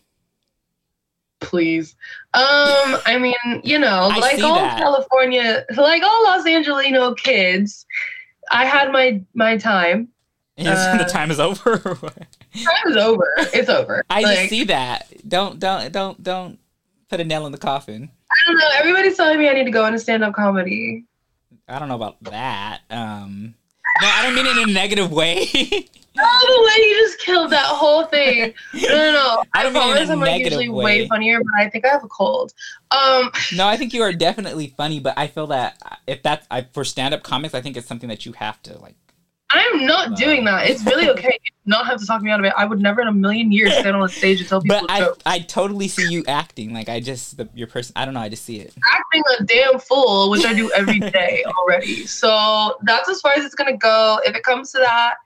please. 1.40 1.94
Um, 2.34 2.98
I 3.06 3.16
mean, 3.20 3.60
you 3.62 3.78
know, 3.78 4.08
I 4.12 4.18
like 4.18 4.42
all 4.42 4.56
that. 4.56 4.78
California, 4.78 5.64
like 5.76 6.02
all 6.02 6.24
Los 6.24 6.44
Angelino 6.46 7.14
kids, 7.14 7.86
I 8.50 8.64
had 8.64 8.90
my 8.92 9.22
my 9.34 9.56
time. 9.56 10.08
the 10.56 10.68
Uh, 10.70 11.04
time 11.08 11.30
is 11.30 11.38
over. 11.38 11.78
Time 11.78 12.86
is 12.86 12.96
over. 12.96 13.24
It's 13.54 13.68
over. 13.68 14.02
I 14.10 14.22
like, 14.22 14.36
just 14.36 14.50
see 14.50 14.64
that. 14.64 15.06
Don't 15.28 15.60
don't 15.60 15.92
don't 15.92 16.20
don't 16.22 16.58
put 17.08 17.20
a 17.20 17.24
nail 17.24 17.46
in 17.46 17.52
the 17.52 17.58
coffin. 17.58 18.10
I 18.30 18.34
don't 18.46 18.58
know. 18.58 18.68
Everybody's 18.74 19.16
telling 19.16 19.38
me 19.38 19.48
I 19.48 19.54
need 19.54 19.64
to 19.64 19.70
go 19.70 19.86
into 19.86 20.00
stand 20.00 20.24
up 20.24 20.34
comedy. 20.34 21.04
I 21.68 21.78
don't 21.78 21.88
know 21.88 21.94
about 21.94 22.22
that. 22.24 22.80
Um, 22.90 23.54
no, 24.02 24.08
I 24.08 24.22
don't 24.24 24.34
mean 24.34 24.46
it 24.46 24.56
in 24.58 24.70
a 24.70 24.72
negative 24.72 25.12
way. 25.12 25.46
Oh, 26.20 26.46
the 26.46 26.80
way 26.80 26.88
you 26.88 26.94
just 27.06 27.20
killed 27.20 27.50
that 27.50 27.66
whole 27.66 28.04
thing. 28.04 28.54
No, 28.74 28.88
no, 28.88 29.12
no. 29.12 29.44
I 29.54 29.60
I, 29.60 29.62
don't 29.62 29.72
mean 29.72 29.82
it 29.82 30.02
in 30.02 30.06
promise 30.06 30.10
I'm 30.10 30.20
like 30.20 30.44
usually 30.44 30.68
way. 30.68 30.84
way 30.84 31.08
funnier, 31.08 31.38
but 31.40 31.52
I 31.58 31.68
think 31.70 31.84
I 31.84 31.88
have 31.88 32.04
a 32.04 32.08
cold. 32.08 32.52
Um, 32.90 33.30
no, 33.54 33.66
I 33.66 33.76
think 33.76 33.92
you 33.92 34.02
are 34.02 34.12
definitely 34.12 34.74
funny, 34.76 35.00
but 35.00 35.14
I 35.16 35.26
feel 35.26 35.46
that 35.48 36.00
if 36.06 36.22
that's 36.22 36.46
I, 36.50 36.62
for 36.72 36.84
stand-up 36.84 37.22
comics, 37.22 37.54
I 37.54 37.60
think 37.60 37.76
it's 37.76 37.86
something 37.86 38.08
that 38.08 38.26
you 38.26 38.32
have 38.32 38.62
to 38.64 38.78
like. 38.78 38.96
I'm 39.50 39.86
not 39.86 40.16
doing 40.16 40.44
that. 40.44 40.68
It's 40.68 40.84
really 40.84 41.08
okay. 41.10 41.38
Not 41.64 41.86
have 41.86 42.00
to 42.00 42.06
talk 42.06 42.22
me 42.22 42.30
out 42.30 42.40
of 42.40 42.46
it. 42.46 42.54
I 42.56 42.64
would 42.64 42.80
never 42.80 43.02
in 43.02 43.08
a 43.08 43.12
million 43.12 43.52
years 43.52 43.74
stand 43.74 43.94
on 43.94 44.02
a 44.02 44.08
stage 44.08 44.40
and 44.40 44.48
tell 44.48 44.62
people 44.62 44.86
But 44.86 44.90
I. 45.26 45.34
I 45.34 45.38
totally 45.40 45.86
see 45.86 46.08
you 46.08 46.24
acting 46.26 46.72
like 46.72 46.88
I 46.88 46.98
just 46.98 47.36
the, 47.36 47.46
your 47.54 47.66
person. 47.66 47.92
I 47.94 48.06
don't 48.06 48.14
know. 48.14 48.20
I 48.20 48.30
just 48.30 48.44
see 48.44 48.58
it. 48.58 48.74
acting 48.90 49.22
a 49.38 49.44
damn 49.44 49.78
fool, 49.78 50.30
which 50.30 50.46
I 50.46 50.54
do 50.54 50.70
every 50.72 50.98
day 51.10 51.44
already. 51.46 52.06
So 52.06 52.78
that's 52.84 53.10
as 53.10 53.20
far 53.20 53.32
as 53.32 53.44
it's 53.44 53.54
gonna 53.54 53.76
go. 53.76 54.18
If 54.24 54.34
it 54.34 54.44
comes 54.44 54.72
to 54.72 54.78
that, 54.78 55.16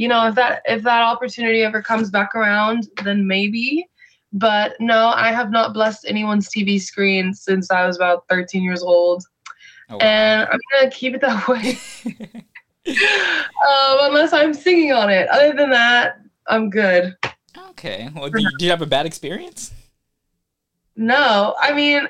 you 0.00 0.08
know, 0.08 0.26
if 0.28 0.34
that 0.34 0.62
if 0.64 0.82
that 0.84 1.02
opportunity 1.02 1.60
ever 1.62 1.82
comes 1.82 2.08
back 2.08 2.34
around, 2.34 2.88
then 3.04 3.26
maybe. 3.26 3.86
But 4.32 4.74
no, 4.80 5.08
I 5.14 5.30
have 5.30 5.50
not 5.50 5.74
blessed 5.74 6.06
anyone's 6.08 6.48
TV 6.48 6.80
screen 6.80 7.34
since 7.34 7.70
I 7.70 7.86
was 7.86 7.96
about 7.96 8.24
13 8.30 8.62
years 8.62 8.82
old, 8.82 9.24
Oh, 9.90 9.96
wow. 9.96 10.00
and 10.00 10.48
I'm 10.50 10.58
gonna 10.72 10.90
keep 10.90 11.14
it 11.14 11.20
that 11.20 11.46
way. 11.52 11.76
um, 12.86 13.98
unless 14.08 14.32
I'm 14.32 14.54
singing 14.54 14.92
on 14.92 15.10
it. 15.10 15.28
Other 15.28 15.52
than 15.52 15.68
that, 15.68 16.18
I'm 16.46 16.70
good. 16.70 17.14
okay. 17.70 18.08
Well, 18.14 18.30
did 18.30 18.40
you, 18.40 18.48
did 18.58 18.64
you 18.64 18.70
have 18.70 18.80
a 18.80 18.86
bad 18.86 19.04
experience? 19.04 19.70
No, 20.96 21.54
I 21.60 21.74
mean, 21.74 22.08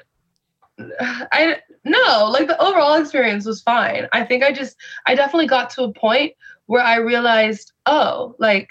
I 1.01 1.57
no, 1.85 2.29
like 2.31 2.47
the 2.47 2.61
overall 2.63 3.01
experience 3.01 3.47
was 3.47 3.63
fine. 3.63 4.07
I 4.13 4.23
think 4.25 4.45
I 4.45 4.53
just, 4.53 4.77
I 5.07 5.15
definitely 5.17 5.47
got 5.49 5.71
to 5.71 5.83
a 5.85 5.93
point 5.93 6.35
where 6.71 6.85
I 6.85 6.99
realized, 6.99 7.73
oh, 7.87 8.37
like 8.39 8.69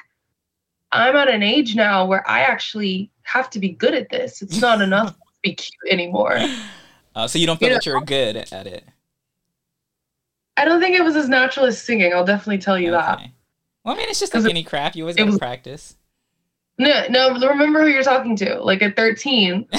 I'm 0.93 1.17
at 1.17 1.27
an 1.27 1.43
age 1.43 1.75
now 1.75 2.05
where 2.05 2.27
I 2.29 2.39
actually 2.39 3.11
have 3.23 3.49
to 3.49 3.59
be 3.59 3.71
good 3.71 3.93
at 3.93 4.07
this. 4.09 4.41
It's 4.41 4.61
not 4.61 4.81
enough 4.89 5.11
to 5.11 5.21
be 5.43 5.53
cute 5.53 5.91
anymore. 5.91 6.39
Uh, 7.13 7.27
so 7.27 7.37
you 7.37 7.45
don't 7.45 7.59
feel 7.59 7.67
You 7.67 7.73
that 7.73 7.85
you're 7.85 7.99
good 7.99 8.37
at 8.37 8.67
it. 8.67 8.85
I 10.55 10.63
don't 10.63 10.79
think 10.79 10.95
it 10.95 11.03
was 11.03 11.17
as 11.17 11.27
natural 11.27 11.65
as 11.65 11.81
singing. 11.81 12.13
I'll 12.13 12.23
definitely 12.23 12.59
tell 12.59 12.79
you 12.79 12.91
that. 12.91 13.19
Well, 13.83 13.95
I 13.95 13.97
mean, 13.97 14.07
it's 14.07 14.21
just 14.21 14.33
like 14.33 14.45
it- 14.45 14.49
any 14.49 14.63
craft. 14.63 14.95
You 14.95 15.03
always 15.03 15.17
gotta 15.17 15.37
practice. 15.37 15.97
No, 16.79 17.05
no, 17.09 17.37
remember 17.47 17.81
who 17.81 17.87
you're 17.87 18.03
talking 18.03 18.37
to. 18.37 18.63
Like 18.63 18.81
at 18.81 18.95
13, 18.95 19.67
10, 19.71 19.75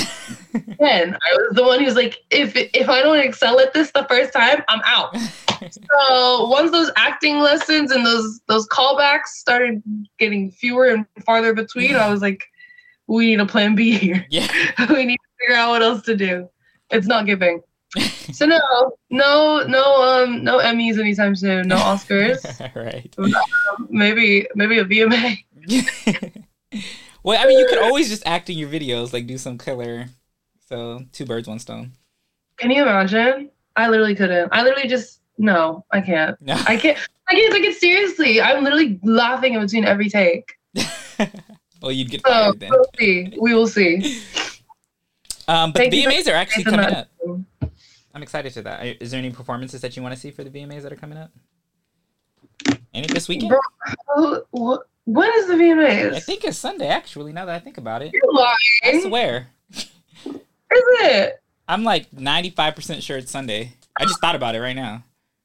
I 0.82 1.16
was 1.32 1.54
the 1.56 1.64
one 1.64 1.82
who's 1.82 1.96
like, 1.96 2.18
if 2.30 2.52
if 2.54 2.90
I 2.90 3.00
don't 3.00 3.18
excel 3.18 3.58
at 3.58 3.72
this 3.72 3.90
the 3.92 4.04
first 4.08 4.32
time, 4.32 4.62
I'm 4.68 4.82
out. 4.84 5.16
So 5.60 6.48
once 6.48 6.70
those 6.70 6.90
acting 6.96 7.40
lessons 7.40 7.90
and 7.90 8.06
those 8.06 8.40
those 8.48 8.66
callbacks 8.68 9.26
started 9.26 9.82
getting 10.18 10.50
fewer 10.50 10.86
and 10.86 11.04
farther 11.26 11.52
between, 11.52 11.96
I 11.96 12.10
was 12.10 12.22
like, 12.22 12.46
we 13.08 13.26
need 13.26 13.40
a 13.40 13.46
plan 13.46 13.74
B 13.74 13.92
here. 13.92 14.24
yeah. 14.30 14.48
we 14.88 15.04
need 15.04 15.18
to 15.18 15.28
figure 15.38 15.56
out 15.56 15.68
what 15.68 15.82
else 15.82 16.00
to 16.04 16.16
do. 16.16 16.48
It's 16.88 17.06
not 17.06 17.26
giving. 17.26 17.60
So 18.32 18.46
no, 18.46 18.58
no, 19.10 19.64
no, 19.66 20.02
um, 20.02 20.42
no 20.42 20.60
Emmys 20.60 20.98
anytime 20.98 21.36
soon. 21.36 21.68
No 21.68 21.76
Oscars. 21.76 22.40
right. 22.74 23.14
maybe, 23.90 24.48
maybe 24.54 24.78
a 24.78 24.84
VMA. 24.86 26.46
Well, 27.22 27.42
I 27.42 27.46
mean, 27.46 27.58
you 27.58 27.66
could 27.66 27.78
always 27.82 28.08
just 28.08 28.26
act 28.26 28.50
in 28.50 28.58
your 28.58 28.68
videos, 28.68 29.12
like 29.12 29.26
do 29.26 29.38
some 29.38 29.58
killer. 29.58 30.06
So 30.68 31.04
two 31.12 31.24
birds, 31.26 31.48
one 31.48 31.58
stone. 31.58 31.92
Can 32.56 32.70
you 32.70 32.82
imagine? 32.82 33.50
I 33.76 33.88
literally 33.88 34.14
couldn't. 34.14 34.48
I 34.52 34.62
literally 34.62 34.88
just 34.88 35.20
no. 35.38 35.84
I 35.90 36.00
can't. 36.00 36.40
No. 36.42 36.54
I 36.66 36.76
can't. 36.76 36.98
I 37.28 37.34
can't 37.34 37.52
take 37.52 37.64
it 37.64 37.76
seriously. 37.76 38.40
I'm 38.40 38.62
literally 38.62 38.98
laughing 39.02 39.54
in 39.54 39.60
between 39.60 39.84
every 39.84 40.08
take. 40.10 40.52
well, 41.80 41.92
you'd 41.92 42.10
get 42.10 42.22
So 42.26 42.30
fired 42.30 42.60
then. 42.60 42.70
we'll 42.70 42.84
see. 42.98 43.32
We 43.40 43.54
will 43.54 43.66
see. 43.68 44.20
Um, 45.48 45.72
but 45.72 45.80
Thank 45.80 45.92
the 45.92 46.04
VMAs 46.04 46.28
are 46.28 46.34
actually 46.36 46.64
coming 46.64 46.80
up. 46.80 47.08
I'm 48.14 48.22
excited 48.22 48.52
to 48.54 48.62
that. 48.62 48.84
Is 49.00 49.10
there 49.12 49.18
any 49.18 49.30
performances 49.30 49.80
that 49.80 49.96
you 49.96 50.02
want 50.02 50.14
to 50.14 50.20
see 50.20 50.30
for 50.30 50.44
the 50.44 50.50
VMAs 50.50 50.82
that 50.82 50.92
are 50.92 50.96
coming 50.96 51.18
up? 51.18 51.30
Any 52.92 53.06
this 53.06 53.28
weekend? 53.28 53.50
Bro, 53.50 53.60
Oh, 54.16 54.42
wh- 54.78 54.99
when 55.12 55.30
is 55.36 55.48
the 55.48 55.54
VMAs? 55.54 56.14
I 56.14 56.20
think 56.20 56.44
it's 56.44 56.58
Sunday, 56.58 56.88
actually. 56.88 57.32
Now 57.32 57.44
that 57.46 57.54
I 57.54 57.58
think 57.58 57.78
about 57.78 58.02
it, 58.02 58.12
You're 58.12 58.32
lying. 58.32 58.56
I 58.84 59.00
swear. 59.00 59.48
Is 59.74 59.88
it? 60.72 61.42
I'm 61.66 61.84
like 61.84 62.10
95% 62.10 63.02
sure 63.02 63.16
it's 63.18 63.30
Sunday. 63.30 63.74
I 63.98 64.04
just 64.04 64.20
thought 64.20 64.34
about 64.34 64.54
it 64.54 64.60
right 64.60 64.76
now. 64.76 65.02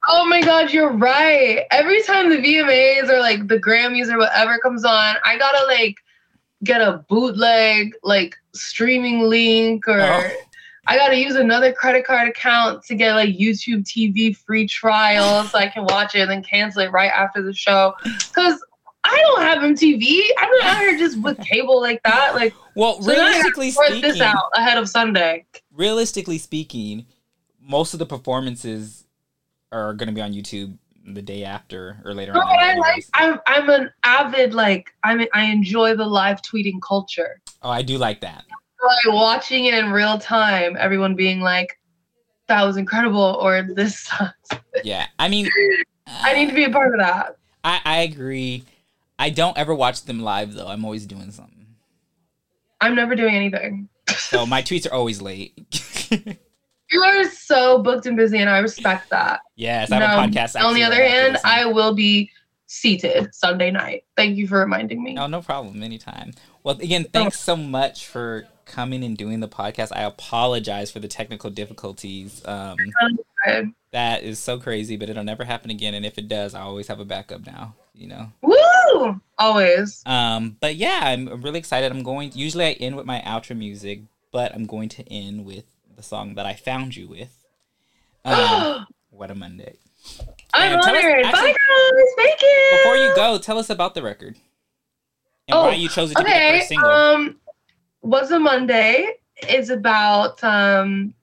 Oh 0.08 0.24
my 0.24 0.40
god, 0.40 0.72
you're 0.72 0.92
right. 0.92 1.64
Every 1.72 2.02
time 2.02 2.30
the 2.30 2.36
VMAs 2.36 3.08
or 3.08 3.18
like 3.18 3.48
the 3.48 3.58
Grammys 3.58 4.08
or 4.12 4.18
whatever 4.18 4.58
comes 4.58 4.84
on, 4.84 5.16
I 5.24 5.36
gotta 5.36 5.66
like 5.66 5.96
get 6.62 6.80
a 6.80 7.04
bootleg 7.08 7.92
like 8.04 8.36
streaming 8.54 9.22
link 9.22 9.86
or 9.88 10.00
Oh. 10.00 10.30
I 10.88 10.96
gotta 10.96 11.16
use 11.18 11.34
another 11.34 11.72
credit 11.72 12.06
card 12.06 12.28
account 12.28 12.84
to 12.84 12.94
get 12.94 13.14
like 13.14 13.30
YouTube 13.30 13.82
TV 13.84 14.36
free 14.36 14.68
trial 14.68 15.42
so 15.44 15.58
I 15.58 15.66
can 15.66 15.84
watch 15.84 16.14
it 16.14 16.20
and 16.20 16.30
then 16.30 16.44
cancel 16.44 16.82
it 16.82 16.92
right 16.92 17.10
after 17.10 17.42
the 17.42 17.52
show. 17.52 17.94
Cause 18.32 18.64
I 19.08 19.22
don't 19.28 19.42
have 19.42 19.58
MTV. 19.58 20.20
I'm 20.38 20.50
not 20.50 20.62
out 20.64 20.78
here 20.80 20.98
just 20.98 21.20
with 21.22 21.38
cable 21.40 21.80
like 21.80 22.02
that. 22.04 22.34
Like 22.34 22.54
Well, 22.74 23.00
so 23.00 23.12
I 23.12 23.14
realistically 23.14 23.70
speaking, 23.70 24.02
this 24.02 24.20
out 24.20 24.50
ahead 24.56 24.78
of 24.78 24.88
Sunday. 24.88 25.46
realistically 25.72 26.38
speaking, 26.38 27.06
most 27.60 27.92
of 27.94 27.98
the 27.98 28.06
performances 28.06 29.04
are 29.72 29.94
going 29.94 30.08
to 30.08 30.14
be 30.14 30.20
on 30.20 30.32
YouTube 30.32 30.76
the 31.14 31.22
day 31.22 31.44
after 31.44 31.98
or 32.04 32.14
later 32.14 32.32
No, 32.32 32.40
on. 32.40 32.46
but 32.46 32.58
I 32.58 32.74
like. 32.74 33.04
I'm 33.14 33.38
I'm 33.46 33.70
an 33.70 33.90
avid 34.02 34.54
like 34.54 34.92
I'm 35.04 35.24
I 35.32 35.44
enjoy 35.44 35.94
the 35.94 36.04
live 36.06 36.42
tweeting 36.42 36.80
culture. 36.82 37.40
Oh, 37.62 37.70
I 37.70 37.82
do 37.82 37.96
like 37.98 38.20
that. 38.22 38.44
Like 38.84 39.14
watching 39.14 39.66
it 39.66 39.74
in 39.74 39.90
real 39.92 40.18
time, 40.18 40.76
everyone 40.78 41.14
being 41.14 41.40
like, 41.40 41.78
"That 42.48 42.62
was 42.64 42.76
incredible," 42.76 43.38
or 43.40 43.62
"This 43.62 44.00
sucks." 44.00 44.50
Yeah, 44.84 45.06
I 45.18 45.28
mean, 45.28 45.48
I 46.06 46.34
need 46.34 46.48
to 46.48 46.54
be 46.54 46.64
a 46.64 46.70
part 46.70 46.92
of 46.92 46.98
that. 47.00 47.36
I, 47.64 47.80
I 47.84 47.98
agree. 48.00 48.64
I 49.18 49.30
don't 49.30 49.56
ever 49.56 49.74
watch 49.74 50.02
them 50.04 50.20
live 50.20 50.54
though. 50.54 50.68
I'm 50.68 50.84
always 50.84 51.06
doing 51.06 51.30
something. 51.30 51.66
I'm 52.80 52.94
never 52.94 53.14
doing 53.14 53.34
anything. 53.34 53.88
So 54.16 54.46
my 54.46 54.62
tweets 54.62 54.86
are 54.86 54.94
always 54.94 55.20
late. 55.22 56.38
You 56.90 57.02
are 57.02 57.28
so 57.30 57.82
booked 57.82 58.06
and 58.06 58.16
busy, 58.16 58.38
and 58.38 58.48
I 58.48 58.58
respect 58.58 59.10
that. 59.10 59.40
yes, 59.56 59.90
I 59.90 59.96
have 59.96 60.18
a 60.18 60.28
podcast. 60.28 60.60
on 60.62 60.74
the 60.74 60.84
other 60.84 61.02
hand. 61.02 61.36
I 61.44 61.66
will 61.66 61.94
be 61.94 62.30
seated 62.66 63.34
Sunday 63.34 63.70
night. 63.70 64.04
Thank 64.16 64.36
you 64.36 64.46
for 64.46 64.60
reminding 64.60 65.02
me. 65.02 65.16
Oh, 65.18 65.26
no 65.26 65.42
problem. 65.42 65.82
Anytime. 65.82 66.32
Well, 66.62 66.80
again, 66.80 67.06
thanks 67.12 67.40
so 67.40 67.56
much 67.56 68.06
for 68.06 68.46
coming 68.66 69.02
and 69.02 69.16
doing 69.16 69.40
the 69.40 69.48
podcast. 69.48 69.90
I 69.96 70.02
apologize 70.02 70.90
for 70.90 71.00
the 71.00 71.08
technical 71.08 71.50
difficulties. 71.50 72.40
Um, 72.44 72.76
that 73.92 74.22
is 74.22 74.38
so 74.38 74.58
crazy, 74.58 74.96
but 74.96 75.08
it'll 75.08 75.24
never 75.24 75.44
happen 75.44 75.70
again. 75.70 75.94
And 75.94 76.06
if 76.06 76.18
it 76.18 76.28
does, 76.28 76.54
I 76.54 76.60
always 76.60 76.86
have 76.88 77.00
a 77.00 77.04
backup 77.04 77.46
now. 77.46 77.74
You 77.94 78.08
know. 78.08 78.32
Woo! 78.42 78.56
Always. 79.38 80.02
Um, 80.06 80.56
but 80.60 80.76
yeah, 80.76 81.00
I'm 81.02 81.42
really 81.42 81.58
excited. 81.58 81.90
I'm 81.92 82.02
going. 82.02 82.32
Usually, 82.34 82.66
I 82.66 82.72
end 82.72 82.96
with 82.96 83.06
my 83.06 83.20
outro 83.20 83.56
music, 83.56 84.00
but 84.32 84.54
I'm 84.54 84.66
going 84.66 84.88
to 84.90 85.12
end 85.12 85.44
with 85.44 85.64
the 85.94 86.02
song 86.02 86.34
that 86.34 86.46
I 86.46 86.54
found 86.54 86.96
you 86.96 87.08
with. 87.08 87.32
Um, 88.26 88.88
what 89.10 89.30
a 89.30 89.36
Monday. 89.36 89.76
I'm 90.52 90.80
honored. 90.80 91.24
Us, 91.24 91.26
actually, 91.26 91.52
Bye 91.52 91.58
guys. 91.58 92.06
Thank 92.16 92.42
you. 92.42 92.78
Before 92.78 92.96
you 92.96 93.14
go, 93.14 93.38
tell 93.38 93.56
us 93.56 93.70
about 93.70 93.94
the 93.94 94.02
record 94.02 94.36
and 95.48 95.56
oh, 95.56 95.62
why 95.62 95.74
you 95.74 95.88
chose 95.88 96.10
it 96.10 96.14
to 96.14 96.22
okay. 96.22 96.32
be 96.32 96.52
the 96.52 96.58
first 96.58 96.68
single. 96.68 96.90
Um, 96.90 97.36
What's 98.00 98.30
a 98.30 98.38
Monday 98.38 99.14
is 99.48 99.70
about 99.70 100.42
um 100.44 101.14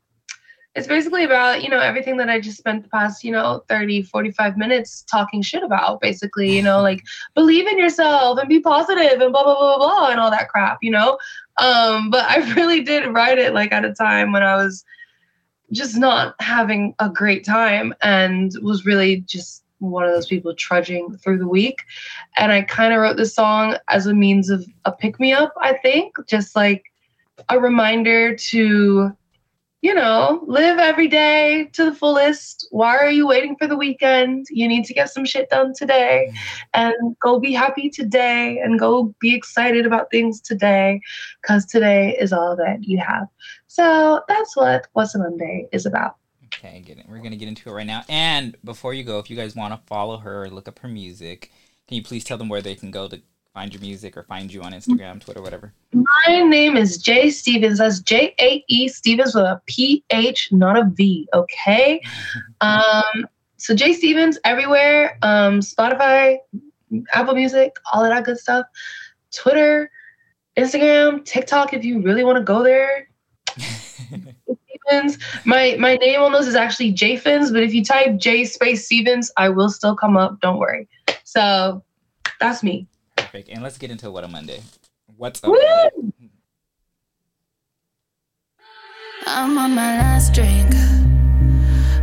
it's 0.76 0.88
basically 0.88 1.24
about 1.24 1.64
you 1.64 1.70
know 1.70 1.80
everything 1.80 2.18
that 2.18 2.30
i 2.30 2.40
just 2.40 2.58
spent 2.58 2.84
the 2.84 2.90
past 2.90 3.24
you 3.24 3.32
know 3.32 3.64
30 3.68 4.04
45 4.04 4.58
minutes 4.58 5.04
talking 5.04 5.42
shit 5.42 5.64
about 5.64 6.02
basically 6.02 6.56
you 6.56 6.62
know 6.62 6.82
like 6.90 7.04
believe 7.36 7.68
in 7.68 7.78
yourself 7.78 8.40
and 8.40 8.50
be 8.50 8.60
positive 8.60 9.22
and 9.22 9.32
blah 9.32 9.44
blah 9.44 9.56
blah 9.56 9.78
blah 9.78 9.88
blah 9.88 10.10
and 10.10 10.20
all 10.20 10.32
that 10.32 10.50
crap 10.50 10.80
you 10.82 10.92
know? 10.92 11.18
Um 11.58 12.10
but 12.10 12.26
i 12.30 12.38
really 12.56 12.82
did 12.82 13.08
write 13.14 13.38
it 13.38 13.54
like 13.54 13.72
at 13.72 13.86
a 13.86 13.94
time 13.94 14.32
when 14.32 14.44
i 14.44 14.56
was 14.56 14.84
just 15.72 15.98
not 15.98 16.36
having 16.40 16.94
a 17.00 17.10
great 17.10 17.44
time 17.44 17.96
and 18.02 18.52
was 18.62 18.86
really 18.86 19.22
just 19.22 19.64
one 19.80 20.06
of 20.06 20.12
those 20.12 20.28
people 20.28 20.54
trudging 20.56 21.18
through 21.18 21.38
the 21.38 21.48
week. 21.48 21.82
And 22.38 22.52
i 22.52 22.62
kind 22.62 22.94
of 22.94 23.00
wrote 23.00 23.18
this 23.18 23.36
song 23.36 23.78
as 23.90 24.06
a 24.06 24.14
means 24.14 24.50
of 24.50 24.66
a 24.86 24.92
pick 24.92 25.20
me 25.20 25.34
up 25.34 25.54
i 25.62 25.74
think 25.74 26.16
just 26.28 26.56
like 26.56 26.86
a 27.50 27.60
reminder 27.60 28.36
to 28.36 29.16
you 29.84 29.94
know, 29.94 30.42
live 30.48 30.80
every 30.80 31.10
day 31.10 31.70
to 31.74 31.84
the 31.84 31.94
fullest. 31.94 32.70
Why 32.72 32.96
are 32.96 33.12
you 33.12 33.28
waiting 33.28 33.58
for 33.58 33.68
the 33.68 33.76
weekend? 33.76 34.46
You 34.50 34.66
need 34.66 34.86
to 34.86 34.94
get 34.94 35.10
some 35.10 35.26
shit 35.26 35.50
done 35.50 35.74
today 35.76 36.32
and 36.74 37.20
go 37.20 37.38
be 37.38 37.52
happy 37.52 37.90
today 37.90 38.60
and 38.60 38.80
go 38.80 39.14
be 39.20 39.36
excited 39.36 39.86
about 39.86 40.10
things 40.10 40.40
today 40.40 41.02
because 41.42 41.66
today 41.66 42.16
is 42.18 42.32
all 42.32 42.56
that 42.56 42.86
you 42.86 42.98
have. 42.98 43.28
So 43.68 44.22
that's 44.30 44.56
what 44.56 44.88
What's 44.94 45.16
a 45.16 45.20
Monday 45.20 45.68
is 45.74 45.86
about. 45.86 46.16
Okay. 46.46 46.82
We're 47.06 47.18
going 47.18 47.32
to 47.32 47.38
get 47.38 47.50
into 47.50 47.70
it 47.70 47.74
right 47.74 47.86
now. 47.86 48.06
And 48.08 48.56
before 48.64 48.94
you 48.94 49.04
go, 49.04 49.20
if 49.20 49.30
you 49.30 49.36
guys 49.36 49.54
want 49.54 49.74
to 49.74 49.86
follow 49.86 50.18
her 50.18 50.46
or 50.46 50.50
look 50.50 50.70
up 50.70 50.80
her 50.80 50.88
music, 50.88 51.52
can 51.90 51.98
you 51.98 52.04
please 52.04 52.24
tell 52.24 52.38
them 52.38 52.48
where 52.48 52.62
they 52.62 52.76
can 52.76 52.90
go 52.90 53.10
to 53.10 53.22
find 53.54 53.74
your 53.74 53.82
music 53.82 54.18
or 54.18 54.24
find 54.24 54.52
you 54.52 54.62
on 54.64 54.74
Instagram, 54.74 55.24
Twitter, 55.24 55.42
whatever? 55.42 55.74
My 55.94 56.42
name 56.42 56.76
is 56.76 57.02
Jae 57.02 57.32
Stephens. 57.32 57.78
That's 57.78 58.00
J 58.00 58.34
A 58.40 58.64
E 58.68 58.88
Stephens 58.88 59.36
with 59.36 59.44
a 59.44 59.62
P 59.68 60.04
H, 60.10 60.52
not 60.52 60.78
a 60.78 60.86
V. 60.86 61.28
Okay. 61.34 62.02
um. 62.62 63.28
So 63.58 63.74
Jae 63.76 63.94
Stephens 63.94 64.40
everywhere. 64.44 65.18
Um. 65.22 65.60
Spotify, 65.60 66.38
Apple 67.14 67.36
Music, 67.36 67.76
all 67.94 68.04
of 68.04 68.10
that 68.10 68.26
good 68.26 68.40
stuff. 68.40 68.66
Twitter, 69.32 69.92
Instagram, 70.58 71.24
TikTok. 71.24 71.74
If 71.74 71.86
you 71.86 72.02
really 72.02 72.24
want 72.24 72.38
to 72.38 72.44
go 72.44 72.64
there. 72.64 73.08
Stephens. 73.58 75.18
My 75.46 75.76
my 75.80 75.96
name 75.98 76.22
on 76.22 76.32
those 76.32 76.48
is 76.48 76.56
actually 76.56 76.96
Fins, 76.96 77.52
but 77.52 77.64
if 77.64 77.74
you 77.74 77.86
type 77.86 78.18
J 78.18 78.46
space 78.46 78.86
Stephens, 78.86 79.32
I 79.38 79.50
will 79.50 79.70
still 79.70 79.96
come 79.96 80.18
up. 80.18 80.42
Don't 80.42 80.58
worry. 80.58 80.88
So 81.24 81.84
that's 82.40 82.64
me. 82.64 82.88
Perfect. 83.34 83.50
And 83.50 83.64
let's 83.64 83.80
get 83.80 83.90
into 83.90 84.12
what 84.12 84.24
a 84.24 84.28
Monday. 84.28 84.62
What's 85.18 85.44
up? 85.44 85.52
I'm 89.26 89.58
on 89.58 89.74
my 89.74 89.98
last 89.98 90.36
drink. 90.36 90.70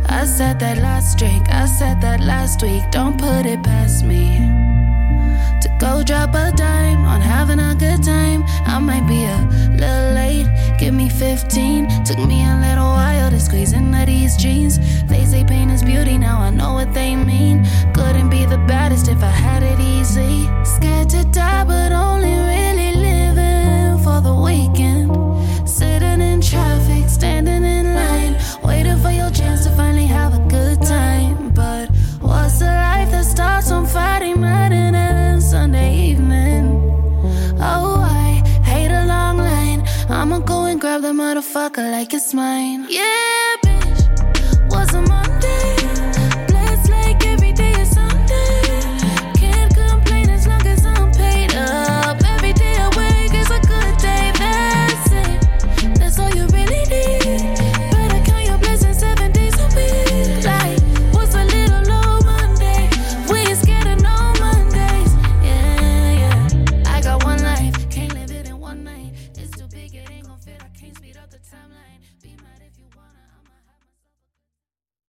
I 0.09 0.25
said 0.25 0.59
that 0.59 0.79
last 0.79 1.17
drink. 1.17 1.47
I 1.49 1.67
said 1.67 2.01
that 2.01 2.19
last 2.19 2.61
week. 2.61 2.83
Don't 2.91 3.17
put 3.17 3.45
it 3.45 3.63
past 3.63 4.03
me. 4.03 4.70
Go 5.81 6.03
drop 6.03 6.35
a 6.35 6.51
dime 6.55 7.05
on 7.05 7.21
having 7.21 7.57
a 7.57 7.73
good 7.73 8.03
time. 8.03 8.43
I 8.67 8.77
might 8.77 9.07
be 9.07 9.23
a 9.23 9.39
little 9.81 10.13
late. 10.13 10.45
Give 10.77 10.93
me 10.93 11.09
15. 11.09 12.05
Took 12.05 12.19
me 12.19 12.45
a 12.45 12.55
little 12.61 12.85
while 12.85 13.31
to 13.31 13.39
squeeze 13.39 13.73
into 13.73 14.05
these 14.05 14.37
jeans. 14.37 14.77
They 15.07 15.25
say 15.25 15.43
pain 15.43 15.71
is 15.71 15.81
beauty. 15.81 16.19
Now 16.19 16.39
I 16.39 16.51
know 16.51 16.73
what 16.73 16.93
they 16.93 17.15
mean. 17.15 17.65
Couldn't 17.95 18.29
be 18.29 18.45
the 18.45 18.59
baddest 18.67 19.07
if 19.07 19.23
I 19.23 19.31
had 19.31 19.63
it 19.63 19.79
easy. 19.79 20.45
Scared 20.63 21.09
to 21.09 21.23
die, 21.31 21.63
but 21.63 21.91
only 21.91 22.35
really 22.51 22.93
living 23.07 23.97
for 24.03 24.21
the 24.21 24.35
weekend. 24.35 25.09
Sitting 25.67 26.21
in 26.21 26.41
traffic, 26.41 27.09
standing 27.09 27.63
in 27.63 27.95
line, 27.95 28.37
waiting 28.63 28.99
for 28.99 29.09
your 29.09 29.31
chance 29.31 29.63
to 29.65 29.71
finally 29.71 30.05
have 30.05 30.35
a 30.35 30.47
good 30.47 30.79
time. 30.83 31.00
That 33.61 33.67
starts 33.67 33.79
on 33.79 33.85
Friday 33.85 34.33
night 34.33 34.71
and 34.71 35.43
Sunday 35.43 35.95
evening? 35.95 36.81
Oh, 37.59 38.01
I 38.01 38.41
hate 38.65 38.89
a 38.89 39.05
long 39.05 39.37
line. 39.37 39.83
I'ma 40.09 40.39
go 40.39 40.65
and 40.65 40.81
grab 40.81 41.03
the 41.03 41.09
motherfucker 41.09 41.91
like 41.91 42.11
it's 42.11 42.33
mine. 42.33 42.87
Yeah. 42.89 43.70